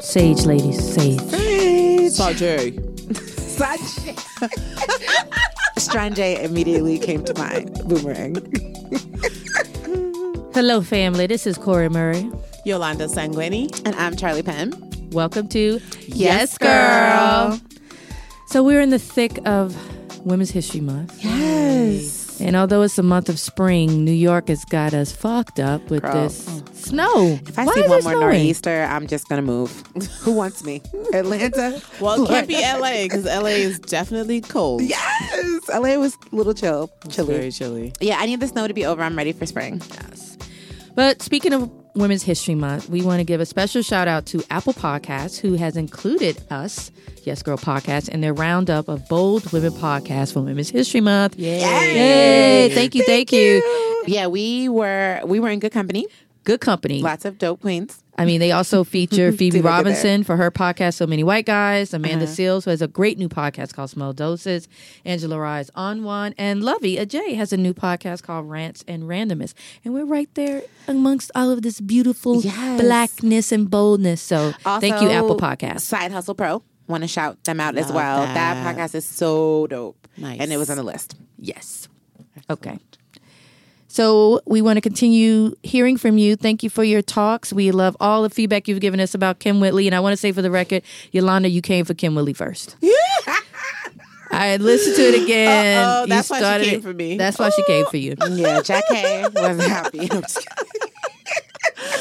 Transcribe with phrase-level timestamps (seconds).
[0.00, 1.20] Sage, ladies, sage.
[2.10, 2.74] Sage.
[3.54, 4.18] Sajay.
[5.78, 7.72] Strange immediately came to mind.
[7.88, 8.34] Boomerang.
[10.54, 11.26] Hello, family.
[11.26, 12.30] This is Cori Murray.
[12.64, 13.70] Yolanda Sangweni.
[13.84, 14.72] And I'm Charli Penn.
[15.12, 17.60] Welcome to Yes, Girl.
[18.48, 19.76] So we're in the thick of
[20.26, 21.22] Women's History Month.
[21.24, 22.13] Yes.
[22.40, 26.02] And although it's the month of spring, New York has got us fucked up with
[26.02, 26.24] Girl.
[26.24, 27.38] this snow.
[27.46, 28.20] If I Why see one more snowing?
[28.20, 29.70] nor'easter, I'm just gonna move.
[30.20, 30.82] Who wants me?
[31.12, 31.80] Atlanta.
[32.00, 34.82] Well, it can't be LA because LA is definitely cold.
[34.82, 35.68] Yes.
[35.68, 37.34] LA was a little chill, chilly.
[37.34, 37.92] Very chilly.
[38.00, 39.02] Yeah, I need the snow to be over.
[39.02, 39.80] I'm ready for spring.
[39.92, 40.36] Yes.
[40.94, 44.42] But speaking of Women's History Month, we want to give a special shout out to
[44.50, 46.90] Apple Podcasts, who has included us,
[47.22, 51.38] Yes Girl Podcast, in their roundup of bold women podcasts for Women's History Month.
[51.38, 51.60] Yay!
[51.60, 52.74] Yay.
[52.74, 53.62] Thank you, thank, you.
[54.06, 56.06] Yeah, we were we were in good company.
[56.42, 57.00] Good company.
[57.00, 58.03] Lots of dope queens.
[58.16, 61.24] I mean, they also feature Phoebe See, look at Robinson for her podcast, So Many
[61.24, 62.34] White Guys, Amanda Uh-huh.
[62.34, 64.68] Seales, who has a great new podcast called Small Doses,
[65.04, 69.52] Angela Rye's on one, and Luvvie Ajayi has a new podcast called Rants and Randomness.
[69.84, 72.80] And we're right there amongst all of this beautiful Yes.
[72.80, 74.22] blackness and boldness.
[74.22, 75.80] So thank you, Apple Podcasts.
[75.80, 76.62] Side Hustle Pro.
[76.86, 78.20] Want to shout them out as well.
[78.26, 78.34] That.
[78.34, 78.76] that.
[78.76, 80.06] podcast is so dope.
[80.16, 80.38] Nice.
[80.40, 81.16] And it was on the list.
[81.38, 81.88] Yes.
[82.50, 82.78] Okay.
[83.94, 86.34] So we want to continue hearing from you.
[86.34, 87.52] Thank you for your talks.
[87.52, 89.86] We love all the feedback you've given us about Kym Whitley.
[89.86, 92.74] And I want to say for the record, Yolanda, you came for Kym Whitley first.
[93.24, 93.36] Yeah.
[94.32, 95.78] I listened to it again.
[95.84, 97.16] Uh-oh, You that's why she started came it- for me.
[97.16, 98.16] That's why she came for you.
[98.30, 100.08] Yeah, Jack Hay was happy.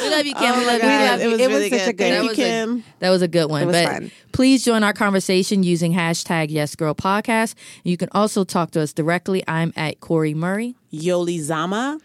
[0.05, 0.09] I'm just kidding.
[0.09, 0.53] We love you, Kim.
[0.53, 0.87] Oh my love you.
[0.89, 1.89] We love it was It was really such good.
[1.89, 3.67] a good- Thank That you, was a- That was a good one.
[3.71, 4.11] But fun.
[4.31, 7.55] please join our conversation using hashtag Yes Girl Podcast.
[7.83, 9.43] You can also talk to us directly.
[9.47, 10.75] I'm at Cori Murray.
[10.93, 11.99] Yoli Zama.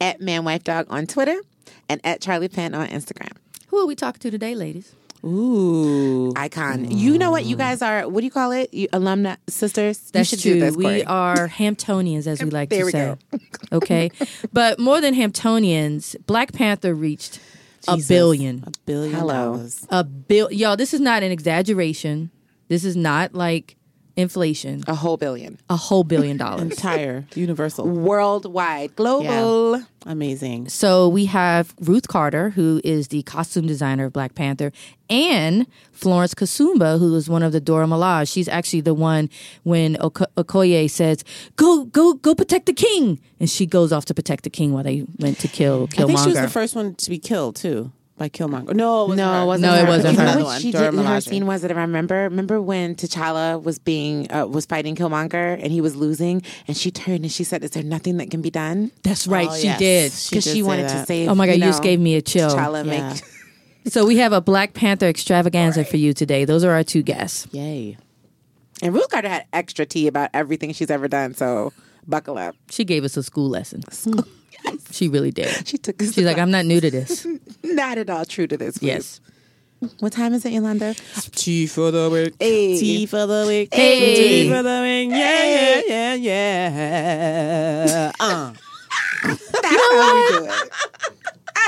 [0.00, 1.36] at Man Wife Dog on Twitter
[1.88, 3.32] and at Charli Penn on Instagram.
[3.68, 4.94] Who are we talking to today, ladies?
[5.24, 6.32] Ooh.
[6.36, 6.86] Icon.
[6.86, 6.96] Mm.
[6.98, 7.44] You know what?
[7.44, 8.72] You guys are, what do you call it?
[8.72, 9.98] You alumni sisters?
[10.10, 10.54] That's should true.
[10.54, 13.16] do this, we are Hamptonians, as we like There to we say.
[13.70, 13.76] go.
[13.78, 14.10] okay,
[14.52, 17.40] but more than Hamptonians, Black Panther reached
[17.88, 18.64] a billion.
[18.66, 19.56] A billion Hello.
[19.56, 19.86] dollars.
[19.90, 20.50] A bill.
[20.52, 22.30] Y'all, this is not an exaggeration.
[22.68, 23.76] This is not like
[24.20, 24.82] inflation.
[24.86, 25.58] A whole billion.
[25.68, 26.62] A whole billion dollars.
[26.62, 27.26] Entire.
[27.34, 27.86] Universal.
[27.88, 28.94] Worldwide.
[28.96, 29.82] Global.
[30.06, 30.68] Amazing.
[30.68, 34.72] So we have Ruth Carter, who is the costume designer of Black Panther,
[35.10, 38.32] and Florence Kasumba, who is one of the Dora Milaje.
[38.32, 39.28] She's actually the one
[39.64, 41.22] when Oko- Okoye says,
[41.56, 44.84] "Go, go, go, protect the king," and she goes off to protect the king while
[44.84, 47.92] they went to kill I think she was the first one to be killed too
[48.20, 48.74] by Killmonger.
[48.74, 49.42] No, it wasn't No, her.
[49.42, 51.28] it wasn't No, it wasn't You know what One, she Dora did in her Milaje.
[51.30, 52.16] scene was that I remember.
[52.24, 56.90] Remember when T'Challa was being uh, was fighting Killmonger and he was losing, and she
[56.90, 59.64] turned and she said, "Is there nothing that can be done?" That's right, Oh, she
[59.68, 59.78] yes.
[59.78, 60.12] did.
[60.12, 61.28] She Because did she, say wanted to save.
[61.30, 62.50] Oh my god, you, know, just gave me a chill.
[62.50, 62.84] T'Challa.
[62.84, 63.14] Yeah.
[63.14, 63.22] Make,
[63.92, 66.44] So we have a Black Panther extravaganza for you today.
[66.44, 67.48] Those are our two guests.
[67.52, 67.96] Yay.
[68.82, 71.32] and Ruth Carter had extra tea about everything she's ever done.
[71.34, 71.72] So
[72.06, 72.54] buckle up.
[72.68, 73.82] She gave us a school lesson.
[74.90, 75.66] She really did.
[75.68, 76.00] She took.
[76.02, 77.26] us She's like, I'm not new to this.
[77.62, 78.78] not at all true to this.
[78.78, 78.86] please.
[78.86, 79.20] Yes.
[80.00, 80.94] What time is it, Yolanda?
[81.32, 82.34] Tea for the week.
[82.38, 82.78] Hey.
[82.78, 83.72] Tea for the week.
[83.74, 84.14] Hey.
[84.14, 85.10] Tea for the week.
[85.10, 88.12] Yeah, yeah, yeah, yeah.
[88.20, 88.52] Uh.
[89.22, 90.70] That's how we do it.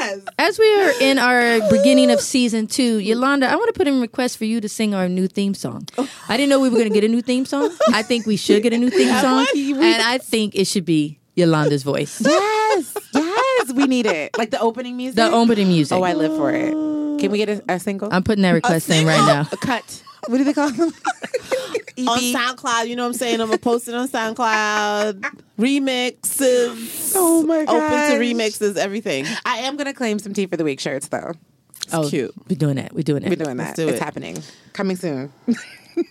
[0.01, 0.21] Yes.
[0.39, 3.95] As we are in our beginning of season two, Yolanda, I want to put in
[3.99, 5.87] a request for you to sing our new theme song.
[6.29, 7.71] I didn't know we were going to get a new theme song.
[7.93, 11.21] I think we should get a new theme song, and I think it should be
[11.37, 12.19] Yolanda's voice,
[12.75, 12.97] Yes.
[13.15, 13.73] Yes.
[13.73, 14.37] We need it.
[14.37, 15.17] Like the opening music.
[15.17, 15.97] the opening music.
[15.97, 16.71] Oh, I live for it.
[17.21, 18.09] Can we get a, a single?
[18.11, 19.47] I'm putting that request in right now.
[19.51, 20.03] a cut.
[20.27, 20.93] What do they call them?
[21.99, 23.41] On SoundCloud, you know what I'm saying?
[23.41, 25.21] I'm gonna post it on SoundCloud.
[25.59, 27.13] Remixes.
[27.15, 27.75] Oh my god.
[27.75, 29.27] Open to remixes, everything.
[29.45, 31.33] I am gonna claim some tea for the week shirts though.
[31.93, 32.33] oh, cute.
[32.49, 32.95] We're doing that.
[32.95, 33.29] We're doing it.
[33.29, 33.65] We're doing that.
[33.65, 34.03] Let's do it's it.
[34.03, 34.43] happening.
[34.73, 35.33] Coming soon.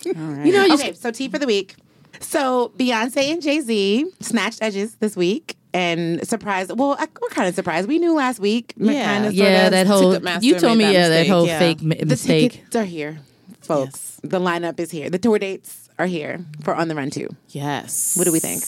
[0.05, 1.75] You know, you okay, so tea for the week.
[2.21, 6.71] So Beyonce and Jay Z snatched edges this week and surprised.
[6.77, 7.87] Well, I, we're kind of surprised.
[7.87, 8.73] We knew last week.
[8.77, 9.29] Yeah.
[9.29, 10.13] Yeah, that whole.
[10.41, 11.59] You told me, that yeah, that whole yeah.
[11.59, 12.51] fake The mistake.
[12.53, 13.19] tickets are here,
[13.61, 14.19] folks.
[14.23, 15.09] The lineup is here.
[15.09, 17.29] The tour dates are here for On the Run too.
[17.49, 18.15] Yes.
[18.17, 18.63] What do we think?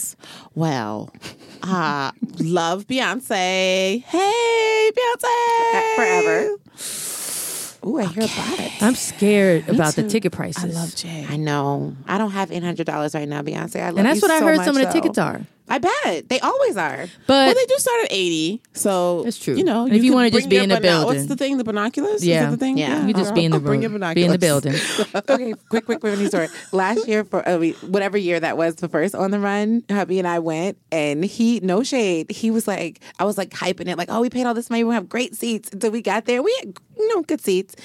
[0.56, 1.12] Well,
[1.62, 4.04] uh, love Beyonce.
[4.04, 5.96] Hey, Beyonce.
[5.96, 7.23] Forever.
[7.86, 8.72] Ooh, I hear about it.
[8.82, 10.10] I'm scared about the too.
[10.10, 10.76] ticket prices.
[10.76, 11.26] I love Jay.
[11.30, 11.96] I know.
[12.08, 13.82] I don't have eight hundred dollars right now, Beyonce.
[13.82, 14.94] I love and that's you what I so heard much, some of the though.
[14.94, 15.42] tickets are.
[15.70, 17.06] I bet they always are.
[17.26, 19.56] But well, they do start at eighty, so That's true.
[19.56, 21.16] You know, And if you could wanna just be in the bino- building.
[21.16, 21.58] What's the thing?
[21.58, 22.16] The binoculars?
[22.16, 22.44] Is Yeah.
[22.46, 22.78] that the thing?
[22.78, 23.08] Yeah.
[23.08, 24.74] you just be in the Bring room, your be in the building.
[25.16, 26.50] okay, quick, quick, quick funny story.
[26.74, 30.28] Last year for uh, whatever year that was, the first on the run, hubby and
[30.28, 34.10] I went, and he, no shade, he was like, I was like hyping it, like,
[34.12, 35.70] oh, we paid all this money, we have great seats.
[35.72, 37.76] Until we got there, we had you know good seats,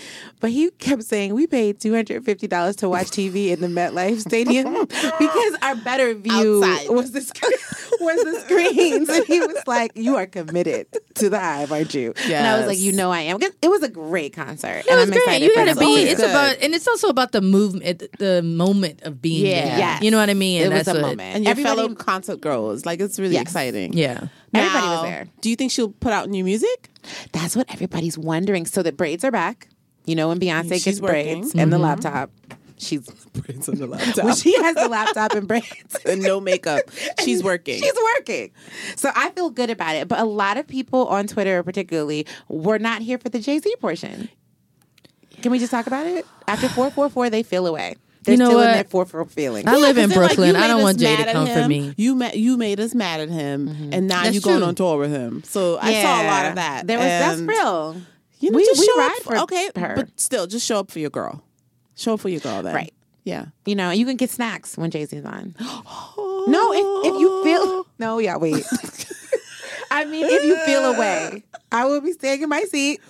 [0.40, 3.66] but he kept saying we paid two hundred fifty dollars to watch TV in the
[3.68, 6.88] MetLife Stadium because our better view Outside.
[6.90, 7.20] was the
[7.98, 10.86] sc- was the screens, and he was like, you are committed
[11.16, 12.14] to the Hive, aren't you?
[12.24, 13.38] And I was like, you know, I am.
[13.42, 14.78] It was a great concert.
[14.78, 15.22] It and was I'm great.
[15.22, 15.94] excited You for gotta be.
[16.02, 16.30] It's Good.
[16.30, 19.64] about, and it's also about the movement, the moment of being Yeah.
[19.68, 19.78] there.
[19.78, 20.02] Yes.
[20.02, 20.62] You know what I mean?
[20.62, 21.36] It And was that's a what- moment.
[21.36, 22.86] and your Everybody- fellow concert girls.
[22.86, 23.42] Like it's really Yes.
[23.42, 23.92] exciting.
[23.92, 24.28] Yeah.
[24.54, 25.26] Everybody was there.
[25.40, 26.90] Do you think she'll put out new music?
[27.32, 28.66] That's what everybody's wondering.
[28.66, 29.68] So the braids are back.
[30.06, 31.40] You know, when Beyonce She's gets working.
[31.40, 31.84] braids and the mm-hmm.
[31.84, 32.30] laptop,
[32.78, 34.24] she's Braids on the laptop.
[34.24, 35.96] when she has the laptop and braids.
[36.06, 36.82] and no makeup.
[37.24, 37.80] She's working.
[37.80, 38.50] She's working.
[38.96, 40.08] So I feel good about it.
[40.08, 43.74] But a lot of people on Twitter, particularly, were not here for the Jay Z
[43.80, 44.28] portion.
[45.42, 46.26] Can we just talk about it?
[46.48, 47.94] After 444, they feel away.
[48.24, 48.74] They're You know still in what?
[48.74, 49.66] their 444 feelings.
[49.68, 50.56] I live in they're like, Brooklyn.
[50.56, 51.94] I don't want Jay to mad at come for me.
[51.96, 53.92] You ma- you made us mad at him, mm-hmm.
[53.92, 54.66] and now That's you going true.
[54.66, 55.42] on tour with him.
[55.44, 56.86] So I saw a lot of that.
[56.86, 57.96] There was that's real.
[58.40, 59.94] You know, We- just we show ride up for okay, her.
[59.96, 61.42] but still, just show up for your girl.
[61.98, 62.74] Show up for your girl, then.
[62.74, 62.94] Right.
[63.24, 63.46] Yeah.
[63.66, 65.54] You know, you can get snacks when Jay Z's on.
[66.48, 68.64] No, if, if you feel no, yeah, wait.
[69.90, 71.42] I mean, if you feel away,
[71.72, 73.00] I will be staying in my seat.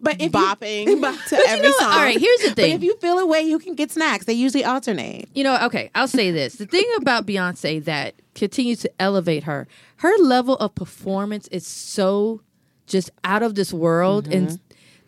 [0.00, 1.18] But if bopping you, to but
[1.48, 1.90] every song.
[1.90, 2.74] All right, here's the But thing.
[2.76, 4.26] if you feel away, you can get snacks.
[4.26, 5.28] They usually alternate.
[5.34, 6.54] You know, okay, I'll say this.
[6.54, 9.66] The thing about Beyonce that continues to elevate her,
[9.96, 12.42] her level of performance is so
[12.86, 14.32] just out of this world Mm-hmm.
[14.48, 14.60] and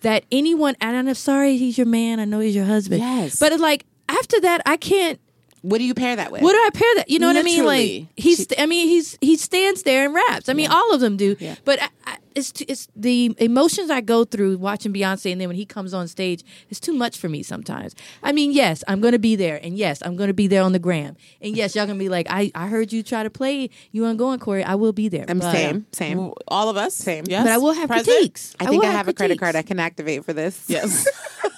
[0.07, 3.01] that anyone and I'm sorry he's your man, I know he's your husband.
[3.01, 3.41] Yes.
[3.41, 5.19] But it's like after that I can't
[5.67, 6.43] What do you pair that with?
[6.43, 7.11] what do I pair that?
[7.11, 7.65] You know what I mean?
[7.65, 10.49] Like he's, I mean, he's he stands there and raps.
[10.49, 11.35] I mean, all of them do.
[11.41, 11.57] Yeah.
[11.65, 15.57] But I, I, it's it's the emotions I go through watching Beyonce, and then when
[15.57, 17.97] he comes on stage, it's too much for me sometimes.
[18.23, 20.63] I mean, yes, I'm going to be there, and yes, I'm going to be there
[20.63, 23.31] on the gram, and yes, y'all gonna be like, I I heard you try to
[23.31, 24.63] play you on going Cori.
[24.63, 25.25] I will be there.
[25.29, 26.33] I'm but, same, same.
[26.47, 26.95] All of us.
[26.95, 27.25] Same.
[27.27, 27.45] Yes.
[27.45, 28.07] But I will have Present?
[28.07, 28.55] critiques.
[28.61, 30.63] I think will I have a credit card I can activate for this.
[30.69, 31.09] Yes.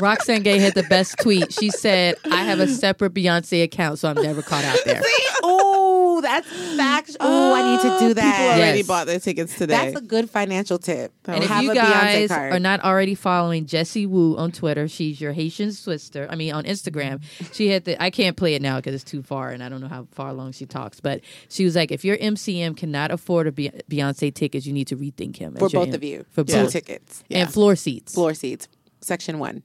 [0.00, 1.52] Roxane Gay had the best tweet.
[1.52, 5.02] She said, "I have a separate Beyonce account, so I'm never caught out there."
[5.42, 7.16] oh, that's facts.
[7.20, 8.36] Oh, I need to do that.
[8.36, 8.86] People already Yes.
[8.86, 9.74] bought their tickets today.
[9.92, 11.12] That's a good financial tip.
[11.26, 12.52] And if have you a guys Beyonce card.
[12.54, 16.26] are not already following Jessie Woo on Twitter, she's your Haitian sister.
[16.30, 17.20] I mean, on Instagram,
[17.52, 18.00] she had the.
[18.02, 20.32] I can't play it now because it's too far, and I don't know how far
[20.32, 21.00] long she talks.
[21.00, 24.86] But she was like, if your MCM cannot afford a Be- Beyonce tickets, you need
[24.88, 27.40] to rethink him for your both M- of you, For two both tickets, Yeah.
[27.40, 28.14] and floor seats.
[28.14, 28.68] floor seats,
[29.00, 29.62] section one.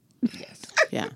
[0.92, 1.10] Yeah.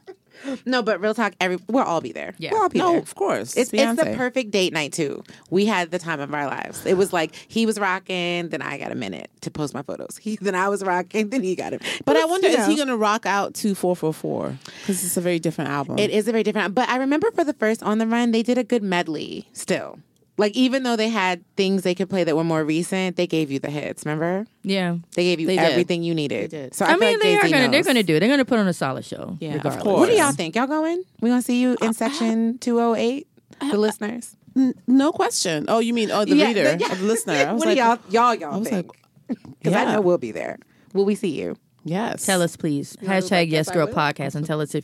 [0.65, 2.33] No, but real talk, every we'll all be there.
[2.39, 2.51] Yeah.
[2.53, 3.00] we'll all be No, there.
[3.00, 3.56] of course.
[3.56, 5.24] It's, it's the perfect date night too.
[5.51, 6.83] We had the time of our lives.
[6.86, 10.18] It was like he was rocking, then I got a minute to post my photos.
[10.18, 11.83] He then I was rocking, then he got it.
[12.06, 14.57] But I wonder, you is he going to rock out to 444?
[14.81, 16.00] Because it's a very different album.
[16.00, 16.74] It is a very different.
[16.74, 19.47] But I remember for the first on the run, they did a good medley.
[19.54, 20.00] Still,
[20.38, 23.51] like even though they had things they could play that were more recent, they gave
[23.51, 24.06] you the hits.
[24.06, 25.66] Remember, Yeah, they gave you They did.
[25.72, 26.50] everything you needed.
[26.51, 26.74] They did.
[26.75, 27.69] So I, I, mean, like they are Jay-Z gonna.
[27.72, 28.16] They're gonna do.
[28.16, 28.19] it.
[28.22, 29.38] They're gonna put on a solid show.
[29.39, 30.00] Yeah, of course.
[30.00, 30.56] What do y'all think?
[30.56, 31.04] Y'all going?
[31.22, 33.28] We gonna see you in uh, section two hundred eight.
[33.60, 34.36] The uh, uh, listeners.
[34.56, 35.66] N- no question.
[35.68, 37.33] Oh, you mean, oh, the Yeah, reader, the- or the listener.
[37.48, 38.92] I was what like, do y'all y'all y'all was think?
[39.30, 40.57] like, Because I know we'll be there.
[40.94, 41.56] Will we see you?
[41.83, 42.25] yes.
[42.25, 42.98] Tell us, please.
[43.01, 43.88] know, like, Hashtag Yes yes, Girl.
[43.88, 44.83] Podcast, and tell us if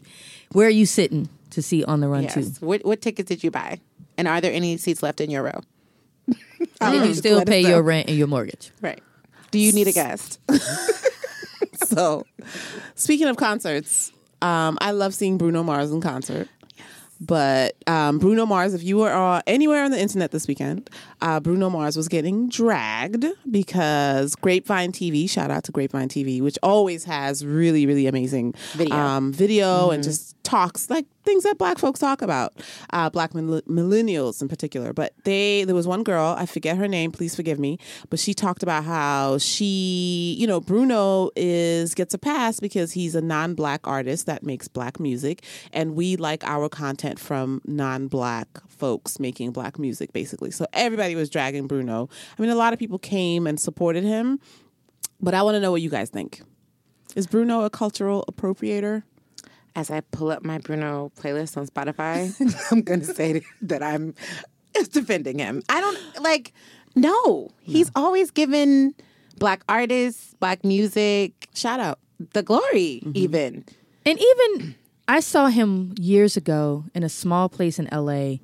[0.52, 2.34] where are you sitting to see on the run Yes.
[2.60, 2.66] too.
[2.66, 3.80] What what tickets did you buy?
[4.18, 5.62] And are there any seats left in your row?
[6.82, 8.72] And then you still pay your rent and your mortgage.
[8.82, 9.02] Right.
[9.52, 10.40] Do you need a guest?
[11.86, 12.26] So,
[12.96, 14.12] speaking of concerts,
[14.42, 16.48] um, I love seeing Bruno Mars in concert.
[17.20, 20.90] But um, Bruno Mars, if you were uh, anywhere on the internet this weekend,
[21.22, 26.60] uh, Bruno Mars was getting dragged because Grapevine TV, shout out to Grapevine TV, which
[26.62, 28.96] always has really, really amazing Video.
[28.96, 32.54] um, video and just talks like things that black folks talk about,
[32.92, 34.94] uh, black mil- millennials in particular.
[34.94, 37.78] But they, there was one girl, I forget her name, please forgive me,
[38.10, 43.14] but she talked about how she, you know, Bruno is gets a pass because he's
[43.14, 45.44] a non-black artist that makes black music,
[45.74, 50.52] and we like our content from non-black folks making black music, basically.
[50.52, 52.08] So everybody was dragging Bruno.
[52.38, 54.40] I mean, a lot of people came and supported him,
[55.20, 56.42] but I want to know what you guys think.
[57.16, 59.04] Is Bruno a cultural appropriator?
[59.78, 62.34] As I pull up my Bruno playlist on Spotify,
[62.72, 64.16] I'm going to say that I'm
[64.92, 65.62] defending him.
[65.70, 66.52] I don't like,
[66.96, 67.52] no.
[67.62, 68.96] He's always given
[69.38, 72.00] black artists, black music, Shout out.
[72.34, 73.12] the glory, mm-hmm.
[73.14, 73.66] even.
[74.04, 74.76] And even
[75.08, 78.38] I saw him years ago in a small place in LA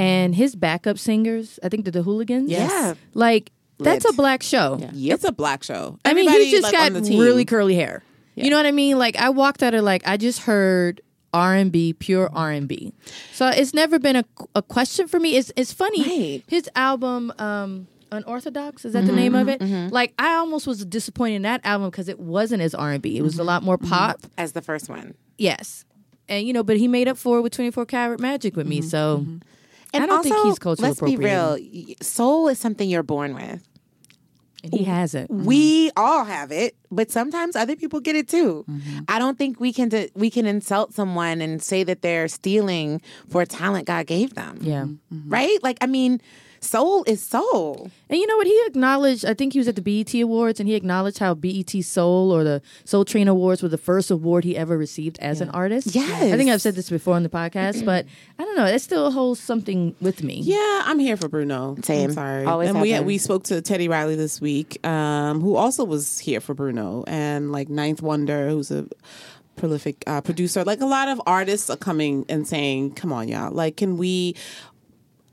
[0.00, 2.50] and his backup singers, I think they're the Hooligans.
[2.50, 2.70] Yes.
[2.70, 2.94] Yeah.
[3.14, 4.78] like that's a black show.
[4.80, 5.98] It's a black show.
[6.04, 7.20] I mean, Everybody, he just like, got on the team.
[7.20, 8.02] really curly hair.
[8.44, 8.98] You know what I mean?
[8.98, 11.00] Like I walked out of like I just heard
[11.32, 12.92] R and B, pure R and B.
[13.32, 14.24] So it's never been a,
[14.54, 15.36] a question for me.
[15.36, 16.02] It's it's funny.
[16.02, 16.42] Right.
[16.46, 19.16] His album, um, Unorthodox, is that the mm-hmm.
[19.16, 19.60] name of it?
[19.60, 19.92] Mm-hmm.
[19.92, 23.16] Like I almost was disappointed in that album because it wasn't as R and B.
[23.16, 23.48] It was a mm-hmm.
[23.48, 24.20] lot more pop.
[24.38, 25.14] as the first one.
[25.38, 25.84] Yes.
[26.28, 28.82] And you know, but he made up for it with 24 Karat Magic with me.
[28.82, 29.44] So And
[29.92, 31.58] I don't also, think he's cultural let's be real.
[32.00, 33.62] Soul is something you're born with.
[34.72, 35.30] And he has it.
[35.30, 38.64] We all have it, but sometimes other people get it too.
[38.68, 38.98] Mm-hmm.
[39.08, 43.00] I don't think we can d- we can insult someone and say that they're stealing
[43.28, 44.58] for a talent God gave them.
[44.60, 44.86] Yeah.
[45.26, 45.58] Right?
[45.62, 46.20] Like I mean,
[46.66, 47.90] soul is soul.
[48.08, 48.46] And you know what?
[48.46, 51.70] He acknowledged, I think he was at the BET Awards, and he acknowledged how BET
[51.84, 55.50] Soul or the Soul Train Awards were the first award he ever received as an
[55.50, 55.94] artist.
[55.94, 56.32] Yes.
[56.32, 58.06] I think I've said this before on the podcast, but
[58.38, 58.66] I don't know.
[58.66, 60.40] It still holds something with me.
[60.42, 61.76] Yeah, I'm here for Bruno.
[61.82, 62.10] Same.
[62.10, 62.44] I'm sorry.
[62.44, 63.06] Always and we have been.
[63.06, 67.50] we spoke to Teddy Riley this week, um, who also was here for Bruno, and
[67.52, 68.86] like Ninth Wonder, who's a
[69.56, 70.64] prolific uh, producer.
[70.64, 73.52] Like a lot of artists are coming and saying, "Come on, y'all!
[73.52, 74.34] Like, can we?"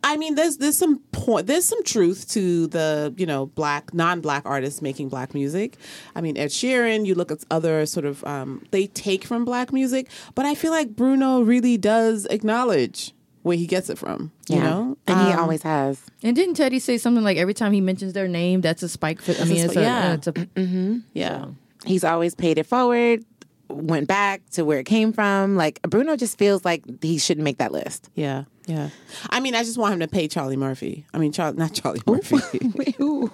[0.06, 4.44] I mean, there's there's some point, there's some truth to the you know black non-black
[4.46, 5.78] artists making black music.
[6.16, 7.06] I mean, Ed Sheeran.
[7.06, 10.72] You look at other sort of um, they take from black music, but I feel
[10.72, 14.32] like Bruno really does acknowledge where he gets it from.
[14.50, 16.02] You know, and he Um, always has.
[16.22, 19.22] And didn't Teddy say something like every time he mentions their name, that's a spike
[19.22, 20.14] for, I mean, a it's a, yeah.
[20.14, 21.46] it's a, Yeah.
[21.86, 23.26] He's always paid it forward.
[23.70, 25.56] Went back to where it came from.
[25.56, 28.10] Like Bruno just feels like he shouldn't make that list.
[28.16, 28.90] Yeah, yeah.
[29.30, 31.06] I mean, I just want him to pay Charlie Murphy.
[31.14, 32.38] I mean, Charlie, not Charlie Murphy,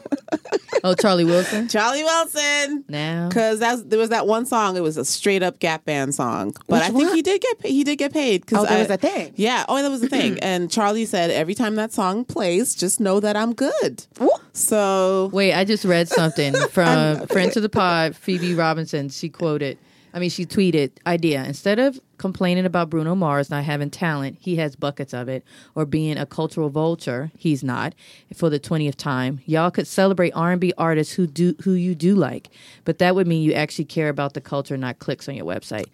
[0.84, 1.68] oh, Charlie Wilson.
[1.68, 2.84] Charlie Wilson.
[2.88, 3.28] Now.
[3.30, 4.76] Because that's there was that one song.
[4.78, 7.16] It was a straight up Gap Band song, but Which I think one?
[7.16, 8.46] he did get he did get paid.
[8.48, 9.34] Cause Oh, there I- was a thing.
[9.36, 9.66] Yeah.
[9.68, 10.40] Oh, that was the thing.
[10.42, 14.06] and Charlie said every time that song plays, just know that I'm good.
[14.54, 19.10] So Wait, I just read something from friend to the pod, Phoebe Robinson.
[19.10, 19.78] She quoted,
[20.14, 21.44] I mean, she tweeted, idea.
[21.44, 25.44] Instead of complaining about Bruno Mars not having talent, he has buckets of it,
[25.76, 27.94] or being a cultural vulture, he's not,
[28.36, 29.42] for the 20th time.
[29.46, 32.50] Y'all could celebrate R&B artists who do who you do like,
[32.86, 35.86] but that would mean you actually care about the culture, not clicks on your website.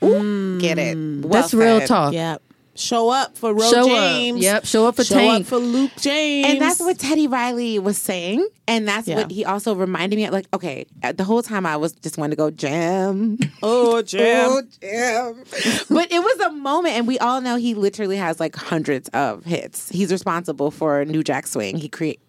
[0.60, 0.98] Get it?
[0.98, 1.22] Mm.
[1.24, 2.14] Well That's real talk.
[2.14, 2.38] yeah,
[2.76, 4.38] show up for Ro Show James.
[4.38, 4.44] up.
[4.44, 5.42] Yep, show up for show Tank.
[5.42, 6.48] up for Luke James.
[6.50, 8.48] And that's what Teddy Riley was saying.
[8.68, 9.18] And that's Yeah.
[9.18, 10.34] what he also reminded me of.
[10.34, 13.38] Like, okay, uh, the whole time I was just wanting to go jam.
[13.64, 14.50] oh jam.
[14.50, 15.44] Oh, jam.
[15.90, 19.46] but it was a moment, and we all know he literally has like hundreds of
[19.46, 19.90] hits.
[19.90, 21.78] He's responsible for New Jack Swing.
[21.78, 22.20] He create.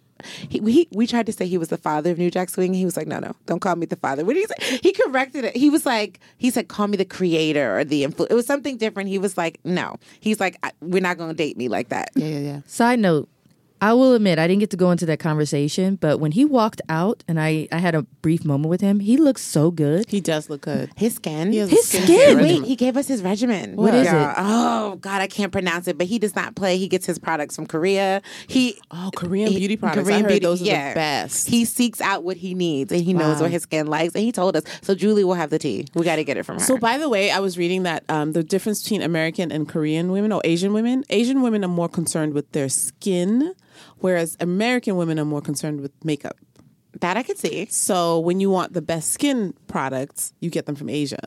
[0.49, 2.75] He, we we tried to say he was the father of New Jack Swing.
[2.75, 4.25] He was like, no, no, don't call me the father.
[4.25, 4.79] What did he say?
[4.83, 5.57] He corrected it.
[5.57, 8.27] He was like, he said, call me the creator or the influ.
[8.31, 9.09] It was something different.
[9.09, 9.97] He was like, no.
[10.21, 12.11] He's like, we're not going to date me like that.
[12.15, 12.61] Yeah, yeah, yeah.
[12.67, 13.29] Side note,
[13.80, 16.80] I will admit I didn't get to go into that conversation, but when he walked
[16.88, 20.06] out and I, I had a brief moment with him, he looks so good.
[20.09, 20.90] He does look good.
[20.97, 21.52] His skin.
[21.52, 22.38] He His skincare skin.
[22.38, 23.76] Wait, he gave us his regimen.
[23.76, 24.30] What is Yeah.
[24.30, 24.35] it?
[24.38, 25.99] Oh God, I can't pronounce it.
[25.99, 26.78] But he does not play.
[26.78, 28.23] He gets his products from Korea.
[28.47, 30.04] He Oh, Korean he- beauty products.
[30.04, 30.88] Korean I heard beauty- those are yeah.
[30.90, 31.49] the best.
[31.49, 34.33] He seeks out what he needs, and he knows what his skin likes, and he
[34.33, 34.62] told us.
[34.83, 35.87] So Julie will have the tea.
[35.95, 36.64] We got to get it from her.
[36.64, 40.11] So, by the way, I was reading that um, the difference between American and Korean
[40.12, 43.52] women or Asian women, Asian women are more concerned with their skin,
[43.99, 46.37] whereas American women are more concerned with makeup.
[47.00, 47.66] that I could see.
[47.66, 51.21] So, when you want the best skin products, you get them from Asia.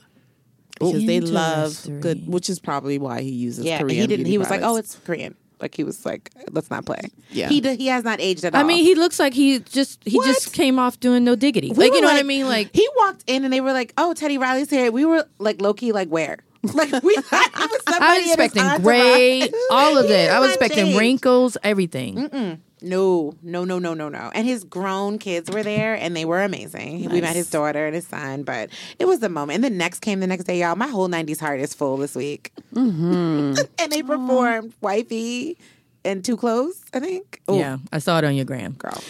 [0.80, 3.90] Because they love good, which is probably why he uses Yeah, Korean.
[4.02, 4.18] he didn't.
[4.20, 7.02] beauty He was like, "Oh, it's Korean." Like he was like, "Let's not play."
[7.32, 7.50] Yeah.
[7.50, 8.62] he d- he has not aged at all.
[8.62, 11.70] I mean, he looks like he just he just came off doing no diggity.
[11.72, 12.48] We like you know what I mean?
[12.48, 15.60] Like he walked in and they were like, "Oh, Teddy Riley's here." We were like,
[15.62, 16.38] "Loki, like where?"
[16.74, 18.82] Like we thought was I was expecting entourage.
[18.84, 20.30] gray, all of He that.
[20.32, 21.00] I was expecting changed.
[21.00, 22.60] wrinkles, everything.
[22.82, 24.32] No, no, no, no, no, no.
[24.34, 27.10] And his grown kids were there and they were amazing.
[27.10, 29.56] We met his daughter and his son, but it was a moment.
[29.56, 30.76] And the next came the next day, y'all.
[30.78, 32.54] My whole 90s heart is full this week.
[32.74, 33.56] Mm-hmm.
[33.80, 35.58] and they performed Wifey
[36.06, 37.42] and Too Close, I think.
[37.52, 38.74] Ooh, Yeah, I saw it on your gram.
[38.74, 39.02] Girl.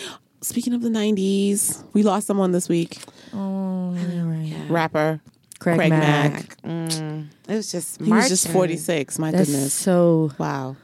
[0.41, 2.98] Speaking of the 90s, we lost someone this week.
[3.36, 4.56] Oh, right.
[4.70, 5.22] Rapper
[5.60, 6.34] Craig, Craig Mack.
[6.34, 6.62] Mack.
[6.63, 9.20] Mm, it was just He was just 46.
[9.20, 9.74] My That's goodness.
[9.74, 10.32] so.
[10.38, 10.75] Wow.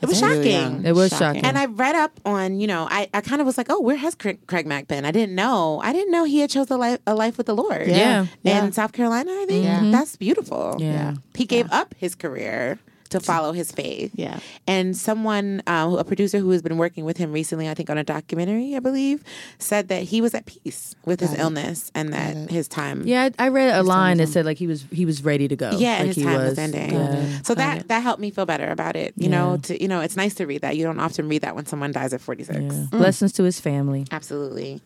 [0.00, 0.52] It was really shocking.
[0.52, 0.86] young.
[0.86, 1.44] It was shocking.
[1.44, 3.96] And I read up on, you know, I, I kind of was like, oh, where
[3.96, 5.04] has Craig, Craig Mack been?
[5.04, 5.80] I didn't know.
[5.82, 7.88] I didn't know he had chose a life, a life with the Lord.
[7.88, 8.26] Yeah.
[8.44, 8.64] Yeah.
[8.64, 9.92] In South Carolina, I think.
[9.92, 10.76] That's beautiful.
[10.78, 11.14] Yeah.
[11.34, 12.78] He gave up his career
[13.10, 14.12] to follow his faith.
[14.14, 14.40] Yeah.
[14.66, 17.98] And someone, uh, a producer who has been working with him recently, I think on
[17.98, 19.22] a documentary, I believe,
[19.58, 23.02] said that he was at peace with his illness and that his time.
[23.06, 25.70] Yeah, I, read a line that said like he was he was ready to go.
[25.70, 26.92] Yeah, like and his he time was, ending.
[26.92, 27.42] Yeah.
[27.42, 29.14] So that that helped me feel better about it.
[29.16, 30.76] You know, to you know, it's nice to read that.
[30.76, 32.58] You don't often read that when someone dies at forty six.
[32.60, 32.86] Yeah.
[32.90, 34.06] Blessings to his family.
[34.10, 34.80] Absolutely.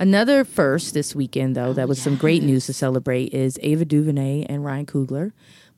[0.00, 4.46] Another first this weekend, though, that was some great news to celebrate is Ava DuVernay
[4.48, 5.32] and Ryan Coogler.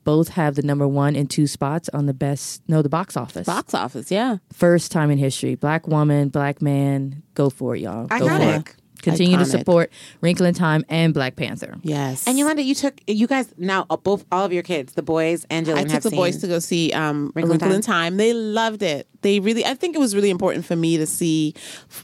[0.04, 3.46] Both have the number one and two spots on the best, no, the box office.
[3.46, 4.38] Box office, yeah.
[4.52, 5.54] First time in history.
[5.54, 7.22] Black woman, black man.
[7.34, 8.06] Go for it, y'all.
[8.06, 8.68] Go for Iconic.
[8.70, 8.76] it.
[9.02, 9.90] Continue to support
[10.20, 11.76] Wrinkle in Time and Black Panther.
[11.82, 12.26] Yes.
[12.26, 15.46] And Yolanda, you took you guys now uh, both all of your kids, the boys
[15.50, 17.82] and Jillian I took have the boys to go see um, Wrinkle Wrinkle, in in
[17.82, 18.16] Time.
[18.16, 19.08] They loved it.
[19.22, 21.54] They really, I think it was really important for me to see,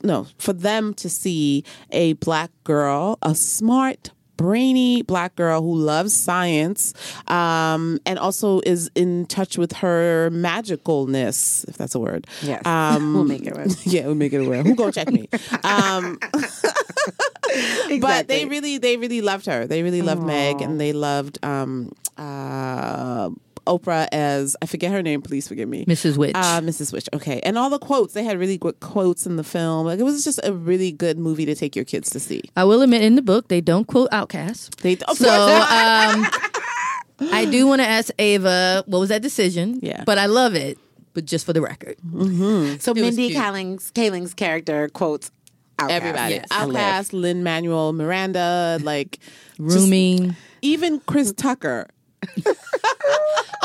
[0.03, 6.13] no, for them to see a black girl, a smart, brainy black girl who loves
[6.15, 6.93] science
[7.29, 12.27] um, and also is in touch with her magicalness, if that's a word.
[12.43, 12.65] Yes.
[12.67, 13.69] Um, We'll make it work.
[13.85, 14.63] yeah, we'll make it aware.
[14.63, 15.29] Who gonna check me?
[15.65, 16.19] Um,
[18.01, 19.67] but they really, they really loved her.
[19.67, 23.31] They really loved Meg, and they loved um, uh,
[23.67, 25.23] Oprah as I forget her name.
[25.23, 26.17] Please forgive me, Mrs.
[26.17, 26.35] Which.
[26.35, 26.93] Uh, Mrs.
[26.93, 27.09] Which.
[27.13, 28.15] Okay, and all the quotes.
[28.15, 29.87] They had really good quotes in the film.
[29.87, 32.43] Like it was just a really good movie to take your kids to see.
[32.57, 34.77] I will admit, in the book, they don't quote OutKast.
[34.83, 36.27] They of So course- um,
[37.33, 39.81] I do want to ask Ava, what was that decision?
[39.83, 40.05] Yeah.
[40.05, 40.79] But I love it,
[41.15, 41.97] but just for the record.
[42.13, 43.33] So was Mindy.
[43.33, 45.31] Kaling's Kaling's character quotes
[45.79, 45.91] OutKast.
[45.91, 46.47] everybody, Yes.
[46.51, 50.37] OutKast, Lynn Manuel Miranda, like just- Rooming.
[50.63, 51.89] even Chris Tucker.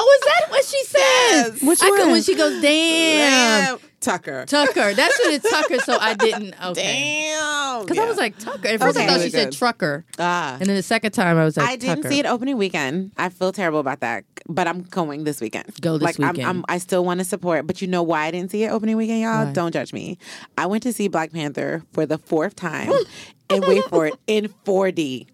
[0.04, 1.62] Oh, is that what she says?
[1.62, 3.78] Which I could- when she goes, damn.
[4.00, 4.46] Tucker.
[4.48, 4.94] Tucker.
[4.96, 6.56] That's what it's Tucker, so I didn't.
[6.64, 7.32] Okay.
[7.32, 7.82] Damn.
[7.84, 8.68] Because I was like, Tucker.
[8.68, 10.06] At first I thought Really she said trucker.
[10.20, 10.58] ah.
[10.60, 12.10] And then the second time I was like, I didn't Tucker.
[12.10, 13.12] see it opening weekend.
[13.18, 15.80] I feel terrible about that, but I'm going this weekend.
[15.82, 16.48] Go this like, I'm- weekend.
[16.50, 18.98] I'm, I still want to support, but you know why I didn't see it opening
[18.98, 19.46] weekend, y'all?
[19.46, 19.52] Why?
[19.54, 20.18] Don't judge me.
[20.58, 22.92] I went to see Black Panther for the fourth time,
[23.50, 25.28] and wait for it in 4D,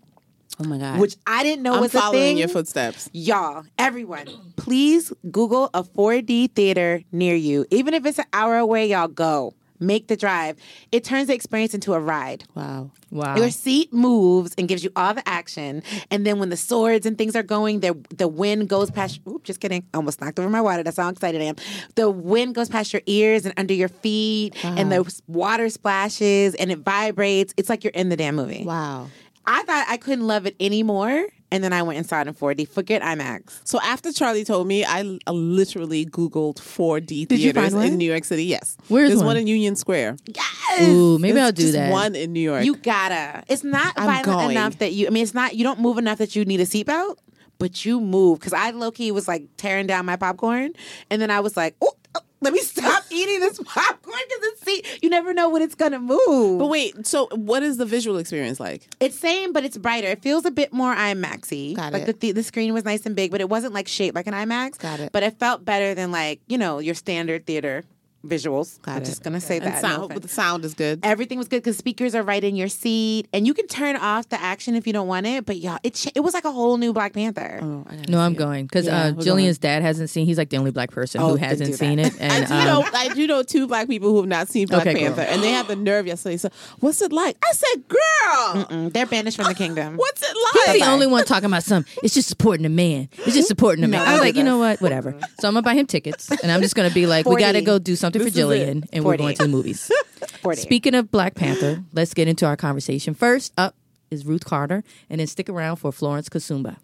[0.60, 1.00] Oh my god.
[1.00, 2.38] which I didn't know I'm was a following thing.
[2.38, 3.10] your footsteps.
[3.14, 7.66] Y'all, everyone, please Google a 4D theater near you.
[7.70, 9.54] Even if it's an hour away, y'all go.
[9.80, 10.58] Make the drive.
[10.92, 12.46] It turns the experience into a ride.
[12.56, 12.90] Wow.
[13.12, 13.36] Wow.
[13.36, 15.84] Your seat moves and gives you all the action.
[16.10, 19.20] And then when the swords and things are going, the the wind goes past.
[19.30, 19.86] Oop, just kidding.
[19.94, 20.82] I almost knocked over my water.
[20.82, 21.58] That's how excited I am.
[21.94, 26.72] The wind goes past your ears and under your feet, and the water splashes and
[26.72, 27.54] it vibrates.
[27.56, 28.64] It's like you're in the damn movie.
[28.66, 29.10] Wow.
[29.48, 32.58] I thought I couldn't love it anymore, and then I went inside and saw it
[32.58, 32.68] in 4D.
[32.68, 33.62] Forget IMAX.
[33.63, 37.86] So after Charli told me, I uh, literally Googled 4D Did you theaters one?
[37.86, 38.43] in New York City.
[38.43, 38.76] Yes.
[38.89, 39.28] Where's There's one?
[39.28, 39.38] one?
[39.38, 40.17] in Union Square.
[40.26, 40.82] Yes.
[40.89, 41.91] Ooh, maybe There's I'll do just that.
[41.91, 42.65] one in New York.
[42.65, 43.43] You gotta.
[43.48, 44.52] It's not I'm violent going.
[44.52, 45.08] enough that you.
[45.08, 45.56] I mean, it's not.
[45.56, 47.15] You don't move enough that you need a seatbelt,
[47.58, 48.39] but you move.
[48.39, 50.74] Because I low key was like tearing down my popcorn,
[51.10, 51.93] and then I was like, oh,
[52.41, 54.84] let me stop eating this popcorn because it's see.
[55.02, 56.60] You never know when it's gonna move.
[56.60, 58.88] but wait, so what is the visual experience like?
[59.00, 60.08] it's same, but it's brighter.
[60.08, 61.76] It feels a bit more IMAXy.
[61.76, 62.19] Got like it.
[62.19, 64.78] The, the screen was nice and big, but it wasn't like shaped like an IMAX.
[64.78, 65.12] Got it.
[65.12, 67.84] But it felt better than like you know your standard theater
[68.28, 68.82] visuals.
[68.82, 69.06] Got I'm it.
[69.06, 69.76] just gonna say that.
[69.76, 70.13] no sound, offense.
[70.13, 71.00] but the sound is good.
[71.04, 74.30] Everything was good because speakers are right in your seat, and you can turn off
[74.30, 75.46] the action if you don't want it.
[75.46, 77.60] But y'all, it it was like a whole new Black Panther.
[77.62, 78.38] Oh, I No, I'm it.
[78.38, 80.26] going because Yeah, uh, we're Jillian's dad hasn't seen.
[80.26, 82.13] He's like the only black person Oh, who hasn't seen that.
[82.16, 82.22] it.
[82.22, 82.86] I And do um, know.
[82.94, 85.13] I do know two black people who have not seen Black Okay, girl.
[85.13, 86.38] Panther, and they had the nerve yesterday.
[86.38, 87.38] So, what's it like?
[87.44, 89.96] I said, "Girl, Mm, They're banished from the kingdom.
[89.98, 90.54] what's it like?
[90.54, 91.92] He's like?" the only one talking about something.
[92.04, 93.10] It's just supporting the man.
[93.20, 94.08] It's just supporting the man.
[94.08, 94.82] I was like, you know what?
[94.82, 95.12] Whatever.
[95.40, 97.62] So I'm gonna buy him tickets, and I'm just gonna be like, we got to
[97.62, 99.92] go do something This for Jillian, and we're going to the movies.
[100.42, 100.62] 40.
[100.62, 103.13] Speaking of Black Panther, let's get into our conversation.
[103.13, 103.76] First up
[104.12, 106.78] is Ruth Carter, and then stick around for Florence Kasumba.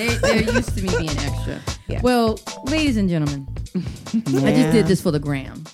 [0.00, 1.60] There, there used to me being extra.
[1.86, 2.02] Yes.
[2.02, 5.64] Well, ladies and gentlemen, I just did this for the gram.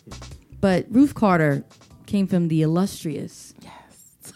[0.61, 1.65] But Ruth Carter
[2.07, 4.33] came from the illustrious Yes.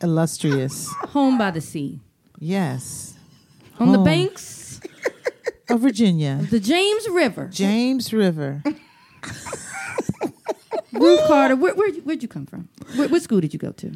[0.00, 0.88] illustrious.
[1.10, 2.00] home by the sea,
[2.38, 3.14] Yes.
[3.78, 4.80] on the banks
[5.68, 6.46] Of Virginia.
[6.50, 7.48] the James River.
[7.52, 8.62] James River.
[10.92, 12.68] Ruth Carter, where, where, where'd you come from?
[12.94, 13.92] Where, what school did you go to?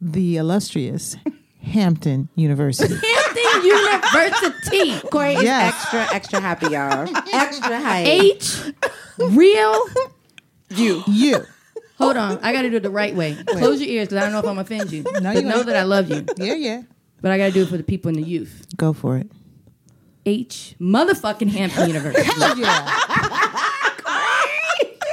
[0.00, 1.16] The illustrious
[1.62, 2.94] Hampton University.
[3.06, 5.08] Hampton University.
[5.10, 5.74] Cori Yes.
[5.74, 7.08] extra, extra happy, y'all.
[7.32, 8.06] extra hype.
[8.06, 8.60] H.
[9.18, 9.74] Real.
[10.70, 11.02] you.
[11.06, 11.44] You.
[11.98, 13.36] Hold on, I got to do it the right way.
[13.48, 15.02] Close your ears because I don't know if I'm gonna offend you.
[15.20, 15.66] No, you know won't.
[15.66, 16.24] that I love you.
[16.36, 16.82] Yeah, yeah.
[17.20, 18.64] But I got to do it for the people in the youth.
[18.76, 19.28] Go for it.
[20.24, 20.76] H.
[20.80, 22.30] Motherfucking Hampton University.
[22.60, 23.17] Yeah.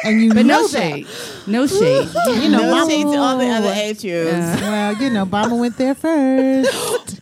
[0.06, 0.80] And you But know no that.
[0.94, 1.08] shade.
[1.48, 2.10] No shade.
[2.28, 4.62] You know, no Mama, shade to all the other HUs.
[4.62, 7.22] well, you know, Mama went there first.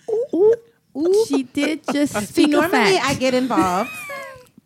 [1.28, 3.06] she did just See, speak a normally fact.
[3.06, 3.90] I get involved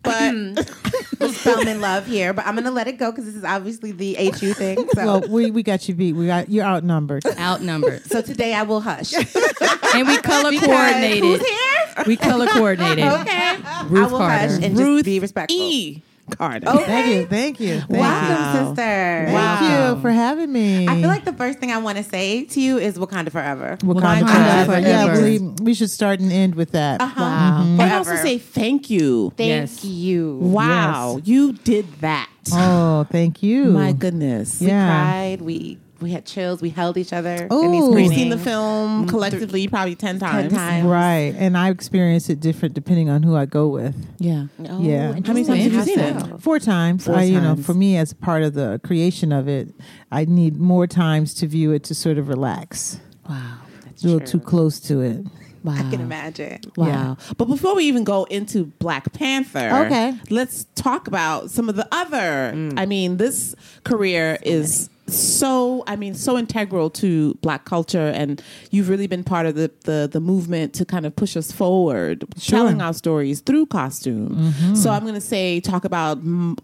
[0.03, 0.55] But mm.
[1.19, 4.15] with Spelman love here, but I'm gonna let it go because this is obviously the
[4.15, 4.77] HU thing.
[4.93, 6.13] So, Well, we, we got you beat.
[6.13, 7.25] We got you're outnumbered.
[7.25, 8.05] Outnumbered.
[8.05, 9.13] so today I will hush.
[9.13, 11.41] and we color Who's coordinated.
[11.41, 12.03] here?
[12.05, 13.03] We color coordinated.
[13.05, 13.55] Okay,
[13.87, 14.47] Ruth I will Carter.
[14.53, 15.57] hush and Ruth just be respectful.
[15.59, 16.03] E.
[16.29, 16.65] Carter.
[16.65, 18.75] Thank you, thank you, thank Welcome, you, sister.
[18.75, 19.93] thank Wow.
[19.95, 20.87] you for having me.
[20.87, 23.77] I feel like the first thing I want to say to you is Wakanda forever.
[23.81, 24.79] Wakanda, Wakanda forever.
[24.79, 27.01] Yeah, we, we should start and end with that.
[27.01, 27.21] Uh-huh.
[27.21, 27.61] Wow.
[27.79, 29.31] And also say thank you.
[29.37, 29.83] Thank Yes.
[29.85, 30.37] you.
[30.41, 32.29] Wow, you did that.
[32.53, 33.65] Oh, thank you.
[33.71, 34.59] My goodness.
[34.61, 34.87] We Yeah.
[34.87, 35.41] cried.
[35.41, 36.61] We we had chills.
[36.61, 37.47] We held each other.
[37.51, 37.63] Ooh.
[37.63, 39.09] in these We've We've seen the film mm-hmm.
[39.09, 40.51] collectively probably 10 times.
[40.51, 40.85] Ten times.
[40.85, 43.95] Right, and I experience it different depending on who I go with.
[44.19, 44.47] Yeah.
[44.69, 45.13] Oh, Yeah.
[45.13, 46.41] How many times have you seen it?
[46.41, 47.05] Four times.
[47.05, 49.69] Four I, you know, for me as part of the creation of it,
[50.11, 52.99] I need more times to view it to sort of relax.
[53.27, 53.57] Wow.
[53.85, 54.39] That's a little true.
[54.39, 55.25] too close to it.
[55.63, 55.73] Wow.
[55.75, 56.61] I can imagine.
[56.77, 57.17] Wow.
[57.35, 60.13] But before we even go into Black Panther, Okay.
[60.29, 62.53] let's talk about some of the other.
[62.55, 62.79] Mm.
[62.79, 68.41] I mean, this career is so I mean so integral to black culture and
[68.71, 72.25] you've really been part of the the, the movement to kind of push us forward
[72.37, 72.59] Sure.
[72.59, 74.53] telling our stories through costume.
[74.75, 76.19] So I'm going to say talk about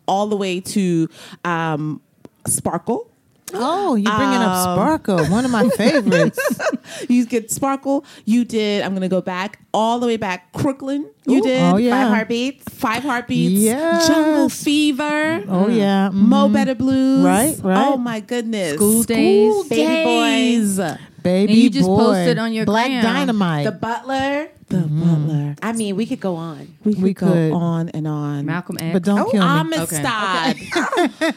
[0.08, 1.08] all the way to
[1.46, 2.02] um,
[2.46, 3.10] Sparkle.
[3.56, 6.39] Oh, you're bringing up Um, Sparkle, one of my favorites.
[7.10, 8.06] You get Sparkle.
[8.26, 8.84] You did.
[8.84, 10.54] I'm going to go back all the way back.
[10.54, 11.10] Crooklyn.
[11.26, 11.62] You Ooh, did.
[11.62, 11.92] oh, yeah.
[12.04, 12.63] Five heartbeats.
[12.76, 14.08] Five Heartbeats, Yes.
[14.08, 16.54] Jungle Fever, oh yeah, Mo mhm.
[16.54, 17.24] Better Blues.
[17.26, 17.88] Right, right.
[17.88, 18.76] Oh my goodness.
[18.76, 19.68] School Days.
[19.68, 20.80] Baby Boys.
[21.24, 21.98] Baby And you just boy.
[21.98, 23.04] posted on your Black gram.
[23.04, 23.66] Dynamite.
[23.66, 24.50] The Butler.
[24.70, 25.28] The mm-hmm.
[25.28, 25.56] Butler.
[25.62, 26.76] I mean, we could go on.
[26.84, 28.46] We could, We go on and on.
[28.46, 28.94] Malcolm X.
[28.94, 29.76] but don't Oh, kill me.
[29.78, 30.04] Amistad.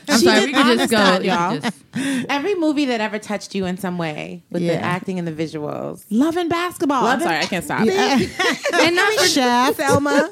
[0.08, 0.46] I'm She sorry.
[0.46, 0.96] We could just go.
[0.96, 1.58] Amistad, we could y'all.
[1.58, 4.76] just- Every movie that ever touched you in some way with Yeah.
[4.76, 6.04] the acting and the visuals.
[6.10, 7.02] Love and basketball.
[7.04, 7.80] Love I'm sorry, I can't stop.
[7.86, 9.76] and not for Shaft.
[9.76, 10.30] Selma.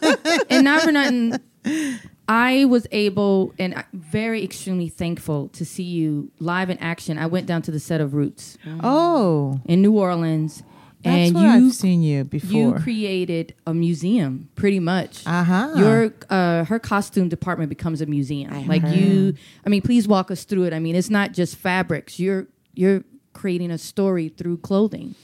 [0.50, 1.38] and not for nothing.
[2.28, 7.18] I was able and very extremely thankful to see you live in action.
[7.18, 10.62] I went down to the set of Roots Oh, in New Orleans,
[11.02, 12.50] that's and you I've seen you before.
[12.50, 15.26] you created a museum, pretty much.
[15.26, 15.72] uh huh.
[15.76, 18.52] Your uh, her costume department becomes a museum.
[18.54, 18.96] I like heard.
[18.96, 19.34] you,
[19.66, 20.72] I mean, please walk us through it.
[20.72, 22.18] I mean, it's not just fabrics.
[22.18, 25.14] You're you're creating a story through clothing.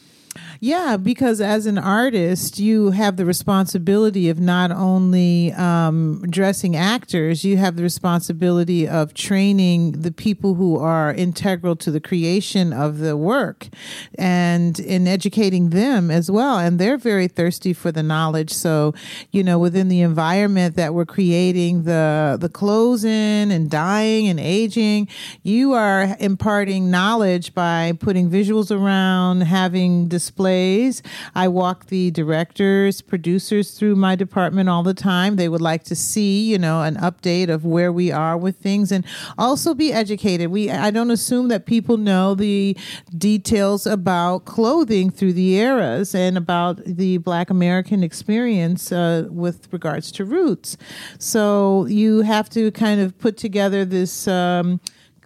[0.60, 7.44] Yeah, because as an artist, you have the responsibility of not only um, dressing actors,
[7.44, 12.98] you have the responsibility of training the people who are integral to the creation of
[12.98, 13.68] the work
[14.18, 16.58] and in educating them as well.
[16.58, 18.52] And they're very thirsty for the knowledge.
[18.52, 18.94] So,
[19.30, 24.38] you know, within the environment that we're creating, the, the clothes in and dyeing and
[24.38, 25.08] aging,
[25.42, 31.02] you are imparting knowledge by putting visuals around, having displays.
[31.34, 35.36] I walk the directors, producers through my department all the time.
[35.36, 38.92] They would like to see, you know, an update of where we are with things
[38.92, 39.02] and
[39.38, 40.50] also be educated.
[40.50, 42.76] We I don't assume that people know the
[43.16, 50.12] details about clothing through the eras and about the Black American experience uh, with regards
[50.12, 50.76] to roots.
[51.18, 54.28] So you have to kind of put together this.
[54.28, 54.80] Um,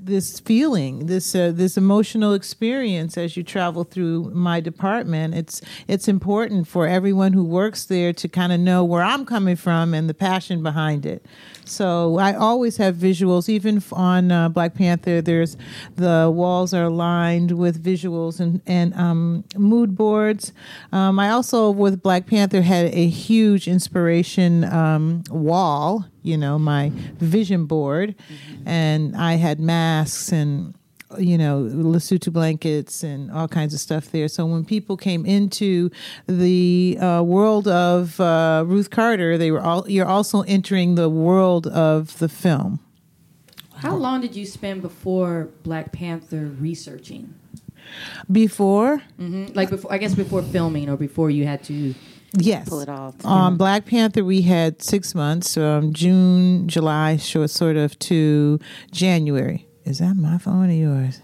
[0.05, 5.35] this feeling, this uh, this emotional experience as you travel through my department.
[5.35, 9.57] It's it's important for everyone who works there to kind of know where I'm coming
[9.57, 11.25] from and the passion behind it.
[11.65, 15.23] So I always have visuals, even on uh, Black Panther.
[15.23, 15.57] There's
[15.97, 20.53] the walls are lined with visuals and and um, mood boards.
[20.93, 26.05] Um, I also with Black Panther had a huge inspiration um, wall.
[26.25, 28.17] You know, my vision board,
[28.67, 30.75] and I had masks and
[31.19, 34.27] you know Lesotho blankets and all kinds of stuff there.
[34.27, 35.91] So when people came into
[36.27, 41.67] the uh, world of uh, Ruth Carter, they were all you're also entering the world
[41.67, 42.81] of the film.
[43.77, 47.35] How long did you spend before Black Panther researching?
[48.33, 51.95] Before, hmm Like before, I guess before filming or before you had to.
[52.37, 53.15] Yes, Pull it off.
[53.25, 58.59] On Black Panther, we had six months, um, June, July, short, sort of to
[58.93, 59.67] January.
[59.85, 61.21] Is that my phone or yours?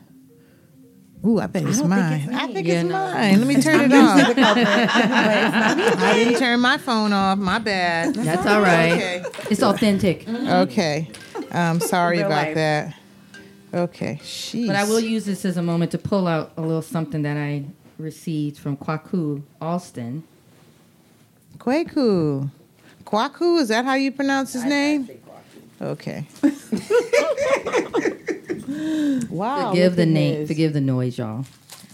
[1.27, 2.21] Ooh, I bet it's don't think mine.
[2.29, 2.35] it's.
[2.35, 2.95] I think Yeah, it's no.
[3.13, 3.39] mine.
[3.39, 4.39] Let me turn it off.
[4.39, 7.39] I didn't turn my phone off.
[7.39, 8.15] My bad.
[8.15, 8.93] That's all right.
[8.93, 9.23] Okay.
[9.51, 10.25] It's authentic.
[10.25, 10.49] Mm-hmm.
[10.49, 11.09] Okay.
[11.53, 12.55] I'm sorry Real about life.
[12.55, 12.95] that.
[13.73, 14.19] Okay.
[14.23, 14.67] Sheesh.
[14.67, 17.37] But I will use this as a moment to pull out a little something that
[17.37, 17.65] I
[17.99, 20.25] received from Kwaku Alston.
[21.61, 22.51] Kwaku.
[23.05, 25.09] Kwaku, is that how you pronounce his name?
[25.81, 26.27] Okay.
[29.29, 29.71] Wow.
[29.71, 30.49] forgive the name, his.
[30.49, 31.45] forgive the noise, y'all.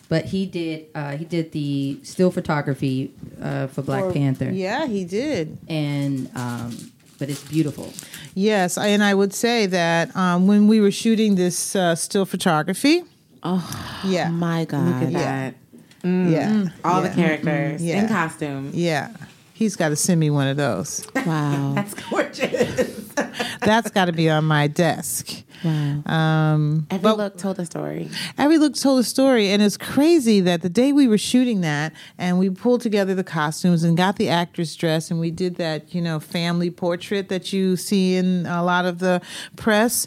[0.09, 0.87] But he did.
[0.95, 5.57] Uh, he did the still photography uh, for Black Or- Panther, Yeah, he did.
[5.69, 6.77] and um,
[7.19, 7.93] but it's beautiful.
[8.35, 12.27] Yes, I- and I would say that um, when we were shooting this uh, still
[12.27, 13.03] photography,
[13.43, 15.03] Oh yeah, my Look god.
[15.05, 15.19] at Yeah.
[15.19, 15.55] that.
[16.03, 16.31] Mm.
[16.31, 17.09] yeah, All yeah.
[17.09, 18.03] the characters Yeah.
[18.03, 18.71] in costume.
[18.75, 19.09] yeah,
[19.57, 21.07] he's got to send me one of those.
[21.25, 21.73] Wow.
[21.75, 23.05] That's gorgeous.
[23.61, 25.43] That's got to be on my desk.
[25.65, 26.03] wow.
[26.05, 28.11] Um, Every but look told a story.
[28.37, 31.95] every look told a story, and it's crazy that the day we were shooting that,
[32.19, 35.95] and we pulled together the costumes and got the actress dressed, and we did that,
[35.95, 39.23] you know, family portrait that you see in a lot of the
[39.57, 40.07] press.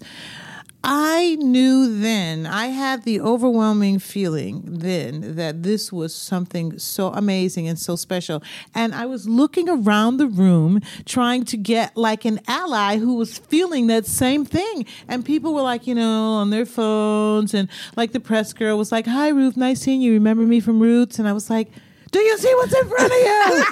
[0.82, 7.68] I knew then, I had the overwhelming feeling then that this was something so amazing
[7.68, 8.42] and so special.
[8.74, 13.38] And I was looking around the room trying to get like an ally who was
[13.38, 14.86] feeling that same thing.
[15.10, 17.54] And people were like, you know, on their phones.
[17.54, 20.14] And like the press girl was like, Hi, Ruth, nice seeing you.
[20.14, 21.20] Remember me from Roots?
[21.20, 21.70] And I was like,
[22.12, 23.66] Do you see what's in front of you?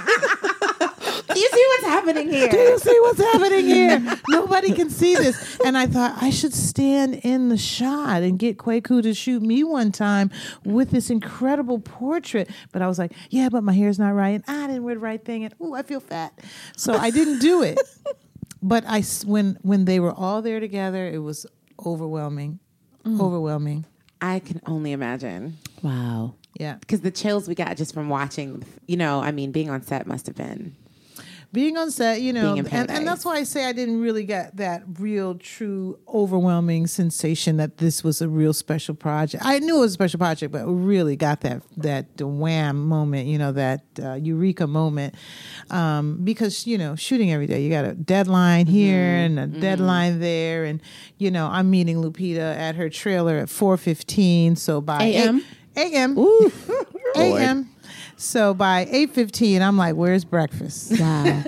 [1.34, 2.50] Do you see what's happening here?
[2.50, 4.20] Do you see what's happening here?
[4.30, 5.60] Nobody can see this.
[5.66, 9.64] And I thought I should stand in the shot and get Kwaku to shoot me
[9.64, 10.30] one time
[10.64, 12.50] with this incredible portrait.
[12.72, 14.42] But I was like, yeah, but my hair's not right.
[14.48, 15.44] And I didn't wear the right thing.
[15.44, 16.40] And ooh, I feel fat.
[16.76, 17.80] So I didn't do it.
[18.62, 21.46] But I when, when they were all there together, it was
[21.86, 22.60] overwhelming.
[23.06, 23.22] Mm.
[23.22, 23.86] Overwhelming.
[24.22, 25.58] I can only imagine.
[25.84, 26.36] Wow.
[26.60, 26.76] Yeah.
[26.80, 30.08] Because the chills we got just from watching, you know, I mean, being on set
[30.08, 30.76] must have been.
[31.54, 34.58] being on set, you know, and, and that's why I say I didn't really get
[34.58, 39.46] that real, true, overwhelming sensation that this was a real special project.
[39.46, 43.38] I knew it was a special project, but really got that that wham moment, you
[43.38, 45.16] know, that uh, eureka moment,
[45.70, 50.20] um, because you know, shooting every day, you got a deadline here and a deadline
[50.20, 50.82] there, and
[51.18, 55.44] you know, I'm meeting Lupita at her trailer at 4:15, so by AM?
[55.78, 56.18] 8 a.m.
[56.18, 56.52] Ooh.
[57.16, 57.70] a.m.
[58.18, 61.44] So by 8:15, I'm like, "Where's breakfast?" Wow.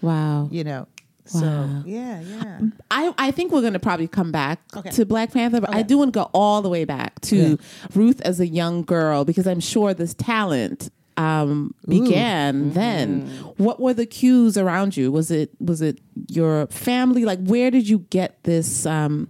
[0.00, 0.48] wow.
[0.50, 0.86] you know.
[1.26, 2.60] So yeah, yeah.
[2.90, 4.90] I, I think we're going to probably come back Okay.
[4.92, 7.56] to Black Panther, but I do want to go all the way back to Yeah.
[7.94, 13.26] Ruth as a young girl because I'm sure this talent um, began then.
[13.58, 15.12] What were the cues around you?
[15.12, 17.26] Was it was it your family?
[17.26, 18.86] Like, where did you get this?
[18.86, 19.28] Um,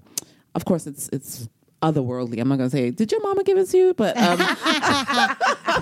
[0.55, 1.49] of course, it's it's
[1.83, 2.41] otherworldly.
[2.41, 3.95] I'm not going to say, did your mama give it to you?
[3.95, 4.39] But um,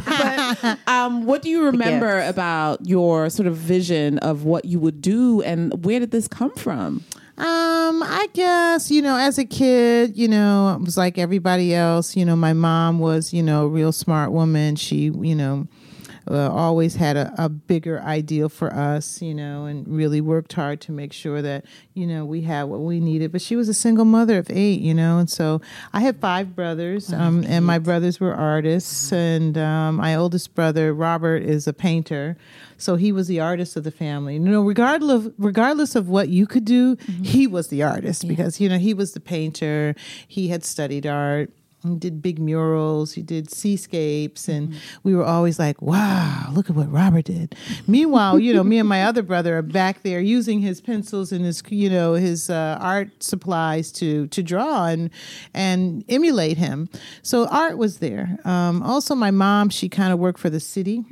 [0.06, 5.00] but um, what do you remember about your sort of vision of what you would
[5.00, 7.04] do, and where did this come from?
[7.38, 12.16] Um, I guess, you know, as a kid, you know, I was like everybody else.
[12.16, 14.74] You know, my mom was, you know, a real smart woman.
[14.74, 15.68] She, you know,
[16.28, 20.80] uh, always had a, a bigger ideal for us, you know, and really worked hard
[20.82, 23.30] to make sure that, you know, we had what we needed.
[23.32, 25.60] But she was a single mother of eight, you know, and so
[25.92, 30.92] I had five brothers, um, and my brothers were artists, and um, my oldest brother
[30.92, 32.36] Robert is a painter,
[32.76, 34.34] so he was the artist of the family.
[34.34, 38.60] You know, regardless of, regardless of what you could do, he was the artist because
[38.60, 39.94] you know he was the painter.
[40.26, 41.50] He had studied art.
[41.86, 43.12] He did big murals.
[43.12, 47.54] He did seascapes, and we were always like, "Wow, look at what Robert did."
[47.86, 51.44] Meanwhile, you know, me and my other brother are back there using his pencils and
[51.44, 55.10] his, you know, his uh, art supplies to to draw and
[55.54, 56.88] and emulate him.
[57.22, 58.38] So art was there.
[58.44, 61.04] Um, also, my mom, she kind of worked for the city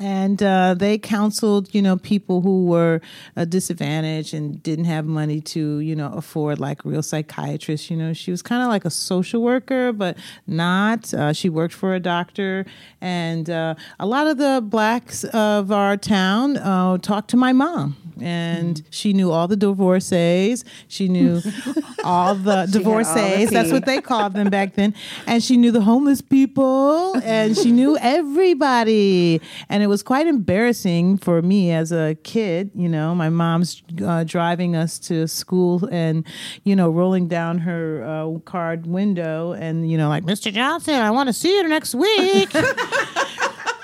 [0.00, 3.00] and uh, they counseled you know people who were
[3.36, 7.90] uh, disadvantaged and didn't have money to you know afford like real psychiatrists.
[7.90, 11.74] You know she was kind of like a social worker but not uh, she worked
[11.74, 12.66] for a doctor.
[13.00, 17.96] And uh, a lot of the blacks of our town uh, talked to my mom.
[18.20, 20.64] And she knew all the divorcees.
[20.88, 21.40] She knew
[22.04, 23.50] all the divorcees.
[23.50, 24.94] That's what they called them back then.
[25.26, 27.16] And she knew the homeless people.
[27.24, 29.40] And she knew everybody.
[29.70, 34.24] And it was quite embarrassing for me as a kid you know my mom's uh,
[34.24, 36.26] driving us to school and
[36.64, 41.10] you know rolling down her uh, card window and you know like mr johnson i
[41.10, 42.50] want to see you next week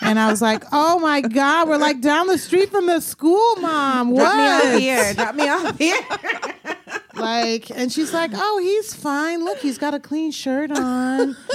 [0.02, 3.56] And I was like, "Oh my God, we're like down the street from the school,
[3.56, 4.10] mom.
[4.10, 4.22] What?
[4.22, 5.14] Drop me off here.
[5.14, 6.75] Drop me off here.
[7.16, 9.44] like and she's like oh he's fine.
[9.44, 11.36] Look he's got a clean shirt on.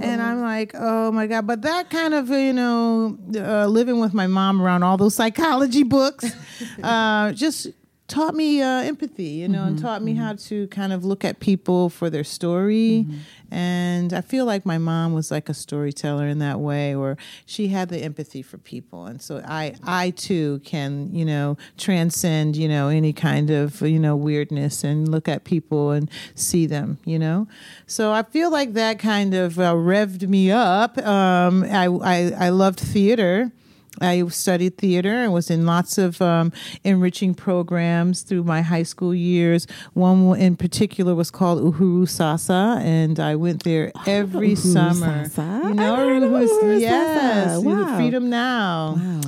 [0.00, 1.46] And i'm like oh my god.
[1.46, 5.82] But that kind of you know uh, living with my mom around all those psychology
[5.82, 6.24] books
[6.82, 7.66] uh, just
[8.10, 11.40] taught me uh, empathy, you know, and taught me how to kind of look at
[11.40, 13.06] people for their story.
[13.50, 17.68] And I feel like my mom was like a storyteller in that way, or she
[17.68, 22.68] had the empathy for people, and so I, I too can, you know, transcend, you
[22.68, 27.18] know, any kind of, you know, weirdness and look at people and see them, you
[27.18, 27.48] know.
[27.86, 30.98] So I feel like that kind of uh, revved me up.
[30.98, 33.50] Um, I, I, I loved theater.
[34.00, 36.52] I studied theater and was in lots of um,
[36.84, 39.66] enriching programs through my high school years.
[39.94, 45.28] One in particular was called Uhuru Sasa, and I went there every Uhuru summer.
[45.28, 45.68] Sasa?
[45.68, 47.60] You know, I Uhuru- Uhuru yes, Sasa.
[47.68, 47.96] Wow.
[47.96, 48.94] Freedom Now.
[48.96, 49.20] Wow.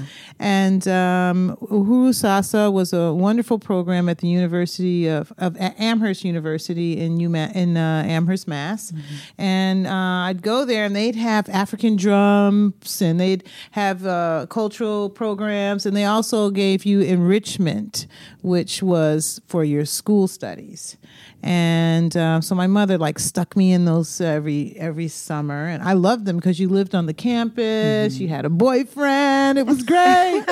[0.43, 6.99] And um, Uhuru Sasa was a wonderful program at the University of, of Amherst University
[6.99, 8.93] in UMa- in uh, Amherst, Mass.
[9.39, 9.93] And uh,
[10.27, 15.97] I'd go there, and they'd have African drums, and they'd have uh, cultural programs, and
[15.97, 18.09] they also gave you enrichment,
[18.43, 20.97] which was for your school studies.
[21.43, 25.95] And uh, so my mother like stuck me in those every every summer, and I
[25.95, 30.45] loved them because you lived on the campus, you had a boyfriend, it was great,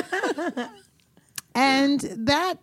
[1.55, 2.59] and that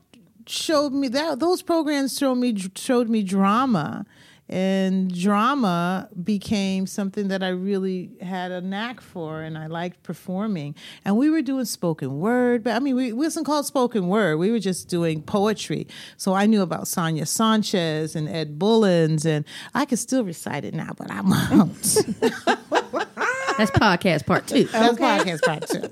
[0.46, 4.06] showed me that those programs showed me showed me drama,
[4.50, 10.76] and drama became something that I really had a knack for, and I liked performing.
[11.04, 14.38] And we were doing spoken word, but I mean, we, it wasn't called spoken word.
[14.38, 15.88] We were just doing poetry.
[16.16, 20.74] So I knew about Sonia Sanchez and Ed Bullins, and I could still recite it
[20.74, 21.98] now, but I won't.
[23.58, 24.66] That's podcast part two.
[24.66, 25.90] That's podcast part two.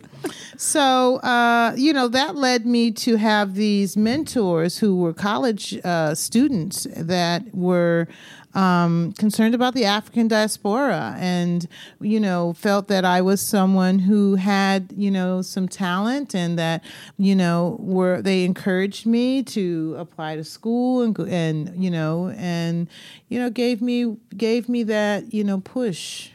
[0.57, 6.13] So, uh, you know, that led me to have these mentors who were college uh,
[6.13, 8.07] students that were
[8.55, 11.67] um, concerned about the African diaspora and,
[11.99, 16.83] you know, felt that I was someone who had, you know, some talent and that,
[17.17, 22.87] you know, were they encouraged me to apply to school and, and you know, and,
[23.27, 26.29] you know, gave me, gave me that, you know, push.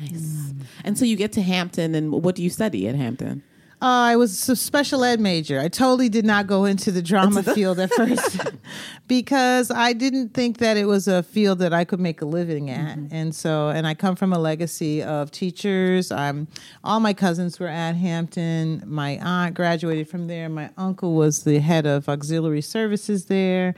[0.00, 0.52] Nice.
[0.84, 3.42] And so you get to Hampton, and what do you study at Hampton?
[3.80, 5.60] Uh, I was a special ed major.
[5.60, 8.40] I totally did not go into the drama field at first
[9.06, 12.70] because I didn't think that it was a field that I could make a living
[12.70, 12.98] at.
[13.12, 16.10] And so, and I come from a legacy of teachers.
[16.10, 16.48] I'm
[16.82, 18.82] all my cousins were at Hampton.
[18.84, 20.48] My aunt graduated from there.
[20.48, 23.76] My uncle was the head of auxiliary services there.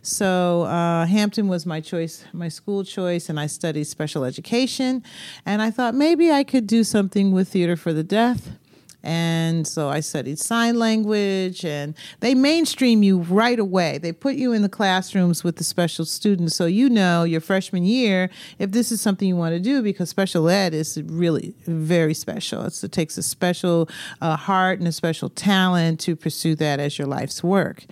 [0.00, 5.02] So uh, Hampton was my choice, my school choice, and I studied special education.
[5.44, 8.48] And I thought maybe I could do something with theater for the deaf.
[9.02, 13.98] And so I studied sign language, and they mainstream you right away.
[13.98, 17.84] They put you in the classrooms with the special students, so you know your freshman
[17.84, 22.14] year if this is something you want to do because special ed is really very
[22.14, 22.64] special.
[22.64, 23.88] It's, it takes a special
[24.20, 27.84] uh, heart and a special talent to pursue that as your life's work.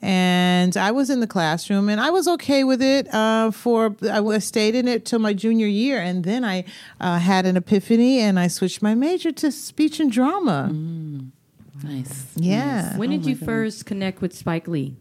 [0.00, 4.38] And I was in the classroom, and I was okay with it uh, for I
[4.38, 6.64] stayed in it till my junior year, and then I
[7.00, 10.51] uh, had an epiphany, and I switched my major to speech and drama.
[10.70, 11.30] Mm.
[11.84, 12.26] Nice.
[12.36, 12.96] Yeah.
[12.96, 14.96] When oh did you first connect with Spike Lee?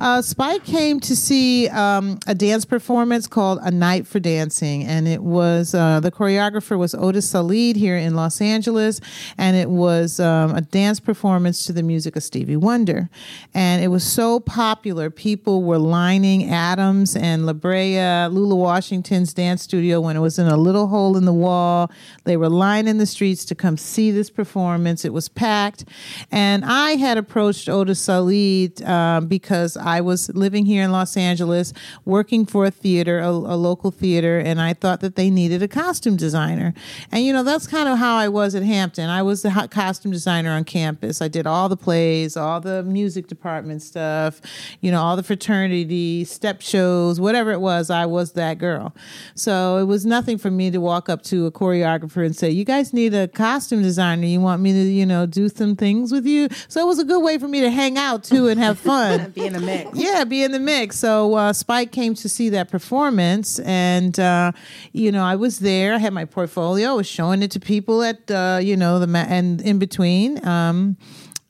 [0.00, 5.06] Uh, Spike came to see um, a dance performance called A Night for Dancing, and
[5.06, 9.02] it was uh, the choreographer was Otis Sallid here in Los Angeles,
[9.36, 13.10] and it was um, a dance performance to the music of Stevie Wonder,
[13.52, 15.10] and it was so popular.
[15.10, 20.46] People were lining Adams and La Brea, Lula Washington's dance studio when it was in
[20.46, 21.90] a little hole in the wall.
[22.24, 25.04] They were lining the streets to come see this performance.
[25.04, 25.84] It was packed,
[26.32, 31.72] and I had approached Otis Sallid um, because I was living here in Los Angeles,
[32.04, 35.68] working for a theater, a, a local theater, and I thought that they needed a
[35.68, 36.74] costume designer.
[37.10, 39.08] And you know, that's kind of how I was at Hampton.
[39.08, 41.22] I was the costume designer on campus.
[41.22, 44.40] I did all the plays, all the music department stuff,
[44.80, 47.88] you know, all the fraternity step shows, whatever it was.
[47.90, 48.94] I was that girl.
[49.34, 52.64] So it was nothing for me to walk up to a choreographer and say, "You
[52.64, 54.26] guys need a costume designer.
[54.26, 57.04] You want me to, you know, do some things with you." So it was a
[57.04, 59.30] good way for me to hang out too and have fun.
[59.34, 59.90] Be in the mix.
[59.98, 60.96] Yeah, be in the mix.
[60.98, 64.52] So uh, Spike came to see that performance, and uh,
[64.92, 65.94] you know I was there.
[65.94, 66.90] I had my portfolio.
[66.90, 70.44] I was showing it to people at uh, you know the ma- and in between.
[70.46, 70.96] Um,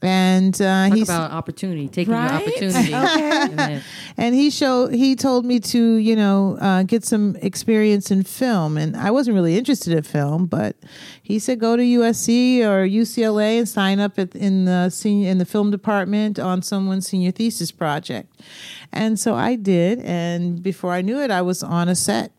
[0.02, 2.30] and uh, Talk he's about opportunity, taking Right?
[2.30, 2.92] your opportunity.
[3.60, 3.82] And
[4.16, 8.76] and he showed he told me to you know uh, get some experience in film
[8.76, 10.76] and i wasn't really interested in film but
[11.22, 12.28] he said go to usc
[12.60, 17.06] or ucla and sign up at, in the senior in the film department on someone's
[17.08, 18.40] senior thesis project
[18.92, 22.32] and so i did and before i knew it i was on a set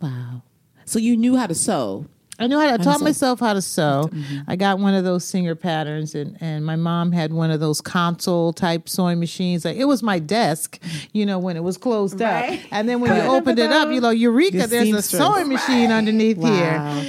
[0.00, 0.42] Wow.
[0.84, 2.06] So you knew how to sew.
[2.38, 4.10] I knew how to, I taught myself how to sew.
[4.46, 7.80] I got one of those Singer patterns, and, and my mom had one of those
[7.80, 9.64] console type sewing machines.
[9.64, 10.78] Like, it was my desk,
[11.12, 12.60] you know, when it was closed Right.
[12.60, 12.66] up.
[12.70, 15.22] And then when you opened it up, you know, Eureka, Your there's a seamstress.
[15.22, 16.78] sewing machine underneath here.
[16.78, 17.02] Wow.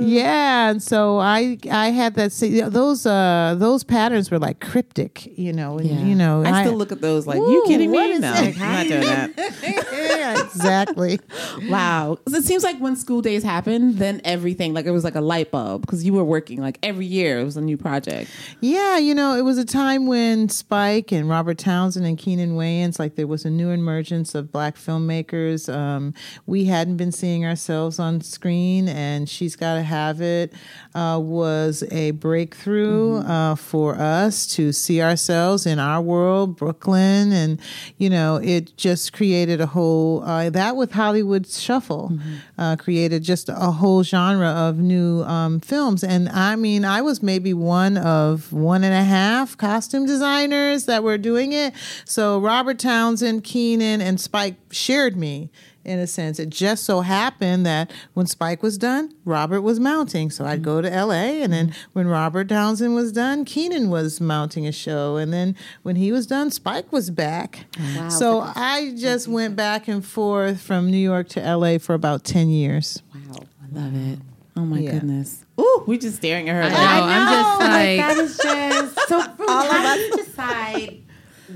[0.00, 2.32] Yeah, and so I I had that.
[2.32, 5.78] See, those uh those patterns were like cryptic, you know.
[5.78, 6.04] And, Yeah.
[6.08, 8.12] You know, I still look at those like, you Ooh, kidding what me?
[8.12, 8.60] is No, it?
[8.60, 9.30] I'm not doing that.
[10.18, 11.20] yeah, exactly.
[11.68, 12.18] Wow.
[12.24, 15.20] 'Cause It seems like when school days happen, then everything, like it was like a
[15.20, 18.30] light bulb because you were working like every year it was a new project.
[18.60, 22.98] Yeah, you know, it was a time when Spike and Robert Townsend and Keenen Wayans,
[22.98, 25.72] like there was a new emergence of black filmmakers.
[25.72, 26.14] Um,
[26.46, 30.52] we hadn't been seeing ourselves on screen, and She's Gotta Have It
[30.94, 37.60] uh, was a breakthrough uh, for us to see ourselves in our world, Brooklyn, and,
[37.96, 42.18] you know, it just created a whole, uh, that with Hollywood Shuffle,
[42.58, 46.02] uh, created just a whole genre of new um, films.
[46.02, 51.02] And I mean, I was maybe one of one and a half costume designers that
[51.02, 51.74] were doing it.
[52.04, 55.50] So Robert Townsend, Keenen, and Spike shared me.
[55.84, 60.28] In a sense, it just so happened that when Spike was done, Robert was mounting.
[60.28, 64.66] So I'd go to LA, and then when Robert Townsend was done, Keenen was mounting
[64.66, 67.64] a show, and then when he was done, Spike was back.
[68.10, 72.50] so I just went back and forth from New York to LA for about ten
[72.50, 73.02] years.
[73.14, 73.46] Wow.
[73.62, 74.18] I love it.
[74.58, 74.90] Oh my Yeah.
[74.92, 75.44] goodness.
[75.60, 76.62] Ooh, we're just staring at her.
[76.62, 77.06] I like, know.
[77.14, 79.20] I'm just like, that is just so.
[79.20, 81.02] how do you decide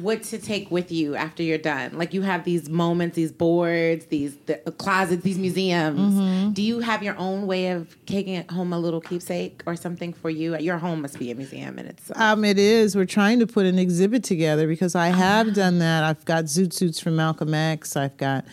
[0.01, 1.99] what to take with you after you're done?
[1.99, 6.15] Like you have these moments, these boards, these the closets, these museums.
[6.15, 6.53] Mm-hmm.
[6.53, 10.13] Do you have your own way of taking it home a little keepsake or something
[10.13, 10.57] for you?
[10.59, 12.19] Your home must be a museum in itself.
[12.21, 12.95] Um, it is.
[12.95, 16.05] We're trying to put an exhibit together because I have done that.
[16.05, 17.97] I've got zoot suits from Malcolm X.
[17.97, 18.45] I've got,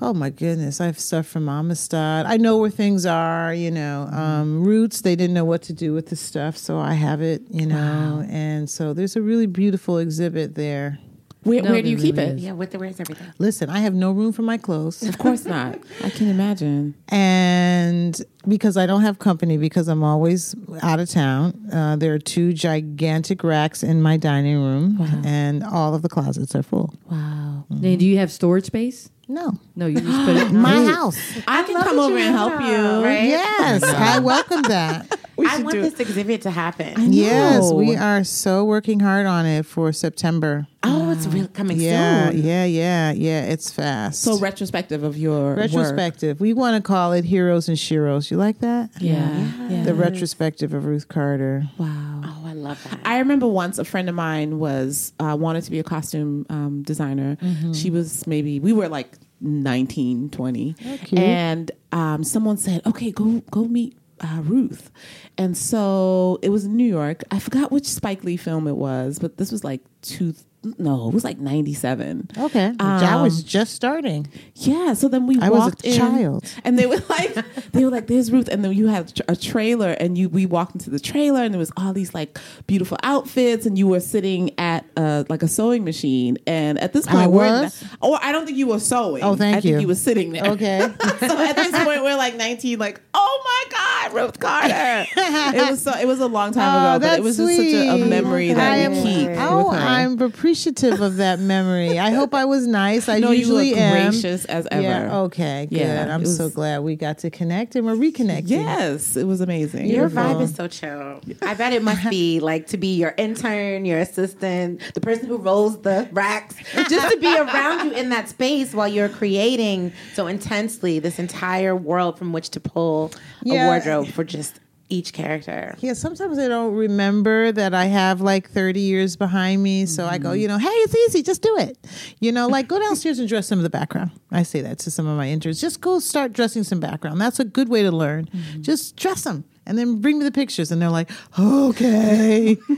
[0.00, 2.26] oh my goodness, I have stuff from Amistad.
[2.26, 4.08] I know where things are, you know.
[4.12, 7.42] Um, Roots, they didn't know what to do with the stuff, so I have it,
[7.50, 8.24] you know.
[8.28, 10.98] And so there's a really beautiful exhibit there.
[11.44, 12.36] where, No, where do you there keep really it?
[12.36, 12.44] is.
[12.44, 13.26] yeah, with the where's everything?
[13.38, 15.02] Listen, I have no room for my clothes.
[15.02, 15.78] Of course not.
[16.04, 16.94] I can imagine.
[17.08, 22.18] and because I don't have company because I'm always out of town, uh, there are
[22.18, 26.92] two gigantic racks in my dining room, and all of the closets are full.
[27.10, 27.64] wow.
[27.70, 29.08] Then do you have storage space?
[29.28, 30.94] No, No, you just put it in my Roots.
[30.94, 31.42] house.
[31.48, 33.04] I, can come over and help you.
[33.04, 33.24] Right?
[33.24, 35.18] Yes, I welcome that.
[35.36, 37.12] We I want do this exhibit to happen.
[37.12, 40.66] Yes, we are so working hard on it for September.
[40.82, 42.42] Oh, it's really coming Yeah, soon.
[42.42, 43.44] yeah, yeah, yeah.
[43.44, 44.22] It's fast.
[44.22, 45.58] So retrospective of your work.
[45.58, 46.40] retrospective.
[46.40, 48.30] We want to call it Heroes and Sheroes.
[48.30, 48.90] You like that?
[49.00, 49.50] Yeah.
[49.68, 49.82] yeah.
[49.84, 51.64] The retrospective of Ruth Carter.
[51.78, 52.20] Wow.
[52.24, 53.00] Oh, I love that.
[53.04, 56.82] I remember once a friend of mine was uh, wanted to be a costume um,
[56.82, 57.38] designer.
[57.72, 60.72] She was maybe we were like 19, 20.
[60.74, 61.20] cute.
[61.20, 64.90] and um, someone said, "Okay, go go meet uh, Ruth."
[65.38, 67.22] And so it was in New York.
[67.30, 70.34] I forgot which Spike Lee film it was, but this was like two.
[70.78, 72.26] No, it was like ninety seven.
[72.38, 72.72] Okay.
[72.80, 74.26] I was just starting.
[74.54, 76.50] Yeah, so then we I was a walked in, child.
[76.64, 77.34] and they were like,
[77.72, 80.72] they were like, "There's Ruth," and then you had a trailer, and you we walked
[80.74, 84.58] into the trailer, and there was all these like beautiful outfits, and you were sitting
[84.74, 87.84] at uh, like a sewing machine, and at this point, I we're was?
[88.02, 89.22] oh, I don't think you were sewing.
[89.22, 89.80] Oh, thank I think you.
[89.80, 90.44] you were sitting there.
[90.52, 90.80] Okay.
[91.20, 95.06] so at this point, we're like 19, like, oh my god, Ruth Carter.
[95.16, 97.58] it was so it was a long time Oh, ago, but it was just such
[97.66, 98.08] a, a sweet.
[98.08, 99.30] memory I that am, we keep.
[99.36, 99.70] Oh.
[99.70, 101.98] I'm appreciative of that memory.
[101.98, 103.08] I hope I was nice.
[103.08, 104.10] I no, you usually look am.
[104.10, 104.82] gracious as ever.
[104.82, 105.18] Yeah.
[105.22, 105.66] Okay.
[105.70, 105.78] Good.
[105.78, 108.48] Yeah, I'm it so glad we got to connect and we're reconnecting.
[108.48, 109.86] Yes, it was amazing.
[109.86, 110.34] Your Beautiful.
[110.34, 111.20] vibe is so chill.
[111.42, 114.63] I bet it must be like to be your intern, your assistant,
[114.94, 116.54] the person who rolls the racks,
[116.88, 121.74] just to be around you in that space while you're creating so intensely this entire
[121.76, 123.12] world from which to pull
[123.42, 123.64] Yeah.
[123.64, 124.60] a wardrobe for just
[124.90, 125.74] each character.
[125.80, 129.86] Yeah, sometimes I don't remember that I have like 30 years behind me.
[129.86, 130.38] So I go, Mm-hmm.
[130.40, 131.78] you know, hey, it's easy, just do it.
[132.20, 134.10] You know, like go downstairs and dress some of the background.
[134.30, 135.58] I say that to some of my interns.
[135.60, 137.18] Just go start dressing some background.
[137.20, 138.26] That's a good way to learn.
[138.26, 138.60] Mm-hmm.
[138.62, 140.70] Just dress them and then bring me the pictures.
[140.70, 142.58] And they're like, okay.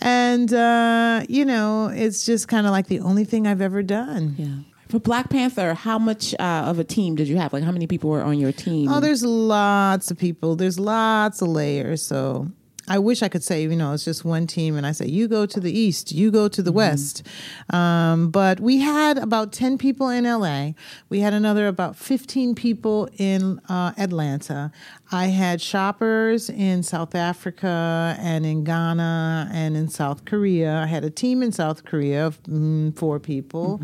[0.00, 4.34] and, uh, you know, it's just kind of like the only thing I've ever done.
[4.38, 4.74] Yeah.
[4.88, 7.52] For Black Panther, how much uh, of a team did you have?
[7.52, 8.90] Like, how many people were on your team?
[8.90, 10.56] Oh, there's lots of people.
[10.56, 12.02] There's lots of layers.
[12.02, 12.48] So
[12.88, 15.28] I wish I could say, you know, it's just one team, and I say, you
[15.28, 17.26] go to the east, you go to the west.
[17.70, 20.72] Um, but we had about 10 people in LA.
[21.08, 24.72] We had another about 15 people in uh, Atlanta.
[25.10, 30.82] I had shoppers in South Africa and in Ghana and in South Korea.
[30.82, 33.80] I had a team in South Korea of mm, four people.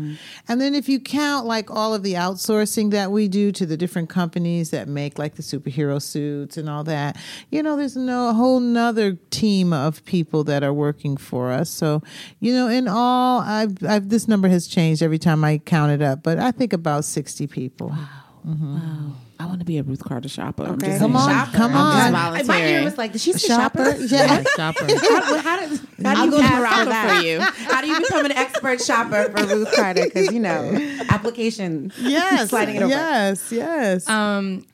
[0.47, 3.75] And then if you count like all of the outsourcing that we do to the
[3.75, 7.17] different companies that make like the superhero suits and all that,
[7.49, 8.94] you know, there's no a whole nother
[9.29, 11.69] team of people that are working for us.
[11.69, 12.01] So,
[12.39, 16.01] you know, in all, I've, I've this number has changed every time I count it
[16.01, 17.89] up, but I think about 60 people.
[17.89, 18.07] Wow.
[18.45, 19.15] Wow.
[19.39, 20.63] I want to be a Ruth Carter shopper.
[20.63, 20.87] Okay.
[20.87, 21.29] just Come saying.
[21.29, 22.47] on, come I'm just on.
[22.47, 23.83] My ear was like, did she say shopper?
[23.83, 24.15] Shopper?
[24.15, 24.43] Yeah.
[24.55, 24.85] shopper.
[24.87, 27.17] how, how, does, how do I'll you go to pass that?
[27.17, 27.39] for you.
[27.65, 30.05] How do you become an expert shopper for Ruth Carter?
[30.05, 30.71] Because you know,
[31.09, 31.91] application.
[31.97, 32.49] Yes.
[32.49, 32.89] sliding it over.
[32.89, 34.07] Yes, yes.
[34.07, 34.65] Um,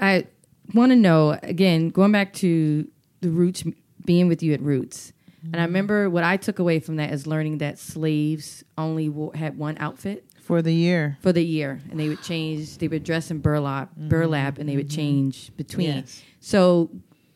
[0.00, 0.26] I
[0.74, 2.86] want to know again, going back to
[3.20, 3.64] the roots,
[4.04, 5.12] being with you at Roots,
[5.42, 5.66] and I mm-hmm.
[5.66, 9.76] remember what I took away from that is learning that slaves only wore, had one
[9.78, 11.16] outfit For the year.
[11.20, 12.76] for the year, and they would change.
[12.78, 14.96] They would dress in burlap, burlap, and they would mm-hmm.
[14.96, 15.88] change between.
[15.88, 16.22] Yes.
[16.40, 16.90] So,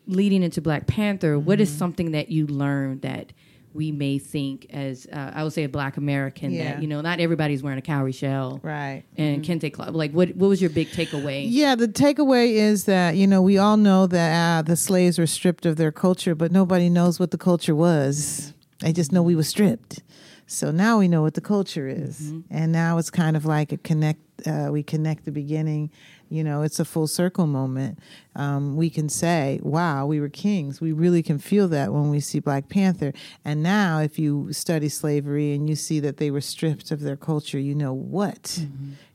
[0.06, 1.78] leading into Black Panther, what is mm-hmm.
[1.78, 3.32] something that you learned that
[3.74, 6.74] we may think as uh, I would say a Black American Yeah.
[6.74, 9.02] that you know not everybody's wearing a cowrie shell Right.
[9.18, 9.90] and kente cloth.
[9.94, 11.44] Like, what what was your big takeaway?
[11.48, 15.26] Yeah, the takeaway is that, you know, we all know that uh, the slaves were
[15.26, 18.54] stripped of their culture, but nobody knows what the culture was.
[18.80, 20.02] They just know we were stripped.
[20.46, 22.32] So now we know what the culture is.
[22.50, 25.90] And now it's kind of like a connect, uh, we connect the beginning.
[26.28, 27.98] You know, it's a full circle moment.
[28.36, 30.80] Um, we can say, wow, we were kings.
[30.80, 33.12] We really can feel that when we see Black Panther.
[33.44, 37.16] And now, if you study slavery and you see that they were stripped of their
[37.16, 38.66] culture, you know what?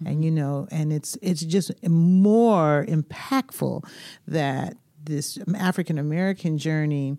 [0.05, 3.85] And you know, and it's it's just more impactful
[4.27, 7.17] that this African American journey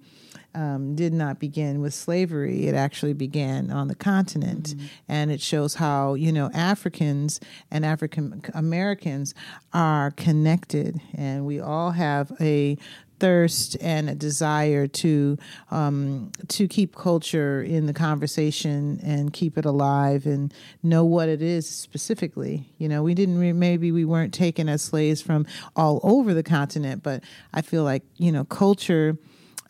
[0.55, 2.67] um, did not begin with slavery.
[2.67, 4.75] It actually began on the continent.
[5.09, 7.41] And it shows how, you know, Africans
[7.71, 9.35] and African Americans
[9.73, 11.01] are connected.
[11.15, 12.77] And we all have a
[13.21, 15.37] thirst and a desire to
[15.71, 21.43] um, to keep culture in the conversation and keep it alive and know what it
[21.43, 22.67] is specifically.
[22.79, 25.47] You know, we didn't re- maybe we weren't taken as slaves from
[25.77, 27.23] all over the continent, but
[27.53, 29.17] I feel like you know culture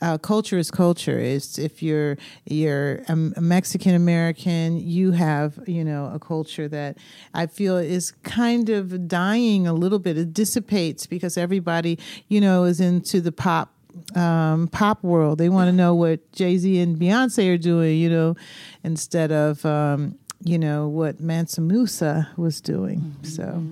[0.01, 1.19] uh, culture is culture.
[1.19, 6.99] Is if you're you're a, Mexican American, you have you know a culture that
[7.35, 10.17] I feel is kind of dying a little bit.
[10.17, 11.99] It dissipates because everybody
[12.29, 13.73] you know is into the pop
[14.15, 15.39] um, pop world.
[15.39, 18.37] They want to know what Jay Z and Beyonce are doing, you know,
[18.83, 23.17] instead of um, you know what Mansa Musa was doing.
[23.23, 23.63] So.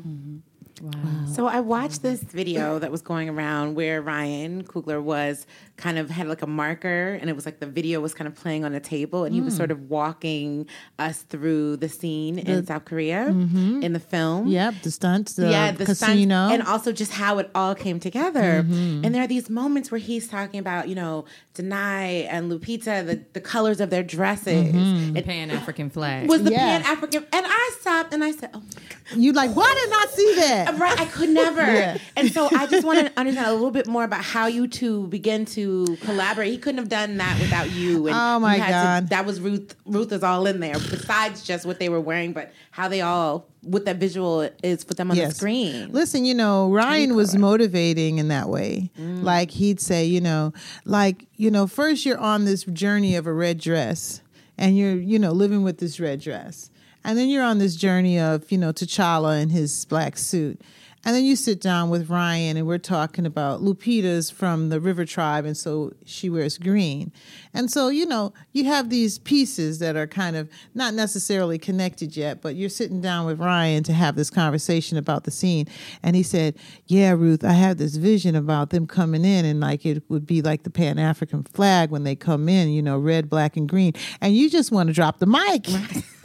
[1.32, 6.10] So I watched this video that was going around where Ryan Coogler was kind of
[6.10, 8.74] had like a marker and it was like the video was kind of playing on
[8.74, 9.58] a table and he was mm.
[9.58, 10.66] sort of walking
[10.98, 13.82] us through the scene in South Korea mm-hmm.
[13.82, 14.48] in the film.
[14.48, 16.48] Yep, the stunts, the yeah, the stunts, casino.
[16.48, 18.64] and also just how it all came together.
[18.64, 19.04] Mm-hmm.
[19.04, 21.24] And there are these moments where he's talking about, you know,
[21.54, 24.74] Danai and Lupita, the, the colors of their dresses.
[24.74, 25.16] Mm-hmm.
[25.16, 26.28] It Pan African flag.
[26.28, 26.82] was the Yes.
[26.82, 29.92] Pan African, and I stopped and I said, "Oh my god." you like, why did
[29.92, 30.67] I see that?
[30.76, 31.60] Right, I could never.
[31.78, 31.98] Yeah.
[32.16, 35.06] And so I just want to understand a little bit more about how you two
[35.08, 36.50] begin to collaborate.
[36.50, 38.06] He couldn't have done that without you.
[38.08, 39.08] And Oh, my had to- God.
[39.10, 39.74] that was Ruth.
[39.86, 43.46] Ruth is all in there, besides just what they were wearing, but how they all
[43.62, 45.90] what that visual is for them on the screen.
[45.92, 48.90] Listen, you know, Ryan was motivating in that way.
[48.98, 49.22] Mm.
[49.22, 50.52] Like he'd say, you know,
[50.84, 54.22] like, you know, first you're on this journey of a red dress
[54.56, 56.70] and you're, you know, living with this red dress.
[57.04, 60.60] And then you're on this journey of, you know, T'Challa in his black suit.
[61.04, 65.04] And then you sit down with Ryan and we're talking about Lupita's from the River
[65.04, 67.12] Tribe and so she wears green.
[67.54, 72.16] And so, you know, you have these pieces that are kind of not necessarily connected
[72.16, 75.66] yet, but you're sitting down with Ryan to have this conversation about the scene.
[76.02, 79.86] And he said, Yeah, Ruth, I have this vision about them coming in and like
[79.86, 83.30] it would be like the Pan African flag when they come in, you know, red,
[83.30, 83.92] black, and green.
[84.20, 85.68] And you just want to drop the mic.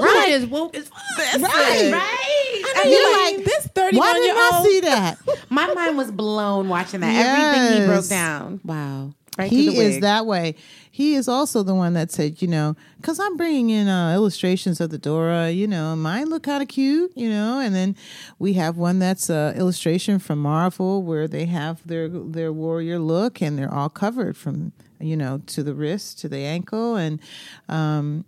[0.00, 0.32] You right.
[0.32, 0.98] as woke as fuck.
[1.18, 1.92] Right.
[1.92, 2.62] right?
[2.76, 5.18] I mean, You're like, like, this Why 31 didn't year I see that?
[5.50, 7.14] My mind was blown watching that.
[7.14, 8.60] Everything he broke down.
[8.64, 9.12] Wow.
[9.38, 10.54] Right he is that way.
[10.90, 14.80] He is also the one that said, you know, because I'm bringing in uh, illustrations
[14.80, 17.96] of the Dora, you know, mine look kind of cute, you know, and then
[18.38, 23.40] we have one that's uh, illustration from Marvel where they have their their warrior look
[23.40, 27.20] and they're all covered from you know to the wrist to the ankle and
[27.68, 28.24] um,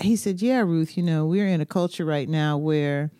[0.00, 3.10] he said, yeah, Ruth, you know, we're in a culture right now where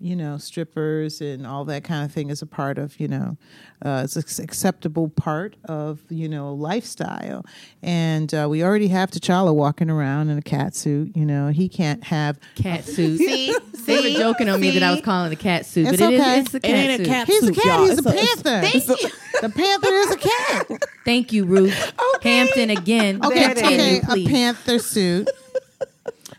[0.00, 3.38] you know, strippers and all that kind of thing is a part of, you know,
[3.82, 7.46] uh, it's an acceptable part of, you know, lifestyle.
[7.82, 11.16] And uh, we already have T'Challa walking around in a cat suit.
[11.16, 12.38] You know, he can't have.
[12.54, 13.16] cat suit.
[13.18, 13.56] See, see,
[13.86, 16.12] They were joking on me that I was calling it a cat suit, It's but
[16.12, 16.40] it is okay.
[16.40, 17.06] it's a It cat ain't a suit.
[17.06, 17.64] cat He's a suit, cat.
[17.64, 17.86] y'all.
[17.86, 18.66] He's a It's a- it's- panther.
[18.66, 19.08] Thank you.
[19.40, 20.84] The panther is a cat.
[21.06, 23.24] Thank you, Ruth Hampton again.
[23.24, 24.26] Okay, There Continue, okay, please.
[24.26, 25.30] a panther suit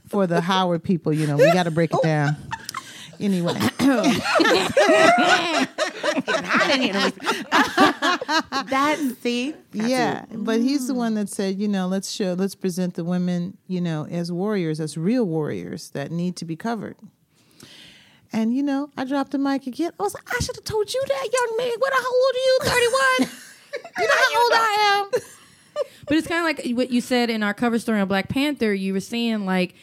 [0.08, 1.14] for the Howard people.
[1.14, 2.36] You know, we got to break it down.
[3.20, 3.54] Anyway,
[8.70, 12.96] That see, yeah, but he's the one that said, you know, let's show, let's present
[12.96, 16.98] the women, you know, as warriors, as real warriors that need to be covered.
[18.34, 19.92] And you know, I dropped the mic again.
[20.00, 21.74] I was like, I should have told you that, young man.
[21.78, 21.94] What?
[21.94, 22.60] How old are you?
[22.64, 23.32] Thirty-one.
[24.00, 25.22] you know how old I am.
[26.08, 28.74] But it's kind of like what you said in our cover story on Black Panther.
[28.74, 29.76] You were saying like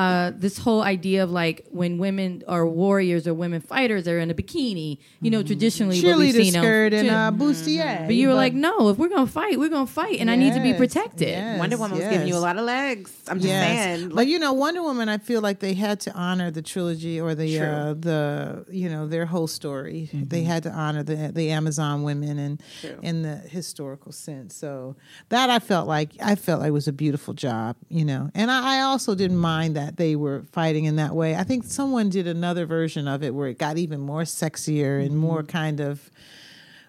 [0.00, 4.30] uh, this whole idea of like when women are warriors or women fighters are in
[4.30, 4.98] a bikini.
[5.20, 8.06] You know, traditionally we've Cheerleader seen on- skirt and Cheer- uh, bustier.
[8.06, 10.54] But you were like, no, if we're gonna fight, we're gonna fight, and I need
[10.54, 11.28] to be protected.
[11.28, 13.10] yes, Wonder Woman was giving you a lot of legs.
[13.28, 13.98] I'm just Yes.
[13.98, 14.08] saying.
[14.14, 17.34] But you know, Wonder Woman, I feel like they had to honor the trilogy or
[17.34, 20.08] the uh, the you know their whole story.
[20.12, 22.62] They had to honor the the Amazon women and
[23.02, 24.54] in the historical sense.
[24.56, 24.96] So
[25.28, 28.30] that I felt like I felt like it was a beautiful job, you know.
[28.34, 31.34] And I, I also didn't mind that they were fighting in that way.
[31.36, 35.16] I think someone did another version of it where it got even more sexier and
[35.16, 36.10] more kind of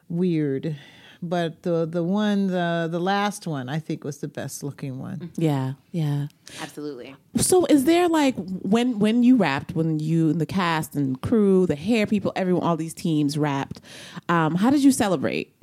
[0.09, 0.75] weird.
[1.23, 5.29] But the the one the the last one I think was the best looking one.
[5.37, 6.27] Yeah, yeah.
[6.59, 7.15] Absolutely.
[7.37, 8.33] So is there like
[8.63, 12.63] when when you rapped, when you and the cast and crew, the hair people, everyone,
[12.63, 13.81] all these teams rapped,
[14.29, 15.53] um, how did you celebrate?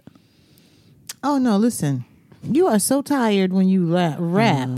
[1.25, 2.05] Oh no, listen.
[2.45, 4.69] You are so tired when you la- rap.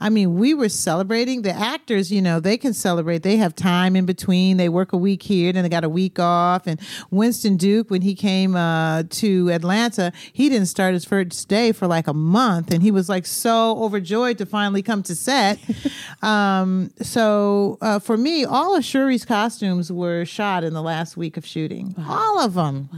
[0.00, 1.42] I mean, we were celebrating.
[1.42, 3.22] The actors, you know, they can celebrate.
[3.22, 4.56] They have time in between.
[4.56, 6.66] They work a week here, then they got a week off.
[6.66, 6.80] And
[7.10, 11.86] Winston Duke, when he came uh, to Atlanta, he didn't start his first day for
[11.86, 15.58] like a month, and he was like so overjoyed to finally come to set.
[16.22, 21.36] um, so uh, for me, all of Shuri's costumes were shot in the last week
[21.36, 21.94] of shooting.
[22.06, 22.90] All of them,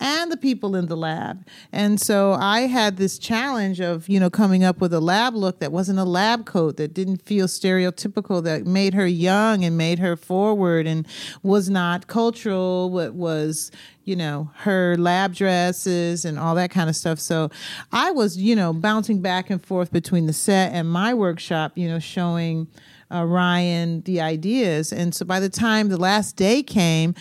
[0.00, 1.44] and the people in the lab.
[1.72, 5.60] And so I had this challenge of you know coming up with a lab look
[5.60, 9.98] that wasn't a lab coat that didn't feel stereotypical that made her young and made
[9.98, 11.06] her forward and
[11.42, 13.70] was not cultural what was
[14.04, 17.50] you know her lab dresses and all that kind of stuff so
[17.92, 21.88] i was you know bouncing back and forth between the set and my workshop you
[21.88, 22.66] know showing
[23.12, 27.14] uh, ryan the ideas and so by the time the last day came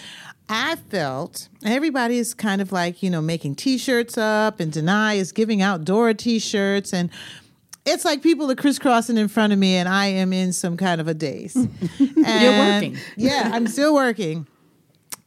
[0.48, 5.18] I felt everybody is kind of like, you know, making t shirts up, and Danai
[5.18, 6.94] is giving out Dora t shirts.
[6.94, 7.10] And
[7.86, 11.00] it's like people are crisscrossing in front of me, and I am in some kind
[11.00, 11.56] of a daze.
[12.00, 12.98] And- you're working.
[13.16, 14.48] Yeah, I'm still working.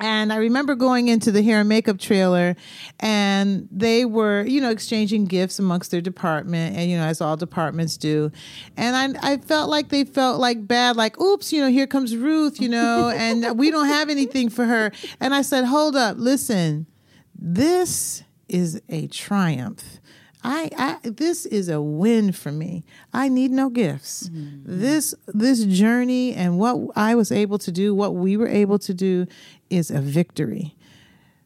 [0.00, 2.54] And I remember going into the hair and makeup trailer,
[3.00, 7.36] and they were, you know, exchanging gifts amongst their department, and you know, as all
[7.36, 8.30] departments do.
[8.76, 12.16] And I, I felt like they felt like bad, like, oops, you know, here comes
[12.16, 14.92] Ruth, you know, and we don't have anything for her.
[15.18, 16.86] And I said, hold up, listen,
[17.36, 19.98] this is a triumph.
[20.50, 22.84] I, I this is a win for me.
[23.12, 24.28] I need no gifts.
[24.30, 24.80] Mm-hmm.
[24.80, 28.94] This this journey and what I was able to do, what we were able to
[28.94, 29.26] do
[29.68, 30.74] is a victory.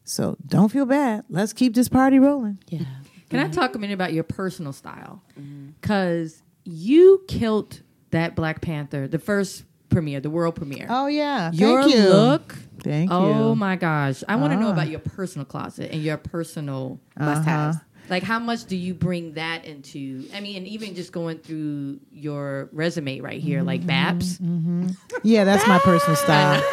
[0.05, 1.24] So don't feel bad.
[1.28, 2.59] Let's keep this party rolling.
[2.68, 2.84] Yeah.
[3.30, 5.22] Can I talk a minute about your personal style?
[5.40, 5.70] Mm-hmm.
[5.80, 7.80] Because you killed
[8.11, 10.86] that Black Panther, the first premiere, the world premiere.
[10.88, 11.50] Oh yeah.
[11.53, 12.09] your Thank you.
[12.09, 12.55] look.
[12.84, 13.34] Thank Oh you.
[13.34, 14.22] Oh my gosh.
[14.28, 14.72] I want to know Ah.
[14.72, 17.26] about your personal closet and your personal uh-huh.
[17.34, 17.76] Must haves.
[18.09, 22.00] Like how much do you bring that into I mean and even just going through
[22.11, 24.38] your resume right here like mm-hmm, Babs.
[24.38, 24.88] Mm-hmm.
[25.22, 26.62] Yeah, that's my personal style.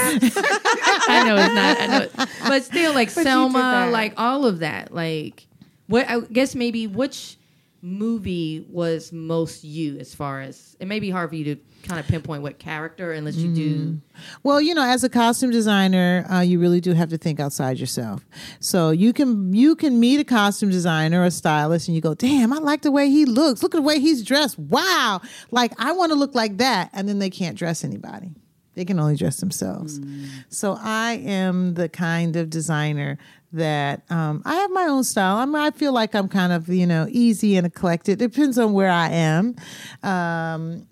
[0.00, 2.12] I know it's not I know it-
[2.46, 5.46] but still like But Selma like all of that like
[5.86, 7.37] what I guess maybe which
[7.80, 12.00] movie was most you as far as it may be hard for you to kind
[12.00, 14.00] of pinpoint what character unless you do
[14.42, 17.78] Well, you know, as a costume designer, uh, you really do have to think outside
[17.78, 18.26] yourself.
[18.58, 22.14] So you can you can meet a costume designer or a stylist, and you go,
[22.14, 23.62] "Damn, I like the way he looks.
[23.62, 24.58] Look at the way he's dressed.
[24.58, 25.20] Wow,
[25.52, 28.32] like I want to look like that." And then they can't dress anybody;
[28.74, 30.00] they can only dress themselves.
[30.48, 33.18] So I am the kind of designer
[33.52, 35.36] that um, I have my own style.
[35.36, 38.14] I mean, I feel like I'm kind of you know easy and eclectic.
[38.14, 39.56] It Depends on where I am.
[40.02, 40.86] Um,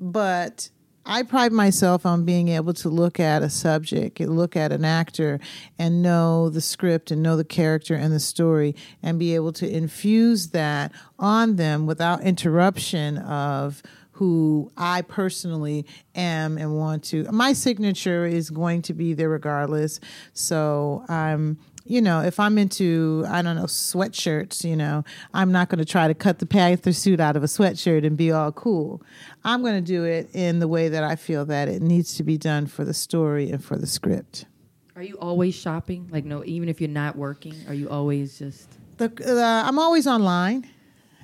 [0.00, 0.70] but
[1.10, 5.40] I pride myself on being able to look at a subject, look at an actor,
[5.78, 9.68] and know the script and know the character and the story, and be able to
[9.68, 13.82] infuse that on them without interruption of
[14.12, 17.24] who I personally am and want to.
[17.32, 20.00] My signature is going to be there regardless.
[20.34, 21.56] So I'm
[21.88, 25.84] you know, if I'm into, I don't know, sweatshirts, you know, I'm not going to
[25.84, 29.02] try to cut the Panther suit out of a sweatshirt and be all cool.
[29.42, 32.22] I'm going to do it in the way that I feel that it needs to
[32.22, 34.44] be done for the story and for the script.
[34.96, 36.08] Are you always shopping?
[36.10, 38.68] Like, no, even if you're not working, are you always just?
[38.98, 40.68] The, uh, I'm always online.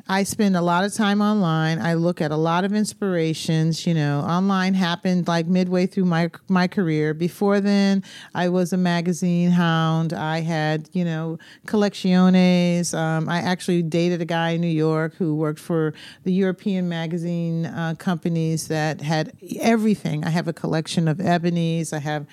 [0.06, 1.80] I spend a lot of time online.
[1.80, 3.86] I look at a lot of inspirations.
[3.86, 7.14] You know, online happened like midway through my my career.
[7.14, 10.12] Before then, I was a magazine hound.
[10.12, 12.96] I had you know collecciones.
[12.96, 15.94] Um, I actually dated a guy in New York who worked for
[16.24, 20.22] the European magazine uh, companies that had everything.
[20.22, 21.94] I have a collection of ebonies.
[21.94, 22.26] I have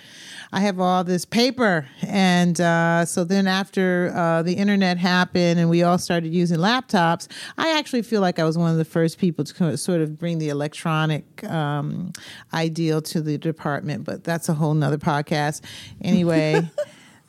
[0.54, 1.88] I have all this paper.
[2.02, 7.28] And uh, so then after uh, the internet happened and we all started using laptops,
[7.58, 10.40] I actually feel like I was one of the first people to sort of bring
[10.40, 12.12] the electronic um,
[12.54, 15.62] ideal to the department, but that's a whole nother podcast.
[16.02, 16.70] Anyway.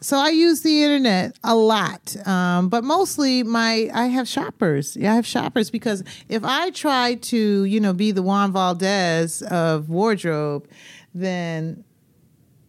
[0.02, 4.96] So I use the internet a lot, um, but mostly my I have shoppers.
[4.96, 9.42] Yeah, I have shoppers because if I try to you know be the Juan Valdez
[9.42, 10.68] of wardrobe,
[11.14, 11.84] then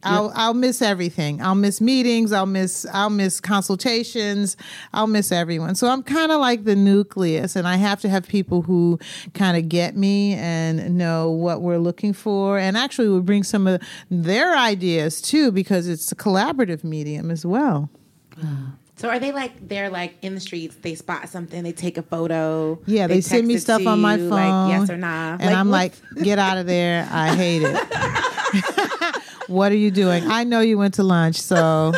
[0.03, 1.41] I'll I'll miss everything.
[1.41, 2.31] I'll miss meetings.
[2.31, 4.57] I'll miss I'll miss consultations.
[4.93, 5.75] I'll miss everyone.
[5.75, 8.99] So I'm kind of like the nucleus, and I have to have people who
[9.33, 13.67] kind of get me and know what we're looking for, and actually will bring some
[13.67, 17.89] of their ideas too, because it's a collaborative medium as well.
[18.35, 18.73] Mm.
[18.95, 20.75] So are they like they're like in the streets?
[20.75, 22.79] They spot something, they take a photo.
[22.85, 24.29] Yeah, they, send me stuff on my phone.
[24.29, 25.35] like yes or nah.
[25.39, 27.07] And I'm like, get out of there.
[27.11, 27.75] I hate it.
[29.47, 30.25] what are you doing?
[30.27, 31.93] I know you went to lunch, so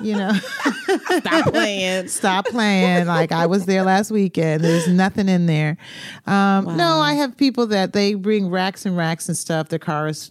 [0.00, 0.32] you know,
[1.18, 2.08] Stop playing.
[2.08, 3.06] stop playing.
[3.06, 4.62] Like I was there last weekend.
[4.64, 5.76] There's nothing in there.
[6.26, 9.68] Um, No, I have people that they bring racks and racks and stuff.
[9.68, 10.30] Their car is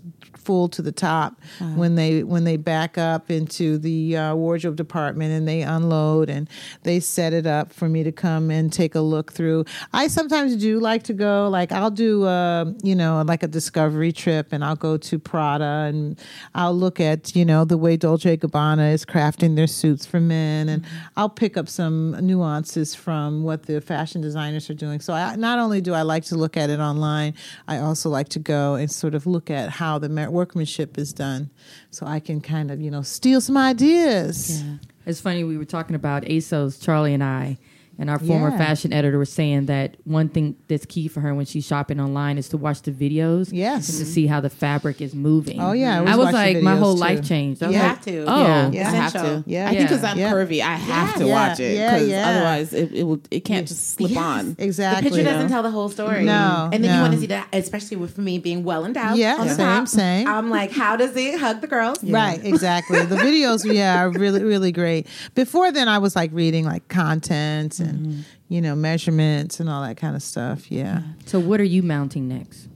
[0.49, 1.39] full to the top
[1.75, 6.49] when they when they back up into the uh, wardrobe department and they unload and
[6.81, 9.63] they set it up for me to come and take a look through.
[9.93, 11.49] I sometimes do like to go.
[11.49, 15.85] Like I'll do, uh, you know, like a discovery trip and I'll go to Prada
[15.87, 16.19] and
[16.55, 20.67] I'll look at you know the way Dolce Gabbana is crafting their suits for men
[20.67, 20.83] and
[21.15, 24.99] I'll pick up some nuances from what the fashion designers are doing.
[24.99, 27.35] So I, not only do I like to look at it online,
[27.67, 31.49] I also like to go and sort of look at how the workmanship is done,
[31.91, 34.63] so I can kind of you know steal some ideas.
[35.05, 37.57] It's funny we were talking about ASOS, Charli and I,
[37.99, 38.57] and our former Yeah.
[38.57, 42.37] fashion editor was saying that one thing that's key for her when she's shopping online
[42.39, 43.49] is to watch the videos.
[43.51, 43.89] Yes.
[43.89, 45.59] and to see how the fabric is moving.
[45.59, 47.01] Oh, yeah, I always I was like, my whole too.
[47.01, 47.61] life changed.
[47.61, 48.25] I was You like, have to.
[48.25, 48.69] Oh, Yeah.
[48.71, 48.87] Yeah.
[48.87, 49.43] I have Essential.
[49.43, 49.49] to.
[49.49, 49.67] Yeah.
[49.67, 50.31] I think because I'm Yeah.
[50.33, 52.29] curvy, I have to watch it Yeah, because yeah.
[52.29, 54.55] otherwise it, it will it can't just slip on.
[54.57, 55.09] Exactly.
[55.09, 56.17] The picture doesn't tell the whole story.
[56.19, 56.25] Mm-hmm.
[56.27, 56.95] No, And then no.
[56.95, 59.17] you want to see that, especially with me being well endowed.
[59.17, 59.87] Yeah, on the same, top.
[59.89, 60.27] same.
[60.27, 62.01] I'm like, how does it hug the girls?
[62.03, 63.03] Right, exactly.
[63.05, 65.07] The videos, yeah, are really, really great.
[65.35, 69.97] Before then, I was like reading like content and you know measurements and all that
[69.97, 70.71] kind of stuff.
[70.71, 71.01] Yeah.
[71.25, 72.67] So what are you mounting next?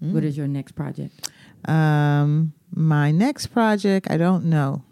[0.00, 0.14] Hmm?
[0.14, 1.30] What is your next project?
[1.66, 4.82] Um, my next project, I don't know.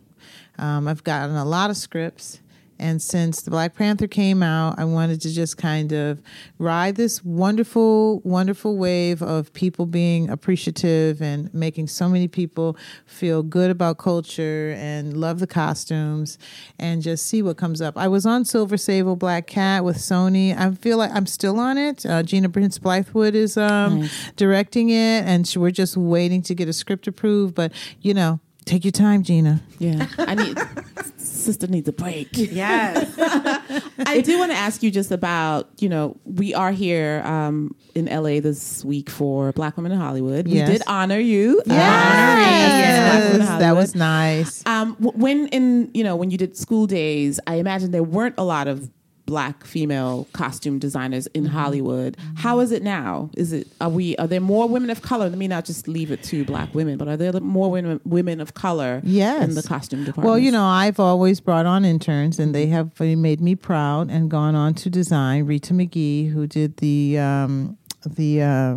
[0.59, 2.41] Um, I've gotten a lot of scripts.
[2.83, 6.21] And since the Black Panther came out, I wanted to just kind of
[6.59, 12.77] ride this wonderful, wonderful wave of people being appreciative and making so many people
[13.07, 16.39] feel good about culture and love the costumes
[16.77, 17.97] and just see what comes up.
[17.97, 20.59] I was on Silver Sable Black Cat with Sony.
[20.59, 22.05] I feel like I'm still on it.
[22.05, 26.73] Uh, Gina Prince Bythewood is um, directing it, and we're just waiting to get a
[26.73, 27.55] script approved.
[27.55, 29.63] But, you know, take your time, Gina.
[29.79, 30.59] Yeah, I need
[31.43, 32.29] sister needs a break.
[32.37, 33.09] Yes.
[34.07, 38.07] I do want to ask you just about you know we are here um, in
[38.07, 40.47] LA this week for Black Women in Hollywood.
[40.49, 40.69] Yes.
[40.69, 41.61] We did honor you.
[41.69, 44.63] uh, Yes, Women in that was nice.
[44.67, 48.45] Um, when in you know when you did school days, I imagine there weren't a
[48.45, 48.91] lot of
[49.33, 51.57] black female costume designers in Mm-hmm.
[51.59, 52.17] Hollywood.
[52.45, 53.31] How is it now?
[53.37, 55.27] Is it are we are there more women of color?
[55.31, 58.41] Let me not just leave it to black women, but are there more women women
[58.41, 59.43] of color Yes.
[59.49, 60.27] in the costume department?
[60.29, 64.31] Well, you know, I've always brought on interns, and they have made me proud and
[64.31, 65.47] gone on to design.
[65.47, 68.75] Rita McGhee, who did the um, the uh,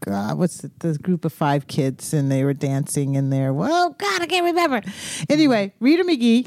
[0.00, 3.52] God, what's the, the group of five kids, and they were dancing in there.
[3.52, 4.80] Well, God, I can't remember.
[5.28, 6.46] Anyway, Rita McGhee.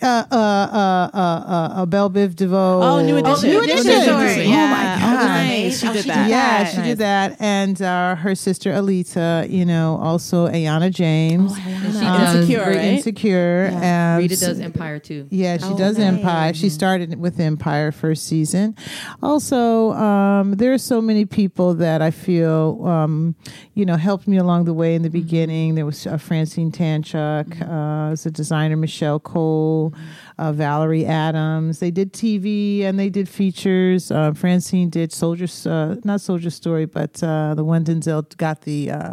[0.00, 2.80] Uh, uh, uh, uh, uh, uh, Belle Biv DeVoe.
[2.82, 3.50] Oh, New Edition.
[3.50, 3.90] New New Edition.
[3.90, 4.50] Edition.
[4.50, 4.64] Yeah.
[4.64, 5.26] Oh my Oh, God.
[5.26, 5.80] nice.
[5.80, 6.22] She Oh, did she that.
[6.24, 6.74] did Yeah, that.
[6.74, 11.52] she did that, and uh, her sister Alita, you know, also Ayanna James.
[11.54, 12.76] Oh, And she Uh, does Insecure, right?
[12.76, 13.70] Insecure.
[13.72, 15.26] um, Rita does Empire too.
[15.30, 16.06] Yeah, she Oh, does nice.
[16.06, 16.54] Empire.
[16.54, 18.76] She started with Empire first season.
[19.22, 23.34] Also, um, there are so many people that I feel, um,
[23.74, 25.74] you know, helped me along the way in the beginning.
[25.74, 31.78] There was uh, Francine Tanchuck, uh, was a designer, Michelle Cole, mm-hmm uh, Valerie Adams.
[31.78, 34.10] They did TV and they did features.
[34.10, 38.90] Uh, Francine did Soldier, uh, not Soldier Story, but uh, the one Denzel got the
[38.90, 39.12] uh,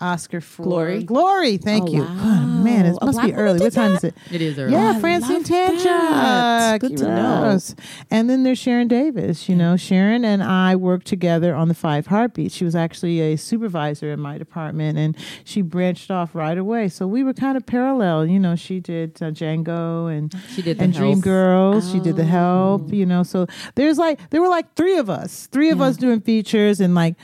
[0.00, 0.62] Oscar for.
[0.64, 1.02] Glory?
[1.04, 2.00] Glory, thank Oh, you.
[2.02, 2.14] wow.
[2.22, 3.60] God, man, it A must be early.
[3.60, 3.96] What time that?
[3.98, 4.14] is it?
[4.30, 4.72] It is early.
[4.72, 5.44] Yeah, I Francine love.
[5.44, 6.80] Tanchuck.
[6.80, 7.58] Good to know.
[8.10, 9.48] And then there's Sharon Davis.
[9.48, 12.54] You know, Sharon and I worked together on the Five Heartbeats.
[12.54, 16.88] She was actually a supervisor in my department, and she branched off right away.
[16.88, 18.26] So we were kind of parallel.
[18.26, 21.20] You know, she did uh, Django and She did the and Dream.
[21.20, 21.92] Girls.
[21.92, 22.92] She did the Help.
[22.92, 23.46] You know, so
[23.76, 27.14] there's like there were like three of us, three of us doing features, and like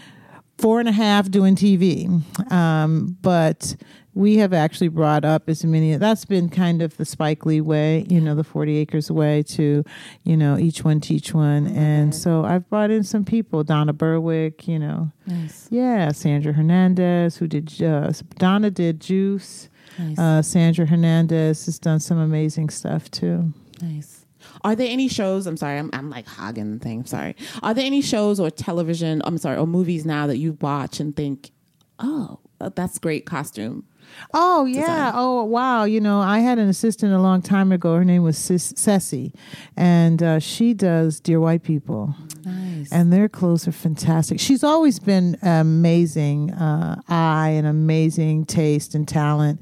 [0.56, 2.22] four and a half doing TV.
[2.52, 3.74] Um, but
[4.16, 5.96] we have actually brought up as many.
[5.96, 9.82] That's been kind of the Spike Lee way, you know, the Forty Acres way to,
[10.22, 11.66] you know, each one teach one.
[11.66, 15.66] And so I've brought in some people, Donna Berwick, you know, Nice.
[15.72, 19.68] yeah, Sandra Hernandez, who did uh, Donna did Juice.
[19.98, 20.18] Nice.
[20.18, 23.52] Uh, Sandra Hernandez has done some amazing stuff too.
[23.80, 24.20] nice.
[24.62, 25.46] Are there any shows?
[25.46, 27.00] I'm sorry, I'm, I'm like hogging the thing.
[27.00, 27.34] I'm sorry.
[27.62, 29.22] Are there any shows or television?
[29.24, 31.50] I'm sorry, or movies now that you watch and think,
[31.98, 33.84] oh, uh, that's great costume.
[34.32, 34.80] Oh yeah.
[34.80, 35.12] design.
[35.16, 35.84] Oh wow.
[35.84, 37.94] You know, I had an assistant a long time ago.
[37.96, 39.32] Her name was Ceci,
[39.76, 42.90] and uh, she does Dear White People, Nice.
[42.92, 44.40] and their clothes are fantastic.
[44.40, 49.60] She's always been amazing uh, eye and amazing taste and talent.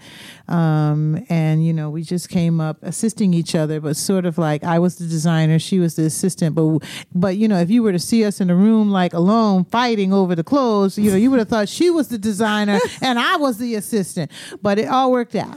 [0.53, 4.63] Um, and you know, we just came up assisting each other, but sort of like
[4.63, 6.55] I was the designer, she was the assistant.
[6.55, 6.81] But
[7.15, 10.13] but you know, if you were to see us in a room like alone fighting
[10.13, 13.37] over the clothes, you know, you would have thought she was the designer and I
[13.37, 14.31] was the assistant.
[14.61, 15.57] But it all worked out.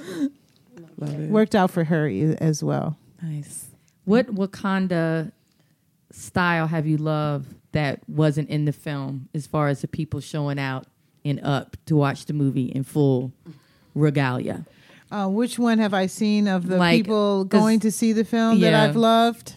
[0.98, 2.98] Worked out for her e- as well.
[3.22, 3.66] Nice.
[4.06, 5.34] What Wakanda
[6.12, 10.58] style have you loved that wasn't in the film as far as the people showing
[10.58, 10.86] out
[11.26, 13.34] and up to watch the movie in full
[13.94, 14.66] regalia?
[15.16, 18.60] Uh, which one have I seen of the Like, people going to see the film
[18.60, 18.84] that Yeah.
[18.84, 19.56] I've loved?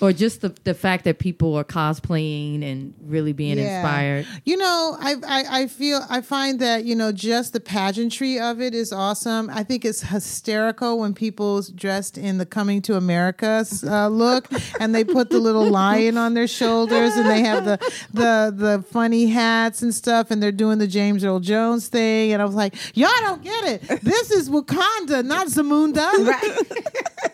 [0.00, 3.76] Or just the, the fact that people are cosplaying and really being Yeah.
[3.80, 4.26] inspired.
[4.44, 8.60] You know, I, I I feel I find that you know just the pageantry of
[8.60, 9.50] it is awesome.
[9.50, 14.48] I think it's hysterical when people's dressed in the Coming to America uh, look,
[14.80, 17.78] and they put the little lion on their shoulders, and they have the
[18.12, 22.40] the the funny hats and stuff, and they're doing the James Earl Jones thing, and
[22.40, 24.00] I was like, y'all don't get it.
[24.02, 26.08] This is Wakanda, not Zamunda.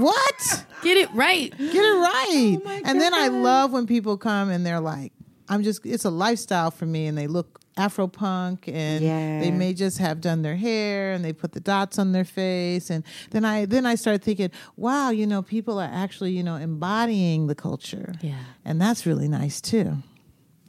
[0.00, 0.64] what?
[0.82, 1.50] Get it right.
[1.56, 2.58] Get it right.
[2.64, 5.12] Oh and then I love when people come and they're like,
[5.48, 7.06] I'm just, it's a lifestyle for me.
[7.06, 9.40] And they look Afro punk and Yeah.
[9.40, 12.88] they may just have done their hair and they put the dots on their face.
[12.90, 16.54] And then I, then I start thinking, wow, you know, people are actually, you know,
[16.56, 18.14] embodying the culture.
[18.20, 18.38] Yeah.
[18.64, 19.98] And that's really nice too.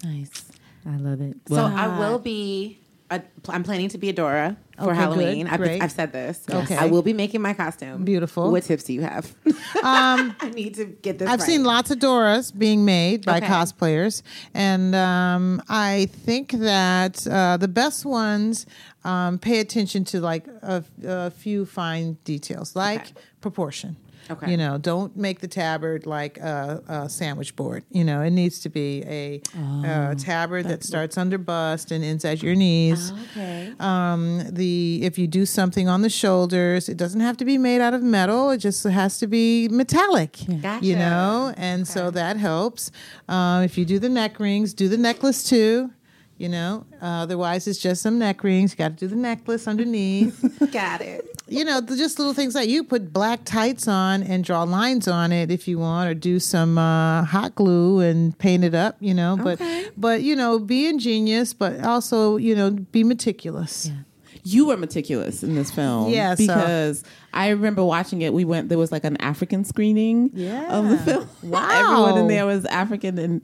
[0.03, 0.45] Nice.
[0.85, 1.37] I love it.
[1.49, 2.79] So I will be.
[3.09, 5.47] I'm planning to be Adora for Okay, Halloween.
[5.47, 5.61] I've.
[5.61, 6.43] I've said this.
[6.49, 6.75] Okay.
[6.75, 8.03] I will be making my costume.
[8.03, 8.51] Beautiful.
[8.51, 9.33] What tips do you have?
[9.83, 11.27] Um, I need to get this.
[11.29, 11.45] I've right.
[11.45, 13.45] seen lots of Doras being made by Okay.
[13.47, 18.65] cosplayers, and um, I think that uh, the best ones
[19.03, 23.95] um, pay attention to like a, a few fine details, like proportion.
[24.29, 24.51] Okay.
[24.51, 27.83] You know, don't make the tabard like a, a sandwich board.
[27.91, 29.41] You know, it needs to be a,
[29.83, 33.11] a tabard that starts under bust and ends at your knees.
[33.31, 33.73] Okay.
[33.79, 37.81] Um, the if you do something on the shoulders, it doesn't have to be made
[37.81, 38.49] out of metal.
[38.51, 40.37] It just has to be metallic.
[40.61, 40.85] Gotcha.
[40.85, 42.91] You know, and so that helps.
[43.27, 45.91] Um, if you do the neck rings, do the necklace too.
[46.37, 48.71] You know, uh, otherwise it's just some neck rings.
[48.73, 50.37] You got to do the necklace underneath.
[50.73, 51.25] Got it.
[51.47, 55.07] you know, the- just little things like you put black tights on and draw lines
[55.07, 58.97] on it if you want, or do some uh, hot glue and paint it up.
[58.99, 59.87] You know, but Okay.
[59.95, 63.89] but you know, be ingenious, but also you know, be meticulous.
[64.47, 66.11] You were meticulous in this film.
[66.11, 68.31] Yeah, so- Because I remember watching it.
[68.33, 70.67] We went, there was like an African screening yeah.
[70.77, 71.29] of the film.
[71.43, 71.69] Wow.
[71.71, 73.17] Everyone in there was African.
[73.17, 73.43] And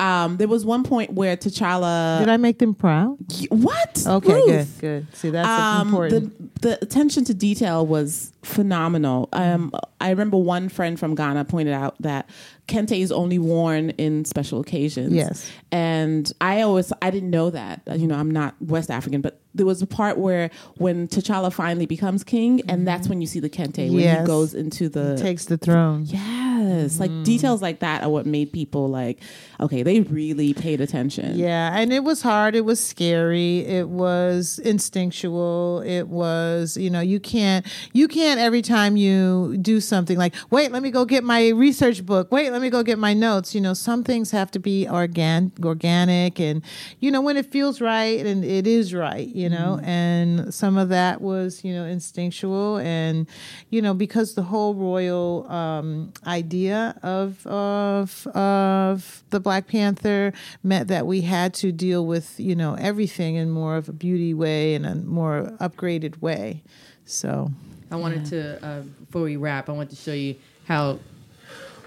[0.00, 2.20] um, there was one point where T'Challa.
[2.20, 3.18] Did I make them proud?
[3.50, 4.04] what?
[4.06, 4.78] Okay, Ruth?
[4.80, 5.16] good, good.
[5.16, 6.60] See, that's Um, important.
[6.62, 9.28] The, the attention to detail was phenomenal.
[9.32, 12.28] Um, I remember one friend from Ghana pointed out that
[12.68, 15.12] kente is only worn in special occasions.
[15.12, 15.50] Yes.
[15.72, 17.82] and I always I didn't know that.
[17.96, 21.86] You know, I'm not West African, but there was a part where when T'Challa finally
[21.86, 22.84] becomes king, and mm-hmm.
[22.84, 24.20] that's when you see the kente when Yes.
[24.20, 26.04] he goes into the Takes the throne.
[26.06, 26.48] yes.
[26.58, 27.24] Yes, like mm.
[27.24, 29.20] details like that are what made people like,
[29.60, 31.38] okay, they really paid attention.
[31.38, 32.54] Yeah, and it was hard.
[32.54, 33.58] It was scary.
[33.60, 35.82] It was instinctual.
[35.86, 40.72] It was, you know, you can't you can't every time you do something like, wait,
[40.72, 42.30] let me go get my research book.
[42.32, 43.54] Wait, let me go get my notes.
[43.54, 46.60] You know, some things have to be organ organic and
[46.98, 49.78] you know when it feels right and it is right, you know.
[49.84, 53.28] And some of that was, you know, instinctual and
[53.70, 60.32] you know because the whole royal um, idea of of of the Black Panther
[60.64, 64.34] meant that we had to deal with you know everything in more of a beauty
[64.34, 66.64] way and a more upgraded way.
[67.04, 67.52] So
[67.92, 70.34] I wanted to uh, before we wrap, I want to show you
[70.66, 70.98] how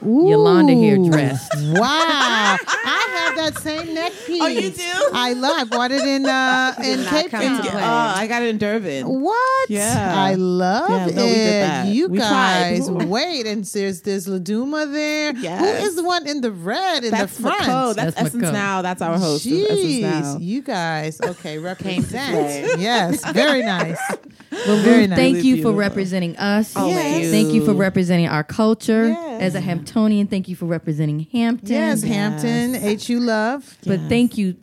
[0.01, 1.09] Yolanda here Ooh.
[1.09, 1.49] dressed.
[1.71, 4.41] Wow, I have that same neck piece.
[4.41, 5.09] Oh, you do?
[5.13, 5.57] I love.
[5.57, 7.61] I bought it in uh, in Cape Town.
[7.65, 8.13] Oh.
[8.15, 9.05] I got it in Durban.
[9.07, 9.69] What?
[9.69, 10.13] Yeah.
[10.17, 11.15] I love Yeah, it.
[11.15, 11.87] no, we did that.
[11.87, 15.33] You We guys, wait, and there's there's Laduma there.
[15.37, 15.59] Yes.
[15.81, 17.59] Who is the one in the red in That's the front?
[17.67, 17.93] Mako.
[17.93, 18.53] That's, That's Essence Mako.
[18.53, 18.81] Now.
[18.81, 19.45] That's our host.
[19.45, 20.37] of Essence Jeez, Now.
[20.39, 21.57] you guys, okay, play.
[21.59, 22.79] represent.
[22.81, 23.99] yes, very nice.
[24.51, 25.17] very nice.
[25.17, 26.75] Thank Really you for representing us.
[26.75, 27.31] Always.
[27.31, 29.07] Thank you for representing our culture.
[29.09, 29.41] Yes.
[29.41, 31.69] As a Hamptonian, thank you for representing Hampton.
[31.69, 33.77] Yes, Hampton, H U love.
[33.85, 34.09] But Yes.
[34.09, 34.55] thank you,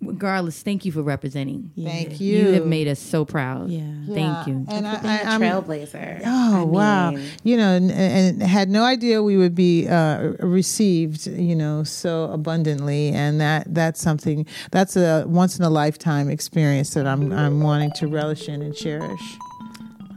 [0.00, 1.72] regardless, thank you for representing.
[1.76, 2.38] Thank you.
[2.38, 3.68] You have made us so proud.
[3.70, 3.82] Yeah.
[4.08, 4.64] Thank you.
[4.68, 6.22] And I, Being I, a I'm trailblazer.
[6.24, 7.10] Oh I wow!
[7.10, 11.84] mean, You know, and, and had no idea we would be uh, received, you know,
[11.84, 17.32] so abundantly, and that that's something that's a once in a lifetime experience that I'm
[17.32, 19.20] I'm wanting to relish in and cherish.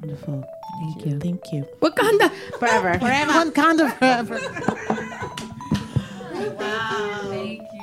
[0.02, 0.44] Wonderful.
[0.82, 1.20] Thank you.
[1.20, 1.66] Thank you.
[1.80, 2.32] Wakanda.
[2.58, 2.98] forever.
[2.98, 3.32] forever.
[3.52, 4.40] Wakanda forever.
[6.58, 7.20] Wow.
[7.30, 7.81] Thank you.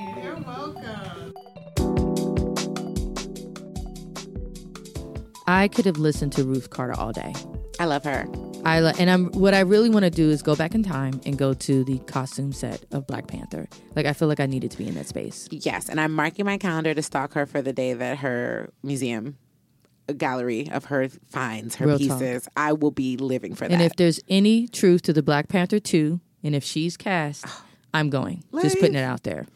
[5.49, 7.35] I could have listened to Ruth Carter all day.
[7.81, 8.27] I love her.
[8.67, 11.23] I lo- and I'm what I really want to do is go back in time
[11.25, 13.67] and go to the costume set of Black Panther.
[13.97, 15.49] Like I feel like I needed to be in that space.
[15.51, 19.39] Yes, and I'm marking my calendar to stalk her for the day that her museum
[20.07, 22.19] uh, gallery of her finds her Real talk.
[22.19, 22.47] pieces.
[22.55, 23.73] I will be living for that.
[23.73, 27.65] And if there's any truth to the Black Panther 2, and if she's cast, oh.
[27.95, 28.45] I'm going.
[28.61, 29.47] Just putting it out there.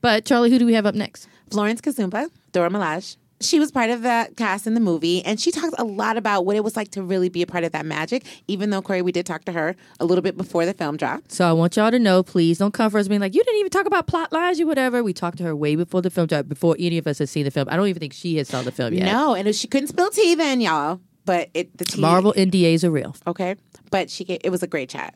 [0.00, 1.28] But Charli, who do we have up next?
[1.48, 3.16] Florence Kasumba, Dora Milaje.
[3.40, 6.44] She was part of the cast in the movie, and she talked a lot about
[6.44, 8.24] what it was like to really be a part of that magic.
[8.48, 11.30] Even though Cori, we did talk to her a little bit before the film dropped.
[11.30, 13.60] So I want y'all to know, please don't come for us being like, you didn't
[13.60, 15.04] even talk about plot lines or whatever.
[15.04, 17.44] We talked to her way before the film dropped, before any of us had seen
[17.44, 17.68] the film.
[17.70, 19.04] I don't even think she had saw the film yet.
[19.04, 21.00] No, and she couldn't spill tea then, y'all.
[21.24, 23.14] But it the tea, Marvel NDAs are real.
[23.26, 23.54] okay.
[23.90, 25.14] But she it was a great chat.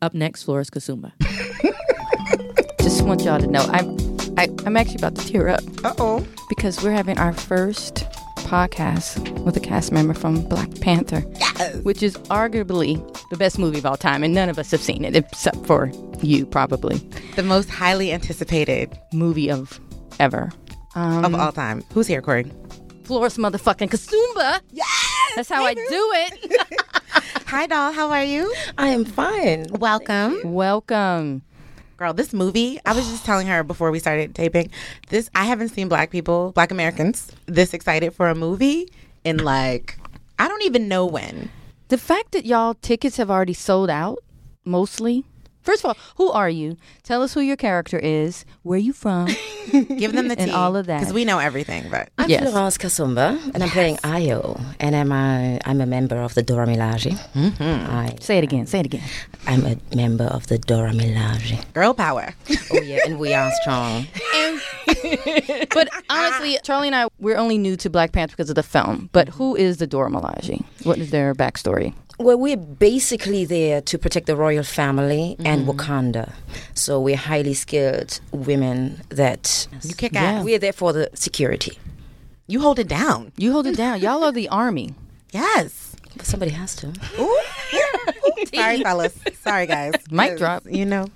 [0.00, 1.12] Up next, Florence Kasumba.
[2.80, 4.09] just want y'all to know I'm
[4.40, 6.26] I, I'm actually about to tear up Uh oh.
[6.48, 8.06] because we're having our first
[8.48, 11.20] podcast with a cast member from Black Panther,
[11.82, 12.96] which is arguably
[13.28, 15.92] the best movie of all time, and none of us have seen it except for
[16.22, 16.96] you, probably
[17.36, 19.78] The most highly anticipated movie of
[20.18, 20.50] ever.
[20.94, 21.84] Um, of all time.
[21.92, 22.50] Who's here, Cori?
[23.04, 24.60] Florence motherfucking Kasumba.
[24.70, 26.80] Yes, that's how I do it.
[27.46, 27.92] Hi, doll.
[27.92, 28.54] How are you?
[28.78, 29.66] I am fine.
[29.72, 30.40] Welcome.
[30.44, 31.42] Welcome.
[32.00, 34.70] Girl, this movie, I was just telling her before we started taping,
[35.10, 38.88] this I haven't seen black people, black Americans, this excited for a movie
[39.22, 39.98] in like
[40.38, 41.50] I don't even know when.
[41.88, 44.20] The fact that y'all tickets have already sold out,
[44.64, 45.26] mostly.
[45.62, 46.76] First of all, who are you?
[47.02, 48.44] Tell us who your character is.
[48.62, 49.26] Where you from?
[49.70, 50.42] Give them the tea.
[50.44, 51.00] And all of that.
[51.00, 52.50] Because we know everything, but I'm Yes.
[52.50, 56.66] Florence Kasumba, and I'm playing Ayo, and I'm a, I'm a member of the Dora
[56.66, 57.12] Milaje.
[57.34, 57.90] Mm-hmm.
[57.90, 58.66] I, Say it again.
[58.66, 59.02] Say it again.
[59.46, 61.62] I'm a member of the Dora Milaje.
[61.74, 62.34] girl power.
[62.72, 64.06] Oh yeah, and we are strong.
[65.72, 69.08] But honestly, Charli and I, we're only new to Black Panther because of the film.
[69.12, 70.64] But who is the Dora Milaje?
[70.84, 71.94] What is their backstory?
[72.20, 75.70] Well, we're basically there to protect the royal family and mm-hmm.
[75.70, 76.34] Wakanda.
[76.74, 80.44] So we're highly skilled women that You kick ass.
[80.44, 81.78] we're there for the security.
[82.46, 83.32] You hold it down.
[83.38, 84.00] You hold it down.
[84.00, 84.94] Y'all are the army.
[85.32, 85.96] Yes.
[86.14, 86.92] But somebody has to.
[88.54, 89.18] Sorry, fellas.
[89.40, 89.94] Sorry, guys.
[90.10, 90.64] Mic drop.
[90.68, 91.06] You know,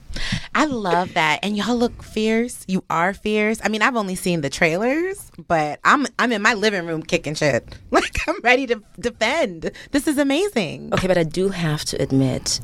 [0.55, 2.65] I love that, and y'all look fierce.
[2.69, 3.61] You are fierce.
[3.65, 7.35] I mean, I've only seen the trailers, but I'm I'm in my living room kicking
[7.35, 7.65] shit.
[7.91, 9.71] Like I'm ready to defend.
[9.93, 10.93] This is amazing.
[10.93, 12.61] Okay, but I do have to admit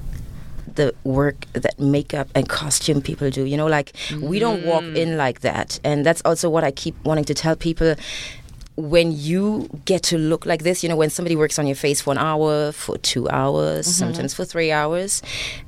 [0.74, 3.44] the work that makeup and costume people do.
[3.44, 4.96] You know, like we don't walk mm.
[4.96, 5.78] in like that.
[5.84, 7.94] And that's also what I keep wanting to tell people.
[8.76, 12.00] When you get to look like this, you know, when somebody works on your face
[12.00, 13.92] for an hour, for two hours, mm-hmm.
[13.92, 15.22] sometimes for three hours,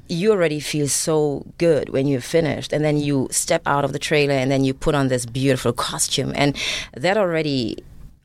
[0.09, 2.73] you already feel so good when you're finished.
[2.73, 5.73] And then you step out of the trailer and then you put on this beautiful
[5.73, 6.33] costume.
[6.35, 6.57] And
[6.95, 7.77] that already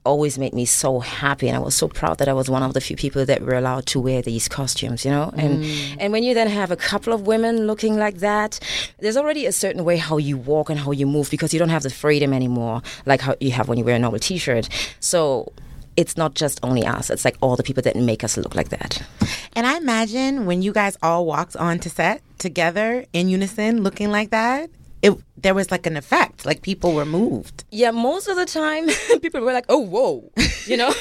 [0.07, 2.73] always made me so happy, and I was so proud that I was one of
[2.73, 5.05] the few people that were allowed to wear these costumes.
[5.05, 5.97] You know, and mm.
[5.99, 8.59] and when you then have a couple of women looking like that,
[8.99, 11.75] there's already a certain way how you walk and how you move because you don't
[11.77, 14.69] have the freedom anymore like how you have when you wear a normal T-shirt.
[14.99, 15.51] So.
[15.97, 17.09] It's not just only us.
[17.09, 19.01] It's like all the people that make us look like that.
[19.53, 24.29] And I imagine when you guys all walked onto set together in unison, looking like
[24.29, 24.69] that,
[25.01, 27.63] it there was like an effect, like people were moved.
[27.71, 28.87] Yeah, most of the time
[29.21, 30.31] people were like, "Oh, whoa,"
[30.65, 30.93] you know.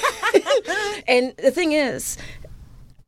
[1.08, 2.18] and the thing is,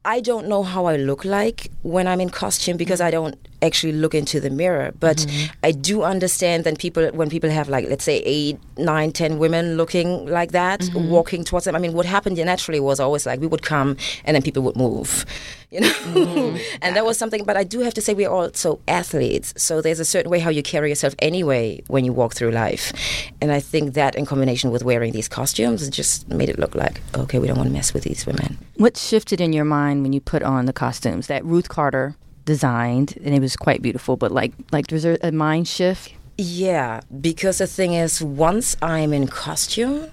[0.04, 3.92] I don't know how I look like when I'm in costume because I don't actually
[3.92, 4.92] look into the mirror.
[4.98, 5.52] But mm-hmm.
[5.62, 9.76] I do understand that people, when people have like, let's say, eight, nine, ten women
[9.76, 11.08] looking like that, mm-hmm.
[11.10, 11.74] walking towards them.
[11.74, 14.76] I mean, what happened naturally was always like we would come and then people would
[14.76, 15.24] move,
[15.70, 15.88] you know.
[15.88, 16.56] Mm-hmm.
[16.82, 17.44] and that was something.
[17.44, 20.50] But I do have to say we're also athletes, so there's a certain way how
[20.50, 22.92] you carry yourself anyway when you walk through life.
[23.40, 27.00] And I think that in combination with wearing these costumes, just made it look like
[27.14, 28.58] okay, we don't want to mess with these women.
[28.76, 32.14] What shifted in your mind when you put on the costumes that Ruth Carter
[32.48, 34.16] designed, and it was quite beautiful.
[34.16, 36.14] But like, like, was there a mind shift?
[36.38, 40.10] Yeah, because the thing is, once I'm in costume,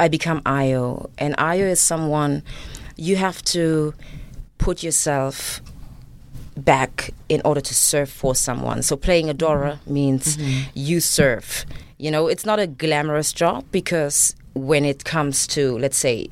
[0.00, 2.42] I become Ayo, and Ayo is someone
[2.96, 3.94] you have to
[4.58, 5.62] put yourself
[6.56, 8.82] back in order to serve for someone.
[8.82, 10.70] So playing a Dora means mm-hmm.
[10.74, 11.64] you serve.
[11.98, 16.28] You know, it's not a glamorous job because when it comes to, let's say,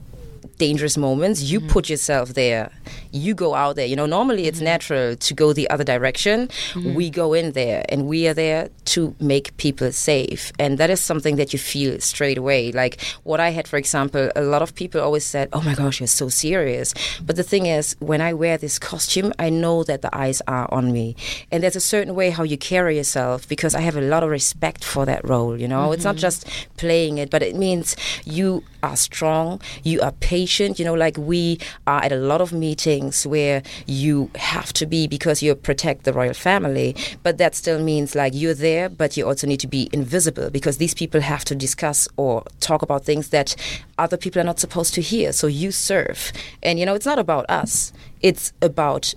[0.59, 1.69] dangerous moments, you mm-hmm.
[1.75, 2.71] put yourself there.
[3.13, 3.87] You go out there.
[3.87, 4.65] You know, normally it's mm-hmm.
[4.65, 6.49] natural to go the other direction.
[6.49, 6.95] Mm-hmm.
[6.95, 10.53] We go in there and we are there to make people safe.
[10.59, 12.73] And that is something that you feel straight away.
[12.73, 16.01] Like what I had, for example, a lot of people always said, Oh my gosh,
[16.01, 16.95] you're so serious.
[17.25, 20.73] But the thing is, when I wear this costume, I know that the eyes are
[20.73, 21.17] on me.
[21.51, 24.31] And there's a certain way how you carry yourself because I have a lot of
[24.31, 25.59] respect for that role.
[25.59, 26.21] You know, it's not mm-hmm.
[26.21, 30.79] just playing it, but it means you are strong, you are patient.
[30.79, 35.07] You know, like we are at a lot of meetings where you have to be
[35.07, 39.27] because you protect the royal family, but that still means like you're there, but you
[39.27, 43.31] also need to be invisible because these people have to discuss or talk about things
[43.31, 43.57] that
[43.99, 45.33] other people are not supposed to hear.
[45.33, 46.33] So you serve.
[46.63, 49.15] And, you know, it's not about us, it's about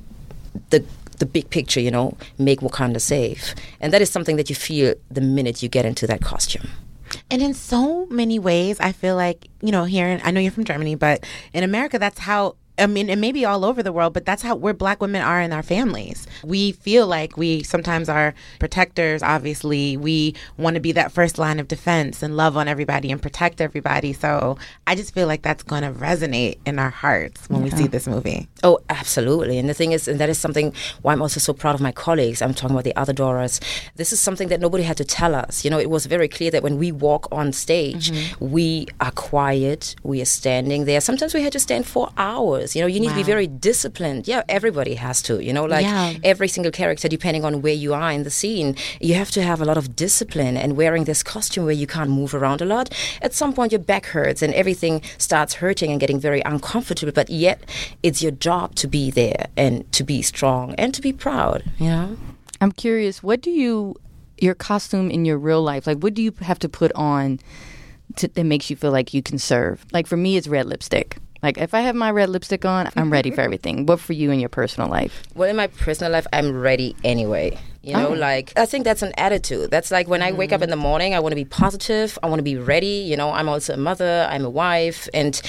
[0.69, 0.83] the
[1.19, 3.53] the big picture, you know, make Wakanda safe.
[3.79, 6.67] And that is something that you feel the minute you get into that costume.
[7.29, 10.51] And in so many ways, I feel like, you know, here, in, I know you're
[10.51, 11.23] from Germany, but
[11.53, 12.55] in America, that's how.
[12.77, 15.39] I mean, and maybe all over the world, but that's how where black women are
[15.39, 16.27] in our families.
[16.43, 19.95] We feel like we sometimes are protectors, obviously.
[19.95, 23.61] We want to be that first line of defense and love on everybody and protect
[23.61, 24.11] everybody.
[24.13, 24.57] So
[24.87, 28.07] I just feel like that's going to resonate in our hearts when we see this
[28.07, 28.47] movie.
[28.63, 29.59] Oh, absolutely.
[29.59, 31.91] And the thing is, and that is something why I'm also so proud of my
[31.91, 32.41] colleagues.
[32.41, 33.61] I'm talking about the other Doras.
[33.97, 35.63] This is something that nobody had to tell us.
[35.63, 38.51] You know, it was very clear that when we walk on stage, mm-hmm.
[38.51, 41.01] we are quiet, we are standing there.
[41.01, 42.62] Sometimes we had to stand for hours.
[42.75, 44.27] You know, you need to be very disciplined.
[44.27, 45.33] Yeah, everybody has to.
[45.43, 46.13] You know, like Yeah.
[46.23, 49.59] every single character, depending on where you are in the scene, you have to have
[49.61, 50.55] a lot of discipline.
[50.63, 52.87] And wearing this costume where you can't move around a lot,
[53.21, 57.11] at some point your back hurts and everything starts hurting and getting very uncomfortable.
[57.13, 57.59] But yet,
[58.01, 61.63] it's your job to be there and to be strong and to be proud.
[61.79, 62.17] You know.
[62.61, 63.95] I'm curious, what do you,
[64.37, 67.39] your costume in your real life, like what do you have to put on
[68.15, 69.85] to, that makes you feel like you can serve?
[69.91, 71.17] Like for me, it's red lipstick.
[71.43, 73.35] Like if I have my red lipstick on, I'm ready mm-hmm.
[73.35, 73.85] for everything.
[73.85, 75.21] What for you in your personal life?
[75.35, 77.59] Well, in my personal life, I'm ready anyway.
[77.83, 78.13] You know, oh.
[78.13, 79.69] like I think that's an attitude.
[79.69, 80.87] That's like when I wake up in the mm.
[80.87, 82.17] morning, I want to be positive.
[82.23, 83.03] I want to be ready.
[83.05, 84.25] You know, I'm also a mother.
[84.29, 85.41] I'm a wife, and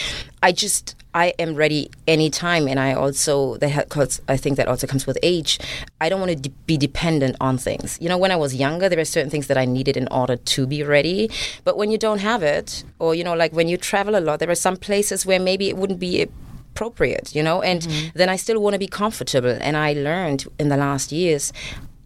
[0.43, 2.67] I just I am ready anytime.
[2.67, 5.61] And I also that ha- cause I think that also comes with age.
[6.01, 7.99] I don't want to de- be dependent on things.
[8.01, 10.35] You know, when I was younger, there were certain things that I needed in order
[10.35, 11.31] to be ready.
[11.63, 14.41] But when you don't have it, or you know, like when you travel a lot,
[14.41, 16.27] there are some places where maybe it wouldn't be
[16.75, 18.19] appropriate, you know, and mm-hmm.
[18.19, 19.57] then I still want to be comfortable.
[19.61, 21.53] And I learned in the last years.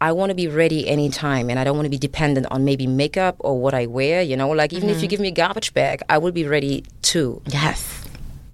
[0.01, 2.87] I want to be ready anytime and I don't want to be dependent on maybe
[2.87, 5.09] makeup or what I wear, you know, like even if you mm-hmm.
[5.09, 7.43] give me a garbage bag, I will be ready too.
[7.47, 8.05] Yes.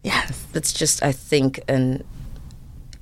[0.02, 0.46] Yes.
[0.52, 2.02] That's just I think an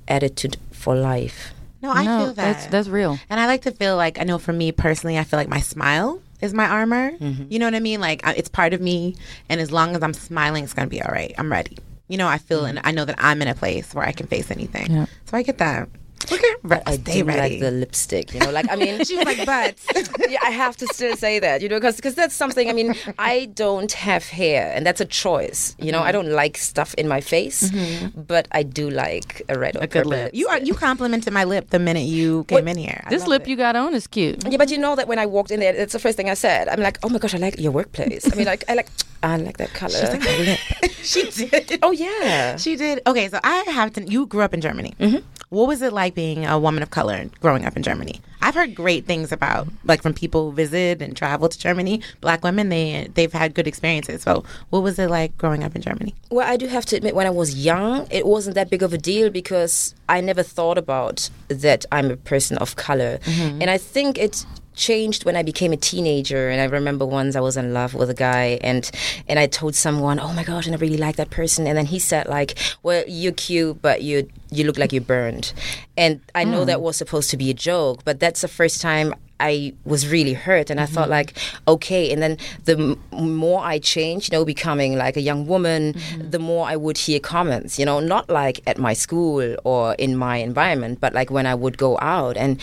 [0.07, 1.53] attitude for life.
[1.81, 2.35] No, I no, feel that.
[2.35, 3.19] that's that's real.
[3.29, 5.59] And I like to feel like I know for me personally, I feel like my
[5.59, 7.11] smile is my armor.
[7.11, 7.45] Mm-hmm.
[7.49, 7.99] You know what I mean?
[7.99, 9.15] Like it's part of me,
[9.49, 11.33] and as long as I'm smiling, it's gonna be all right.
[11.37, 11.77] I'm ready.
[12.07, 12.77] You know, I feel mm-hmm.
[12.77, 14.91] and I know that I'm in a place where I can face anything.
[14.91, 15.05] Yeah.
[15.25, 15.89] So I get that.
[16.31, 17.39] Look at re- I stay do ready.
[17.39, 19.75] like the lipstick, you know, like I mean she was like, but
[20.29, 22.69] yeah, I have to still say that, you know, because because that's something.
[22.69, 25.75] I mean, I don't have hair, and that's a choice.
[25.79, 26.23] You know, I mm-hmm.
[26.23, 28.21] don't like stuff in my face, mm-hmm.
[28.21, 30.31] but I do like a red or a good purple lip.
[30.33, 33.03] You are you complimented my lip the minute you came in here.
[33.05, 33.49] I This lip it.
[33.49, 34.43] you got on is cute.
[34.47, 36.33] Yeah, but you know that when I walked in there, that's the first thing I
[36.35, 36.67] said.
[36.69, 38.31] I'm like, oh my gosh, I like your workplace.
[38.31, 38.89] I mean, like, I like,
[39.23, 39.91] I like that color.
[39.91, 41.79] She's like, "Lit." she did.
[41.81, 42.57] oh yeah.
[42.57, 43.01] She did.
[43.07, 44.03] Okay, so I have to.
[44.03, 44.93] You grew up in Germany.
[44.99, 45.25] Mm-hmm.
[45.49, 48.21] What was it like being a woman of color growing up in Germany?
[48.41, 52.01] I've heard great things about, like from people who visit and travel to Germany.
[52.19, 54.23] Black women, they they've had good experiences.
[54.23, 56.13] So, what was it like growing up in Germany?
[56.29, 58.91] Well, I do have to admit, when I was young, it wasn't that big of
[58.93, 63.19] a deal because I never thought about that I'm a person of color.
[63.27, 64.45] And I think it
[64.75, 66.49] changed when I became a teenager.
[66.49, 68.89] And I remember once I was in love with a guy, and
[69.27, 71.85] and I told someone, "Oh my gosh, and I really like that person." And then
[71.85, 75.53] he said, "Like, well, you're cute, but you you look like you're burned."
[75.97, 76.65] And I know mm.
[76.67, 79.13] that was supposed to be a joke, but that's the first time
[79.43, 81.19] I was really hurt, and I thought mm-hmm.
[81.19, 81.37] like,
[81.67, 82.11] okay.
[82.11, 86.29] And then the m- more I changed, you know, becoming like a young woman, mm-hmm.
[86.29, 90.15] the more I would hear comments, you know, not like at my school or in
[90.15, 92.59] my environment, but like when I would go out and.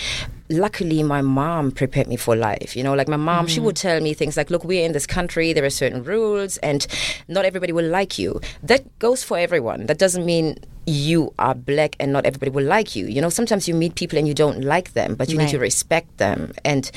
[0.51, 2.77] Luckily, my mom prepared me for life.
[2.77, 3.65] You know, like my mom, she mm.
[3.65, 5.53] would tell me things like, "Look, we're in this country.
[5.53, 6.87] There are certain rules, and
[7.29, 9.87] not everybody will like you." That goes for everyone.
[9.87, 10.57] That doesn't mean
[10.87, 13.07] you are black and not everybody will like you.
[13.07, 15.59] You know, sometimes you meet people and you don't like them, but you need to
[15.59, 16.53] respect them.
[16.65, 16.91] And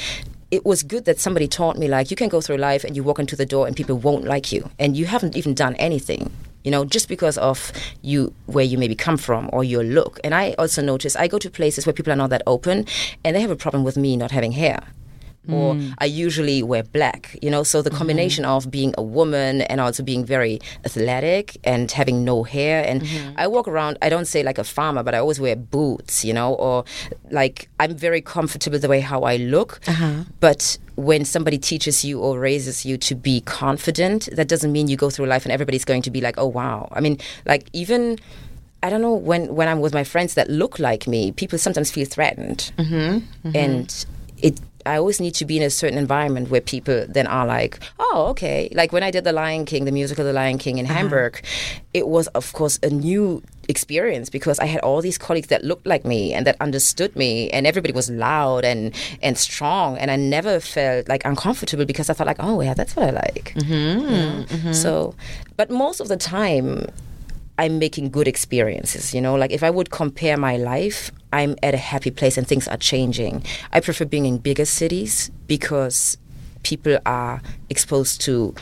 [0.52, 3.04] it was good that somebody taught me like you can go through life and you
[3.04, 6.32] walk into the door and people won't like you and you haven't even done anything.
[6.64, 7.72] You know, just because of
[8.02, 10.20] you where you maybe come from or your look.
[10.24, 12.86] And I also notice I go to places where people are not that open
[13.24, 14.84] and they have a problem with me not having hair
[15.50, 15.94] or mm.
[15.98, 17.64] I usually wear black, you know.
[17.64, 17.98] So the mm-hmm.
[17.98, 23.02] combination of being a woman and also being very athletic and having no hair, and
[23.02, 23.34] mm-hmm.
[23.38, 23.98] I walk around.
[24.02, 26.86] I don't say like a farmer, but I always wear boots, you know, or
[27.30, 29.82] like I'm very comfortable the way how I look.
[29.88, 30.24] Uh-huh.
[30.40, 34.96] But when somebody teaches you or raises you to be confident, that doesn't mean you
[34.96, 36.88] go through life and everybody's going to be like, oh wow.
[36.92, 38.20] I mean, like even.
[38.82, 41.90] I don't know when when I'm with my friends that look like me, people sometimes
[41.90, 43.56] feel threatened, mm-hmm.
[43.56, 44.06] and
[44.38, 44.60] it.
[44.86, 48.28] I always need to be in a certain environment where people then are like, oh,
[48.32, 48.70] okay.
[48.74, 51.44] Like when I did The Lion King, the musical The Lion King in Hamburg,
[51.94, 55.88] it was, of course, a new experience because I had all these colleagues that looked
[55.88, 60.16] like me and that understood me, and everybody was loud and and strong, and I
[60.18, 63.54] never felt like uncomfortable because I felt like, oh yeah, that's what I like.
[63.56, 65.16] Mm-hmm, So,
[65.56, 66.88] but most of the time,
[67.58, 69.36] I'm making good experiences, you know?
[69.36, 72.78] Like if I would compare my life, I'm at a happy place and things are
[72.78, 73.44] changing.
[73.72, 76.18] I prefer being in bigger cities because
[76.64, 78.56] people are exposed to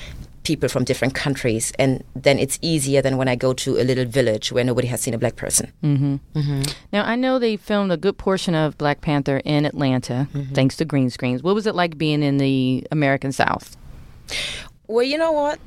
[0.43, 4.05] people from different countries and then it's easier than when I go to a little
[4.05, 5.71] village where nobody has seen a black person.
[5.83, 6.15] Mm-hmm.
[6.35, 6.61] Mm-hmm.
[6.91, 10.53] Now I know they filmed a good portion of Black Panther in Atlanta, mm-hmm.
[10.53, 11.43] thanks to green screens.
[11.43, 13.77] What was it like being in the American South?
[14.87, 15.59] Well, you know what?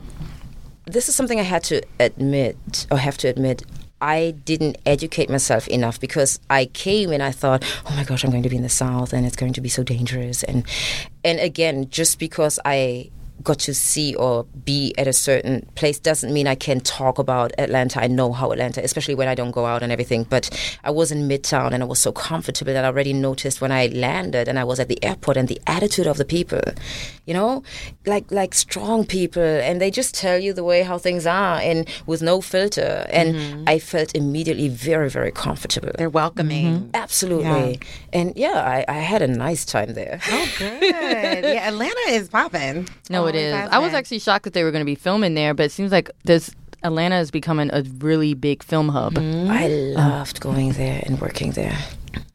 [0.86, 3.65] This is something I had to admit, or have to admit.
[4.01, 8.31] I didn't educate myself enough because I came and I thought, oh my gosh, I'm
[8.31, 10.43] going to be in the South and it's going to be so dangerous.
[10.43, 10.66] And
[11.24, 13.11] and again, just because I
[13.45, 17.53] got to see or be at a certain place doesn't mean I can talk about
[17.59, 18.03] Atlanta.
[18.03, 20.25] I know how Atlanta, especially when I don't go out and everything.
[20.25, 20.51] But
[20.83, 23.87] I was in Midtown and I was so comfortable that I already noticed when I
[23.89, 26.62] landed and I was at the airport and the attitude of the people,
[27.27, 27.62] you know,
[28.07, 31.89] like like strong people, and they just tell you the way how things are and
[32.07, 33.07] with no filter.
[33.11, 33.65] And mm-hmm.
[33.66, 35.93] I felt immediately very very comfortable.
[35.97, 36.79] They're welcoming.
[36.79, 36.91] Mm-hmm.
[36.95, 37.81] Absolutely,
[38.12, 40.21] and yeah, I, I had a nice time there.
[40.31, 40.83] Oh, good.
[40.83, 42.89] yeah, Atlanta is popping.
[43.11, 43.55] No, it Always is.
[43.55, 45.73] has I was actually shocked that they were going to be filming there, but it
[45.73, 46.51] seems like this
[46.82, 49.15] Atlanta is becoming a really big film hub.
[49.15, 49.48] Mm.
[49.48, 49.65] I
[50.01, 51.77] um, loved going there and working there.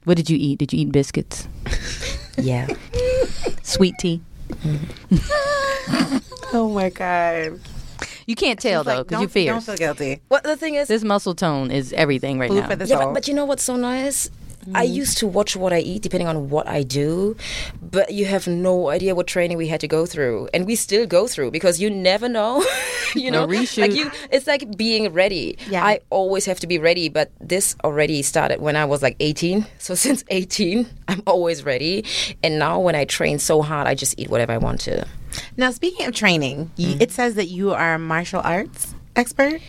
[0.05, 0.59] What did you eat?
[0.59, 1.47] Did you eat biscuits?
[2.37, 2.67] Yeah.
[3.63, 4.21] Sweet tea?
[4.63, 6.23] Mm.
[6.53, 7.59] Oh my god.
[8.25, 9.65] You can't tell like, though because don't- you fierce.
[9.65, 10.21] Don't feel guilty.
[10.29, 12.69] Well, the thing is, This muscle tone is everything right Food now.
[12.69, 14.31] for the yeah, but, but you know what's so nice?
[14.75, 14.93] I mm.
[14.93, 17.35] used to watch what I eat depending on what I do,
[17.81, 21.05] but you have no idea what training we had to go through, and we still
[21.05, 22.63] go through because you never know.
[23.15, 25.57] you know, like you, it's like being ready.
[25.69, 25.83] Yeah.
[25.83, 29.65] I always have to be ready, but this already started when I was like 18.
[29.79, 32.05] So since 18, I'm always ready,
[32.43, 35.05] and now when I train so hard, I just eat whatever I want to.
[35.57, 37.01] now, speaking of training, you, mm.
[37.01, 39.61] it says that you are a martial arts expert.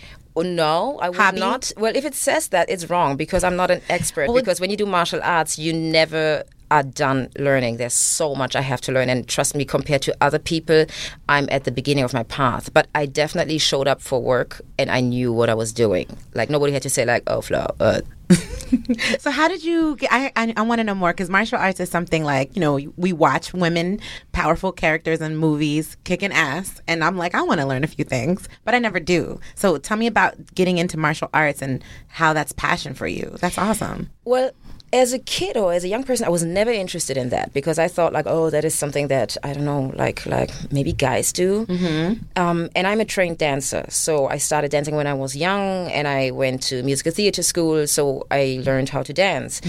[0.43, 1.41] No, I would Hobby?
[1.41, 1.73] not.
[1.77, 4.29] Well, if it says that, it's wrong because I'm not an expert.
[4.35, 7.77] because when you do martial arts, you never are done learning.
[7.77, 10.87] There's so much I have to learn, and trust me, compared to other people,
[11.29, 12.73] I'm at the beginning of my path.
[12.73, 16.07] But I definitely showed up for work, and I knew what I was doing.
[16.35, 18.01] Like nobody had to say like, "Oh, Flo, uh,
[19.19, 19.97] So how did you?
[19.97, 22.61] Get, I I, I want to know more because martial arts is something like you
[22.61, 24.01] know we watch women,
[24.33, 28.05] powerful characters in movies kicking ass, and I'm like I want to learn a few
[28.05, 29.41] things, but I never do.
[29.55, 33.37] So tell me about getting into martial arts and how that's passion for you.
[33.41, 34.11] That's awesome.
[34.25, 34.53] Well,
[34.93, 37.79] as a kid or as a young person, I was never interested in that because
[37.79, 41.33] I thought like, oh, that is something that I don't know, like like maybe guys
[41.33, 41.67] do.
[41.67, 42.25] Mm-hmm.
[42.37, 46.09] Um, and I'm a trained dancer, so I started dancing when I was young, and
[46.09, 49.61] I went to musical theater school, so I learned how to dance,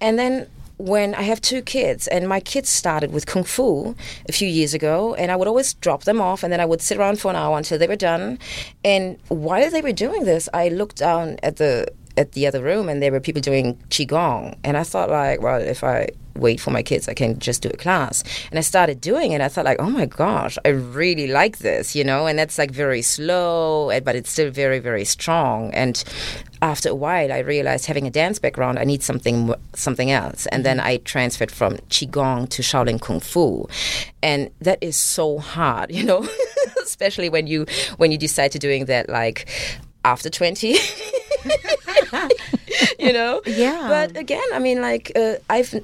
[0.00, 0.46] and then.
[0.80, 3.94] When I have two kids, and my kids started with kung fu
[4.30, 6.80] a few years ago, and I would always drop them off, and then I would
[6.80, 8.38] sit around for an hour until they were done.
[8.82, 11.86] And while they were doing this, I looked down at the
[12.16, 14.56] at the other room and there were people doing qigong.
[14.64, 17.68] And i thought like well if i wait for my kids i can just do
[17.68, 18.22] a class.
[18.50, 19.40] And i started doing it.
[19.40, 22.26] I thought like oh my gosh i really like this you know?
[22.26, 25.72] And that's like very slow but it's still very very strong.
[25.74, 26.02] And
[26.62, 30.46] after a while i realized having a dance background i need something something else.
[30.46, 33.68] And then i transferred from qigong to shaolin kung fu.
[34.22, 36.26] And that is so hard you know?
[36.82, 37.66] Especially when you
[37.96, 39.48] when you decide to doing that like
[40.04, 40.76] after 20
[42.98, 43.86] you know Yeah.
[43.88, 45.74] but again i mean like uh, i've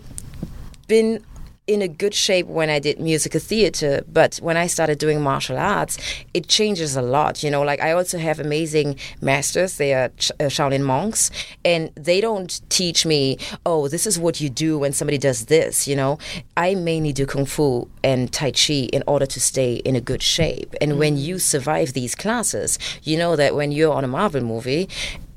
[0.88, 1.22] been
[1.66, 5.58] in a good shape when I did musical theater, but when I started doing martial
[5.58, 5.98] arts,
[6.32, 7.42] it changes a lot.
[7.42, 9.76] You know, like I also have amazing masters.
[9.76, 11.28] They are Ch- uh, Shaolin monks,
[11.64, 15.88] and they don't teach me, oh, this is what you do when somebody does this.
[15.88, 16.18] You know,
[16.56, 20.22] I mainly do kung fu and tai chi in order to stay in a good
[20.22, 20.72] shape.
[20.80, 24.88] And when you survive these classes, you know that when you're on a Marvel movie,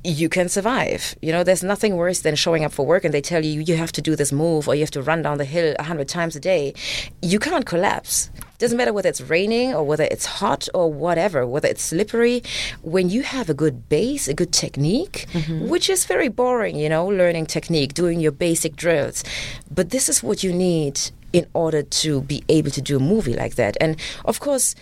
[0.03, 1.15] you can survive.
[1.21, 3.76] You know, there's nothing worse than showing up for work and they tell you you
[3.76, 6.07] have to do this move or you have to run down the hill a hundred
[6.07, 6.73] times a day.
[7.21, 8.30] You can't collapse.
[8.59, 12.43] Doesn't matter whether it's raining or whether it's hot or whatever, whether it's slippery.
[12.81, 15.69] When you have a good base, a good technique, mm-hmm.
[15.69, 19.23] which is very boring, you know, learning technique, doing your basic drills.
[19.71, 20.99] But this is what you need
[21.31, 23.77] in order to be able to do a movie like that.
[23.80, 24.76] And of course,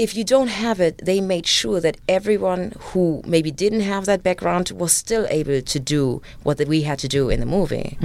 [0.00, 4.22] if you don't have it, they made sure that everyone who maybe didn't have that
[4.22, 7.98] background was still able to do what we had to do in the movie.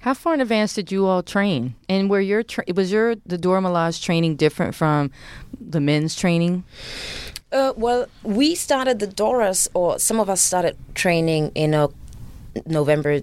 [0.00, 1.74] How far in advance did you all train?
[1.86, 5.10] And were your tra- was your the Dora Milaje training different from
[5.60, 6.64] the men's training?
[7.52, 11.88] Uh, well, we started the Doras, or some of us started training in uh,
[12.66, 13.20] November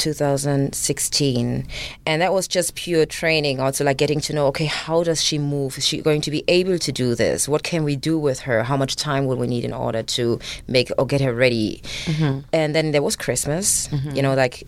[0.00, 1.66] 2016
[2.06, 5.38] and that was just pure training also like getting to know okay how does she
[5.38, 5.78] move?
[5.78, 7.48] Is she going to be able to do this?
[7.48, 8.62] What can we do with her?
[8.62, 11.82] How much time will we need in order to make or get her ready?
[12.06, 12.40] Mm-hmm.
[12.52, 13.88] And then there was christmas.
[13.88, 14.16] Mm-hmm.
[14.16, 14.66] You know like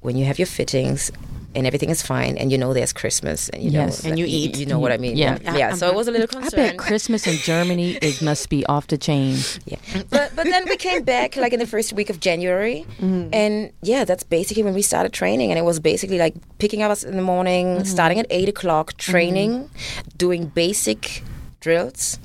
[0.00, 1.10] when you have your fittings
[1.54, 4.02] and everything is fine and you know there's christmas and you Yes.
[4.04, 4.56] know And you eat.
[4.58, 5.38] you know what i mean Yeah.
[5.42, 5.74] yeah, yeah.
[5.74, 8.98] so it was a little I bet Christmas in Germany is must be off the
[8.98, 9.36] chain.
[9.66, 9.78] yeah.
[10.10, 13.28] But but then we came back like in the first week of January, mm-hmm.
[13.32, 16.90] and yeah, that's basically when we started training, and it was basically like picking up
[16.90, 17.84] us in the morning, mm-hmm.
[17.96, 20.08] starting at eight o'clock, training, mm-hmm.
[20.16, 21.22] doing basic
[21.60, 22.18] drills.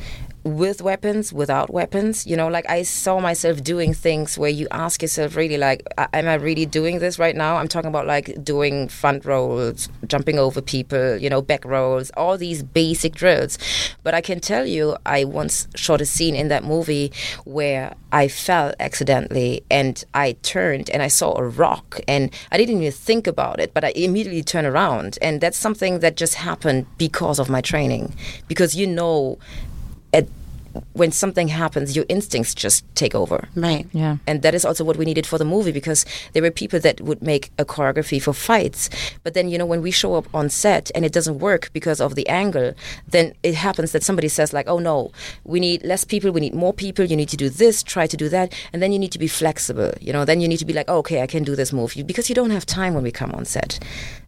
[0.43, 5.01] With weapons, without weapons, you know, like I saw myself doing things where you ask
[5.01, 7.57] yourself, really, like, am I really doing this right now?
[7.57, 12.37] I'm talking about like doing front rolls, jumping over people, you know, back rolls, all
[12.37, 13.57] these basic drills.
[14.03, 17.11] But I can tell you, I once shot a scene in that movie
[17.43, 22.77] where I fell accidentally and I turned and I saw a rock and I didn't
[22.77, 25.19] even think about it, but I immediately turned around.
[25.21, 28.15] And that's something that just happened because of my training.
[28.47, 29.37] Because you know,
[30.13, 30.27] at,
[30.93, 33.47] when something happens, your instincts just take over.
[33.55, 33.87] Right.
[33.91, 34.17] Yeah.
[34.27, 37.01] And that is also what we needed for the movie because there were people that
[37.01, 38.89] would make a choreography for fights.
[39.23, 41.99] But then, you know, when we show up on set and it doesn't work because
[41.99, 42.73] of the angle,
[43.07, 45.11] then it happens that somebody says, like, oh no,
[45.43, 48.17] we need less people, we need more people, you need to do this, try to
[48.17, 48.53] do that.
[48.71, 49.93] And then you need to be flexible.
[49.99, 51.95] You know, then you need to be like, oh, okay, I can do this move.
[52.05, 53.79] Because you don't have time when we come on set.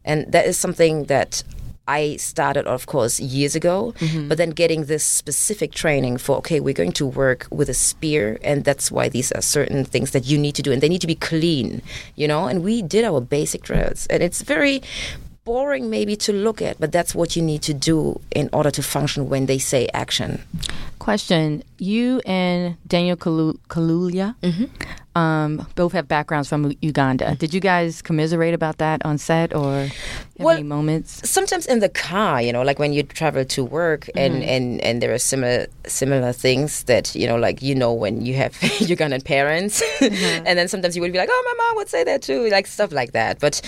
[0.04, 1.44] And that is something that
[1.92, 4.30] I started, of course, years ago, mm-hmm.
[4.30, 8.40] but then getting this specific training for, okay, we're going to work with a spear,
[8.44, 11.02] and that's why these are certain things that you need to do, and they need
[11.02, 11.82] to be clean,
[12.16, 12.48] you know?
[12.48, 14.82] And we did our basic drills, and it's very
[15.44, 18.82] boring maybe to look at, but that's what you need to do in order to
[18.82, 20.40] function when they say action.
[21.02, 25.18] Question: You and Daniel Kalu- Kaluuya mm-hmm.
[25.18, 27.26] um, both have backgrounds from Uganda.
[27.26, 27.42] Mm-hmm.
[27.42, 29.90] Did you guys commiserate about that on set, or
[30.38, 31.28] Well, any moments?
[31.28, 34.54] sometimes in the car you know like when you travel to work and mm-hmm.
[34.54, 38.36] and and there are similar similar things that you know like you know when you
[38.36, 38.54] have
[38.92, 39.82] ugandan parents.
[40.48, 42.68] And then sometimes you would be like oh my mom would say that too like
[42.68, 43.40] stuff like that.
[43.40, 43.62] But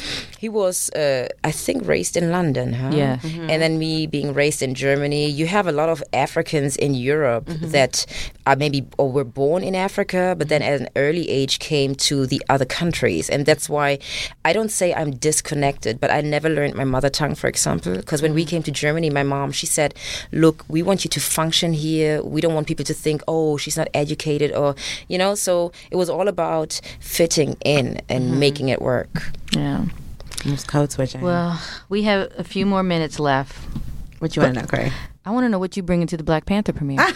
[0.44, 2.92] he was uh, i think raised in london huh?
[3.02, 3.16] Yeah.
[3.52, 7.23] and then me being raised in germany you have a lot of africans in europe
[7.24, 7.70] Europe mm-hmm.
[7.72, 8.06] that
[8.46, 12.26] are maybe or were born in Africa, but then at an early age came to
[12.26, 14.00] the other countries, and that's why
[14.44, 18.22] I don't say I'm disconnected, but I never learned my mother tongue, for example, because
[18.22, 18.50] when we mm.
[18.52, 19.92] came to Germany, my mom she said,
[20.32, 22.14] "Look, we want you to function here.
[22.36, 24.76] We don't want people to think, oh, she's not educated, or
[25.12, 28.40] you know." So it was all about fitting in and mm-hmm.
[28.46, 29.14] making it work.
[29.52, 29.86] Yeah.
[30.46, 31.22] Almost code switching.
[31.22, 33.56] Well, we have a few more minutes left.
[34.20, 34.92] what you want to know, Cori?
[35.26, 37.00] I want to know what you bring into the Black Panther premiere.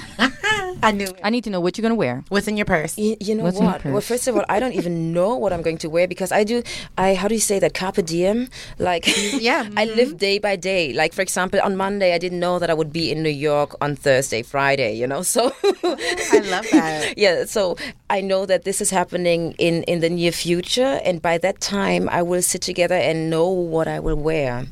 [0.83, 1.19] I knew it.
[1.23, 2.23] I need to know what you're going to wear.
[2.29, 2.97] What's in your purse?
[2.97, 3.85] You, you know What's in your what?
[3.85, 6.43] Well, first of all, I don't even know what I'm going to wear because I
[6.43, 6.61] do.
[6.97, 7.73] I how do you say that?
[7.73, 8.49] Carpe diem.
[8.77, 9.67] Like, Yeah.
[9.75, 9.95] I mm-hmm.
[9.95, 10.93] live day by day.
[10.93, 13.75] Like, for example, on Monday, I didn't know that I would be in New York
[13.81, 14.93] on Thursday, Friday.
[14.95, 15.97] You know, so oh,
[16.31, 17.17] I love that.
[17.17, 17.45] yeah.
[17.45, 17.75] So
[18.09, 22.07] I know that this is happening in in the near future, and by that time,
[22.09, 24.65] I will sit together and know what I will wear.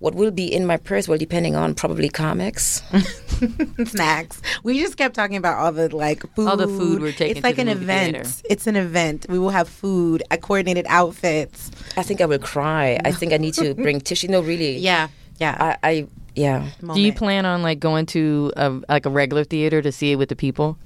[0.00, 1.08] What will be in my purse?
[1.08, 2.81] Well, depending on probably comics.
[3.86, 4.40] Snacks.
[4.62, 6.48] We just kept talking about all the like food.
[6.48, 8.16] All the food we're taking It's like to an movie event.
[8.26, 8.30] theater.
[8.50, 9.26] It's an event.
[9.28, 11.70] We will have food, uh, coordinated outfits.
[11.96, 12.98] I think I will cry.
[13.04, 14.28] I think I need to bring tissue.
[14.28, 14.76] No, really.
[14.78, 15.08] Yeah.
[15.38, 15.76] Yeah.
[15.82, 16.68] I, I yeah.
[16.94, 20.16] Do you plan on like going to a, like a regular theater to see it
[20.16, 20.78] with the people?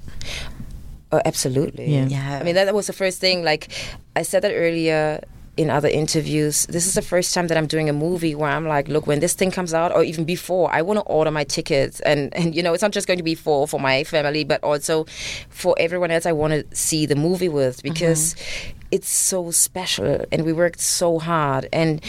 [1.12, 1.86] Oh, absolutely.
[1.93, 2.06] Yeah.
[2.06, 2.39] Yeah.
[2.40, 3.44] I mean, that, that was the first thing.
[3.44, 3.70] Like,
[4.16, 5.23] I said that earlier
[5.56, 6.66] in other interviews.
[6.66, 9.20] This is the first time that I'm doing a movie where I'm like, look, when
[9.20, 12.54] this thing comes out, or even before, I want to order my tickets, and and
[12.54, 15.06] you know, it's not just going to be for for my family, but also
[15.48, 16.26] for everyone else.
[16.26, 18.78] I want to see the movie with because mm-hmm.
[18.90, 22.02] it's so special, and we worked so hard, and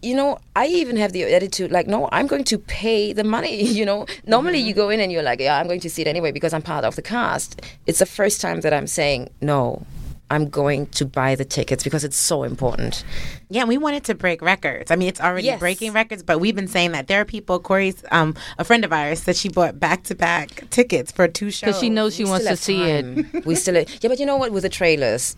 [0.00, 3.48] you know, I even have the attitude like, no, I'm going to pay the money.
[3.78, 4.80] You know, normally you mm-hmm.
[4.80, 6.84] go in and you're like, yeah, I'm going to see it anyway because I'm part
[6.84, 7.60] of the cast.
[7.86, 9.86] It's the first time that I'm saying, no,
[10.30, 13.04] I'm going to buy the tickets because it's so important.
[13.48, 14.90] Yeah, we wanted to break records.
[14.90, 15.58] I mean, it's already Yes.
[15.58, 17.58] breaking records, but we've been saying that there are people.
[17.60, 21.50] Cori's um, a friend of ours said she bought back to back tickets for two
[21.50, 23.46] shows Because she knows she We wants to have see it.
[23.46, 24.52] we still, yeah, but you know what?
[24.52, 25.34] With the trailers,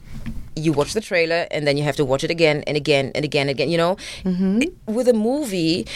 [0.56, 3.24] you watch the trailer and then you have to watch it again and again and
[3.24, 3.70] again and again.
[3.70, 5.86] You know, It- with a movie.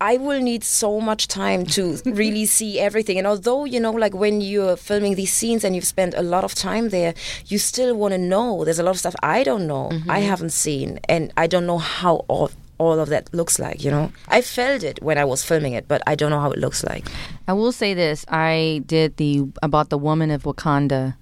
[0.00, 3.18] I will need so much time to really see everything.
[3.18, 6.44] And although, you know, like when you're filming these scenes and you've spent a lot
[6.44, 7.14] of time there,
[7.46, 8.64] you still want to know.
[8.64, 10.10] There's a lot of stuff I don't know, mm-hmm.
[10.10, 13.90] I haven't seen, and I don't know how all, all of that looks like, you
[13.90, 14.12] know?
[14.28, 16.84] I felt it when I was filming it, but I don't know how it looks
[16.84, 17.08] like.
[17.48, 21.14] I will say this: I did the about the Woman of Wakanda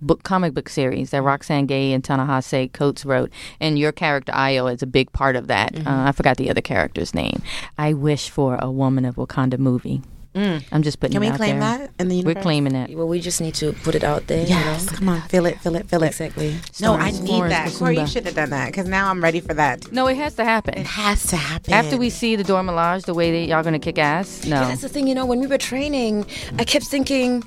[0.00, 4.72] book comic book series that Roxane Gay and Ta-Nehisi Coates wrote, and your character Ayo
[4.72, 5.72] is a big part of that.
[5.74, 5.86] Mm-hmm.
[5.88, 7.42] Uh, I forgot the other character's name.
[7.78, 10.02] I wish for a Woman of Wakanda movie.
[10.32, 11.22] I'm just putting Mm.
[11.22, 11.78] Can it we out claim there.
[11.78, 12.96] that in the We're claiming it.
[12.96, 14.96] Well, we just need to put it out there, Yes, you know?
[14.96, 16.06] come on, fill it, fill it, fill it.
[16.06, 16.54] Exactly.
[16.80, 17.72] No, I need Florence that.
[17.72, 19.90] Cori, you should have done that because now I'm ready for that.
[19.90, 20.74] No, it has to happen.
[20.78, 21.74] It has to happen.
[21.74, 24.44] After we see the Dora Milaje, the way that y'all gonna kick ass.
[24.46, 24.60] No.
[24.60, 26.24] Yeah, that's the thing, you know, when we were training,
[26.60, 27.42] I kept thinking,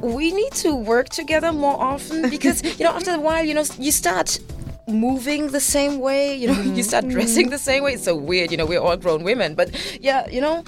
[0.00, 3.64] we need to work together more often because, you know, after a while, you know,
[3.78, 4.38] you start
[4.86, 7.12] moving the same way, you know, you start mm-hmm.
[7.14, 7.94] dressing the same way.
[7.94, 9.70] It's so weird, you know, we're all grown women, but
[10.00, 10.64] yeah, you know,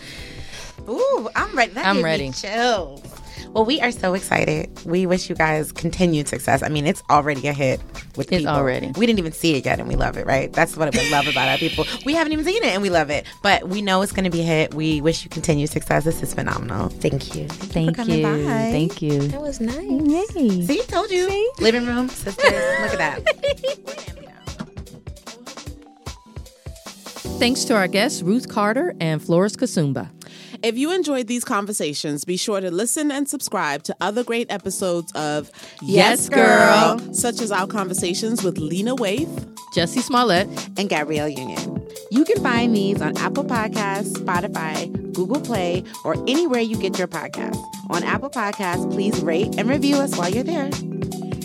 [0.88, 1.72] Ooh, I'm ready.
[1.72, 2.30] That I'm ready.
[2.30, 3.02] Chills.
[3.52, 4.70] Well, we are so excited.
[4.86, 6.62] We wish you guys continued success.
[6.62, 7.80] I mean, it's already a hit
[8.16, 8.46] with It's people.
[8.54, 8.92] already.
[8.96, 10.26] We didn't even see it yet, and we love it.
[10.26, 10.50] Right?
[10.50, 11.84] That's what we love about our people.
[12.06, 13.26] We haven't even seen it, and we love it.
[13.42, 14.72] But we know it's going to be a hit.
[14.72, 16.04] We wish you continued success.
[16.04, 16.88] This is phenomenal.
[16.88, 17.46] thank you.
[17.48, 18.22] Thank coming you.
[18.24, 18.38] by.
[18.38, 19.28] Thank you.
[19.28, 19.76] That was nice.
[20.34, 20.62] Yay.
[20.66, 21.52] See, told you.
[21.58, 22.44] Living room, sisters.
[22.52, 23.98] Look at that.
[27.38, 30.10] Thanks to our guests, Ruth Carter and Florence Kasumba.
[30.62, 35.10] If you enjoyed these conversations, be sure to listen and subscribe to other great episodes
[35.12, 36.98] of Yes, Girl.
[37.12, 39.26] such as our conversations with Lena Waithe,
[39.74, 40.46] Jussie Smollett,
[40.78, 41.84] and Gabrielle Union.
[42.12, 47.08] You can find these on Apple Podcasts, Spotify, Google Play, or anywhere you get your
[47.08, 47.60] podcasts.
[47.90, 50.70] On Apple Podcasts, please rate and review us while you're there.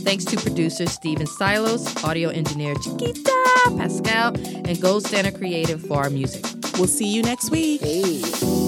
[0.05, 3.33] Thanks to producer Steven Silos, audio engineer Chiquita
[3.77, 6.45] Pascal, and Gold Standard Creative for our music.
[6.77, 7.81] we'll see you next week.
[7.81, 8.66] Hey.